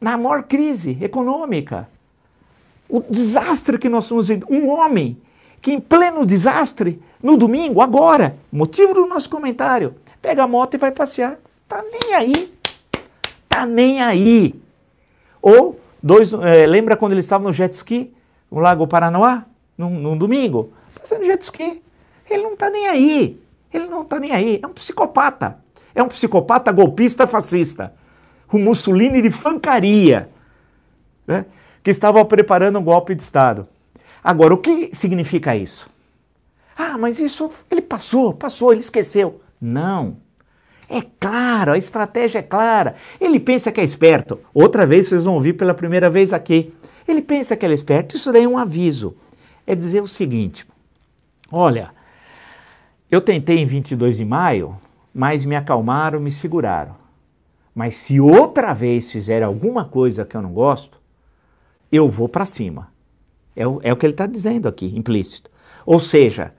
na 0.00 0.16
maior 0.16 0.44
crise 0.44 0.96
econômica, 1.00 1.88
o 2.88 3.00
desastre 3.00 3.78
que 3.78 3.88
nós 3.88 4.04
estamos 4.04 4.28
vivendo, 4.28 4.46
um 4.50 4.68
homem 4.68 5.20
que, 5.60 5.72
em 5.72 5.80
pleno 5.80 6.26
desastre, 6.26 7.00
no 7.22 7.36
domingo, 7.36 7.80
agora, 7.80 8.36
motivo 8.50 8.94
do 8.94 9.06
nosso 9.06 9.30
comentário, 9.30 9.94
pega 10.20 10.42
a 10.42 10.48
moto 10.48 10.74
e 10.74 10.78
vai 10.78 10.90
passear. 10.90 11.38
Tá 11.68 11.82
nem 11.82 12.14
aí. 12.14 12.54
Tá 13.48 13.64
nem 13.64 14.02
aí. 14.02 14.54
Ou 15.40 15.80
Dois, 16.02 16.32
é, 16.32 16.66
lembra 16.66 16.96
quando 16.96 17.12
ele 17.12 17.20
estava 17.20 17.44
no 17.44 17.52
jet 17.52 17.72
ski, 17.74 18.12
no 18.50 18.60
Lago 18.60 18.86
Paranoá, 18.86 19.44
num, 19.78 19.90
num 19.90 20.18
domingo? 20.18 20.72
Fazendo 21.00 21.24
jet 21.24 21.42
ski. 21.42 21.82
Ele 22.28 22.42
não 22.42 22.54
está 22.54 22.70
nem 22.70 22.88
aí. 22.88 23.40
Ele 23.72 23.86
não 23.86 24.02
está 24.02 24.18
nem 24.18 24.32
aí. 24.32 24.60
É 24.62 24.66
um 24.66 24.72
psicopata. 24.72 25.58
É 25.94 26.02
um 26.02 26.08
psicopata 26.08 26.72
golpista 26.72 27.26
fascista. 27.26 27.94
O 28.52 28.58
Mussolini 28.58 29.22
de 29.22 29.30
fancaria. 29.30 30.28
Né? 31.26 31.46
Que 31.82 31.90
estava 31.90 32.24
preparando 32.24 32.78
um 32.78 32.84
golpe 32.84 33.14
de 33.14 33.22
Estado. 33.22 33.68
Agora, 34.22 34.54
o 34.54 34.58
que 34.58 34.90
significa 34.94 35.56
isso? 35.56 35.88
Ah, 36.76 36.96
mas 36.98 37.20
isso 37.20 37.50
ele 37.70 37.82
passou, 37.82 38.32
passou, 38.32 38.72
ele 38.72 38.80
esqueceu. 38.80 39.40
Não. 39.60 40.16
É 40.94 41.00
claro, 41.18 41.72
a 41.72 41.78
estratégia 41.78 42.40
é 42.40 42.42
clara. 42.42 42.94
Ele 43.18 43.40
pensa 43.40 43.72
que 43.72 43.80
é 43.80 43.84
esperto. 43.84 44.38
Outra 44.52 44.86
vez 44.86 45.08
vocês 45.08 45.24
vão 45.24 45.36
ouvir 45.36 45.54
pela 45.54 45.72
primeira 45.72 46.10
vez 46.10 46.34
aqui. 46.34 46.70
Ele 47.08 47.22
pensa 47.22 47.56
que 47.56 47.64
ele 47.64 47.72
é 47.72 47.74
esperto. 47.74 48.14
Isso 48.14 48.30
daí 48.30 48.44
é 48.44 48.48
um 48.48 48.58
aviso. 48.58 49.16
É 49.66 49.74
dizer 49.74 50.02
o 50.02 50.06
seguinte: 50.06 50.66
olha, 51.50 51.92
eu 53.10 53.22
tentei 53.22 53.58
em 53.58 53.64
22 53.64 54.18
de 54.18 54.24
maio, 54.26 54.76
mas 55.14 55.46
me 55.46 55.56
acalmaram, 55.56 56.20
me 56.20 56.30
seguraram. 56.30 56.94
Mas 57.74 57.96
se 57.96 58.20
outra 58.20 58.74
vez 58.74 59.10
fizer 59.10 59.42
alguma 59.42 59.86
coisa 59.86 60.26
que 60.26 60.36
eu 60.36 60.42
não 60.42 60.52
gosto, 60.52 61.00
eu 61.90 62.10
vou 62.10 62.28
para 62.28 62.44
cima. 62.44 62.92
É 63.56 63.66
o, 63.66 63.80
é 63.82 63.90
o 63.90 63.96
que 63.96 64.04
ele 64.04 64.12
está 64.12 64.26
dizendo 64.26 64.68
aqui, 64.68 64.92
implícito. 64.94 65.50
Ou 65.86 65.98
seja, 65.98 66.52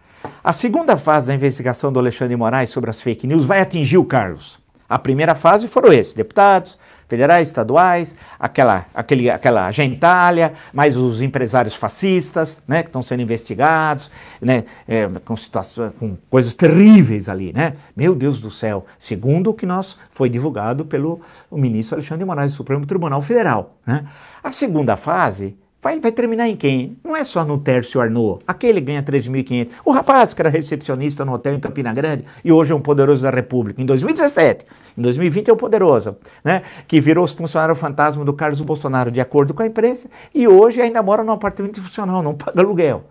a 0.44 0.52
segunda 0.52 0.98
fase 0.98 1.28
da 1.28 1.34
investigação 1.34 1.91
do 1.91 2.00
Alexandre 2.00 2.34
de 2.34 2.38
Moraes 2.38 2.70
sobre 2.70 2.89
as 2.89 3.02
fake 3.02 3.26
news 3.26 3.46
vai 3.46 3.62
atingir 3.62 3.98
o 3.98 4.04
Carlos. 4.04 4.60
A 4.89 5.00
primeira 5.00 5.34
fase 5.34 5.68
foram 5.68 5.91
esses, 5.94 6.14
deputados, 6.14 6.78
federais, 7.08 7.48
estaduais, 7.48 8.16
aquela, 8.38 8.86
aquele, 8.94 9.30
aquela 9.30 9.72
gentalha, 9.72 10.54
mais 10.74 10.98
os 10.98 11.22
empresários 11.22 11.74
fascistas, 11.74 12.62
né, 12.68 12.84
que 12.84 12.89
estão 12.89 13.02
sendo 13.02 13.22
investigados, 13.22 14.12
né, 14.41 14.66
é, 14.88 15.08
com, 15.24 15.36
situações, 15.36 15.94
com 15.98 16.18
coisas 16.30 16.54
terríveis 16.56 17.30
ali, 17.30 17.54
né? 17.54 17.74
Meu 17.96 18.14
Deus 18.14 18.41
do 18.41 18.52
céu, 18.52 18.86
segundo 19.00 19.50
o 19.50 19.54
que 19.54 19.66
nós 19.66 19.98
foi 20.12 20.28
divulgado 20.28 20.86
pelo 20.86 21.22
ministro 21.52 21.96
Alexandre 21.96 22.24
de 22.24 22.26
Moraes 22.26 22.52
do 22.52 22.58
Supremo 22.58 22.86
Tribunal 22.86 23.22
Federal, 23.22 23.78
né? 23.88 24.06
A 24.44 24.52
segunda 24.52 24.96
fase 24.98 25.56
Vai, 25.84 25.99
vai 25.99 26.13
terminar 26.13 26.47
em 26.47 26.55
quem? 26.55 26.97
Não 27.03 27.13
é 27.13 27.25
só 27.25 27.43
no 27.43 27.57
Tércio 27.57 27.99
Arnaud. 27.99 28.39
Aquele 28.47 28.79
ganha 28.79 29.03
13.500. 29.03 29.67
O 29.84 29.91
rapaz 29.91 30.34
que 30.34 30.41
era 30.41 30.49
recepcionista 30.49 31.25
no 31.25 31.34
hotel 31.34 31.55
em 31.55 31.59
Campina 31.59 31.93
Grande 31.93 32.23
e 32.41 32.53
hoje 32.53 32.71
é 32.71 32.75
um 32.75 32.79
poderoso 32.79 33.21
da 33.21 33.29
República. 33.29 33.81
Em 33.81 33.86
2017, 33.86 34.65
em 34.97 35.01
2020 35.01 35.49
é 35.49 35.53
um 35.53 35.57
poderoso, 35.57 36.15
né? 36.41 36.61
Que 36.88 37.01
virou 37.01 37.27
funcionário 37.27 37.75
fantasma 37.75 38.23
do 38.23 38.31
Carlos 38.31 38.61
Bolsonaro, 38.61 39.11
de 39.11 39.19
acordo 39.19 39.53
com 39.53 39.61
a 39.61 39.65
imprensa, 39.65 40.09
e 40.34 40.47
hoje 40.47 40.81
ainda 40.81 41.03
mora 41.03 41.21
num 41.21 41.34
apartamento 41.34 41.81
funcional, 41.81 42.23
não 42.23 42.34
paga 42.34 42.61
aluguel. 42.61 43.03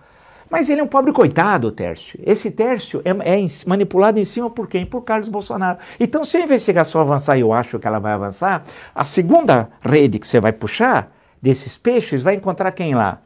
Mas 0.48 0.70
ele 0.70 0.80
é 0.80 0.84
um 0.84 0.88
pobre 0.88 1.12
coitado, 1.12 1.68
o 1.68 1.72
Tércio. 1.72 2.18
Esse 2.24 2.50
Tércio 2.50 3.02
é, 3.04 3.10
é, 3.10 3.46
manipulado 3.66 4.18
em 4.18 4.24
cima 4.24 4.48
por 4.48 4.66
quem? 4.66 4.86
Por 4.86 5.02
Carlos 5.02 5.28
Bolsonaro. 5.28 5.78
Então, 6.00 6.24
se 6.24 6.38
a 6.38 6.40
investigação 6.40 7.02
avançar, 7.02 7.36
e 7.36 7.40
eu 7.42 7.52
acho 7.52 7.78
que 7.78 7.86
ela 7.86 7.98
vai 7.98 8.14
avançar, 8.14 8.62
a 8.94 9.04
segunda 9.04 9.68
rede 9.82 10.18
que 10.18 10.26
você 10.26 10.40
vai 10.40 10.52
puxar 10.52 11.12
desses 11.43 11.76
peixes, 11.76 12.22
vai 12.22 12.36
encontrar 12.36 12.70
quem 12.70 12.95
lá? 12.95 13.20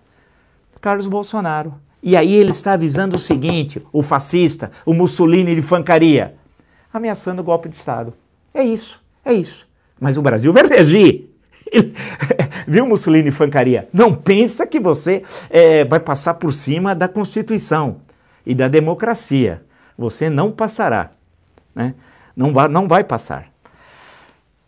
Carlos 0.80 1.06
Bolsonaro. 1.06 1.74
E 2.02 2.16
aí 2.16 2.34
ele 2.34 2.50
está 2.50 2.72
avisando 2.72 3.16
o 3.16 3.20
seguinte: 3.20 3.84
o 3.92 4.02
fascista, 4.02 4.70
o 4.86 4.94
Mussolini 4.94 5.54
de 5.54 5.62
fancaria, 5.62 6.34
ameaçando 6.92 7.42
o 7.42 7.44
golpe 7.44 7.68
de 7.68 7.76
Estado. 7.76 8.14
É 8.54 8.64
isso, 8.64 9.02
é 9.24 9.32
isso. 9.34 9.68
Mas 10.00 10.16
o 10.16 10.22
Brasil 10.22 10.52
vai 10.52 10.66
reagir. 10.66 11.30
Viu, 12.66 12.86
Mussolini 12.86 13.30
fancaria? 13.30 13.88
Não 13.92 14.14
pensa 14.14 14.66
que 14.66 14.78
você 14.78 15.22
é, 15.50 15.84
vai 15.84 16.00
passar 16.00 16.34
por 16.34 16.52
cima 16.52 16.94
da 16.94 17.08
Constituição 17.08 18.00
e 18.44 18.54
da 18.54 18.68
democracia. 18.68 19.62
Você 19.98 20.30
não 20.30 20.52
passará. 20.52 21.10
Né? 21.74 21.94
Não, 22.36 22.52
vai, 22.52 22.68
não 22.68 22.86
vai 22.86 23.02
passar. 23.02 23.48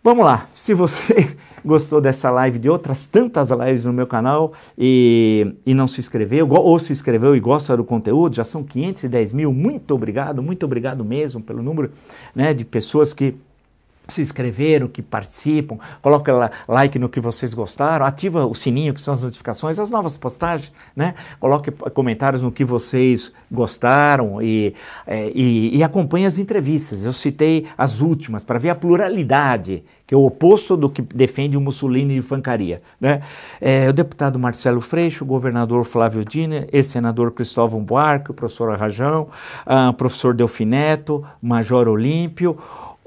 Vamos 0.03 0.25
lá. 0.25 0.49
Se 0.55 0.75
você 0.75 1.37
gostou 1.65 2.01
dessa 2.01 2.31
live, 2.31 2.59
de 2.59 2.71
outras 2.71 3.07
tantas 3.07 3.51
lives 3.51 3.85
no 3.85 3.93
meu 3.93 4.07
canal 4.07 4.53
e, 4.77 5.55
e 5.67 5.75
não 5.75 5.89
se 5.89 6.01
inscreveu, 6.01 6.49
ou 6.49 6.79
se 6.79 6.93
inscreveu 6.93 7.35
e 7.35 7.41
gosta 7.41 7.77
do 7.77 7.85
conteúdo, 7.85 8.37
já 8.37 8.45
são 8.45 8.63
510 8.63 9.33
mil. 9.33 9.53
Muito 9.53 9.95
obrigado, 9.95 10.43
muito 10.43 10.65
obrigado 10.65 11.05
mesmo 11.05 11.43
pelo 11.43 11.63
número 11.63 11.91
né, 12.35 12.55
de 12.55 12.65
pessoas 12.65 13.13
que 13.13 13.35
se 14.09 14.23
inscreveram, 14.23 14.89
que 14.89 15.03
participam, 15.03 15.79
coloca 16.01 16.51
like 16.67 16.99
no 16.99 17.09
que 17.09 17.21
vocês 17.21 17.53
gostaram, 17.53 18.07
ativa 18.07 18.47
o 18.47 18.55
sininho 18.55 18.95
que 18.95 19.01
são 19.01 19.13
as 19.13 19.23
notificações, 19.23 19.79
as 19.79 19.91
novas 19.91 20.17
postagens, 20.17 20.73
né? 20.97 21.15
Coloque 21.39 21.71
comentários 21.71 22.43
no 22.43 22.51
que 22.51 22.65
vocês 22.65 23.31
gostaram 23.51 24.41
e, 24.43 24.75
é, 25.07 25.31
e, 25.35 25.77
e 25.77 25.85
acompanhe 25.85 26.27
as 26.27 26.39
entrevistas. 26.39 27.05
Eu 27.05 27.13
citei 27.13 27.67
as 27.77 28.01
últimas 28.01 28.43
para 28.43 28.59
ver 28.59 28.71
a 28.71 28.75
pluralidade, 28.75 29.85
que 30.07 30.15
é 30.15 30.17
o 30.17 30.25
oposto 30.25 30.75
do 30.75 30.89
que 30.89 31.03
defende 31.03 31.57
o 31.57 31.61
Mussolini 31.61 32.15
de 32.15 32.23
fancaria. 32.23 32.81
Né? 32.99 33.21
É, 33.61 33.91
o 33.91 33.93
deputado 33.93 34.39
Marcelo 34.39 34.81
Freixo, 34.81 35.25
o 35.25 35.27
governador 35.27 35.85
Flávio 35.85 36.25
Dina, 36.25 36.67
ex-senador 36.73 37.33
Cristóvão 37.33 37.85
Buarque, 37.85 38.31
o 38.31 38.35
professor 38.35 38.71
Arrajão, 38.71 39.29
o 39.67 39.93
professor 39.93 40.33
Delfineto, 40.33 41.23
Major 41.43 41.89
Olímpio, 41.89 42.57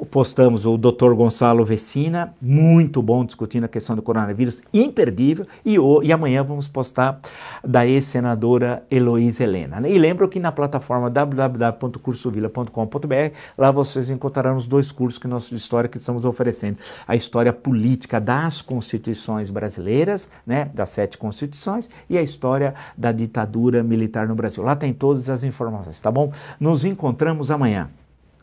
postamos 0.09 0.65
o 0.65 0.77
Dr. 0.77 1.13
Gonçalo 1.13 1.63
Vecina, 1.63 2.33
muito 2.41 3.01
bom 3.01 3.23
discutindo 3.23 3.65
a 3.65 3.67
questão 3.67 3.95
do 3.95 4.01
coronavírus, 4.01 4.63
imperdível, 4.73 5.45
e, 5.63 5.77
o, 5.77 6.01
e 6.01 6.11
amanhã 6.11 6.43
vamos 6.43 6.67
postar 6.67 7.19
da 7.63 7.85
ex-senadora 7.85 8.83
Heloísa 8.89 9.43
Helena. 9.43 9.87
E 9.87 9.97
lembro 9.97 10.27
que 10.27 10.39
na 10.39 10.51
plataforma 10.51 11.09
www.cursovila.com.br, 11.09 13.35
lá 13.57 13.71
vocês 13.71 14.09
encontrarão 14.09 14.55
os 14.55 14.67
dois 14.67 14.91
cursos 14.91 15.19
que 15.19 15.27
nós 15.27 15.49
de 15.49 15.55
história 15.55 15.89
que 15.89 15.97
estamos 15.97 16.25
oferecendo. 16.25 16.77
A 17.07 17.15
história 17.15 17.53
política 17.53 18.19
das 18.19 18.61
constituições 18.61 19.49
brasileiras, 19.49 20.29
né, 20.45 20.69
das 20.73 20.89
sete 20.89 21.17
constituições, 21.17 21.89
e 22.09 22.17
a 22.17 22.21
história 22.21 22.73
da 22.97 23.11
ditadura 23.11 23.83
militar 23.83 24.27
no 24.27 24.35
Brasil. 24.35 24.63
Lá 24.63 24.75
tem 24.75 24.93
todas 24.93 25.29
as 25.29 25.43
informações, 25.43 25.99
tá 25.99 26.11
bom? 26.11 26.31
Nos 26.59 26.83
encontramos 26.83 27.51
amanhã. 27.51 27.89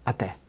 Até! 0.05 0.48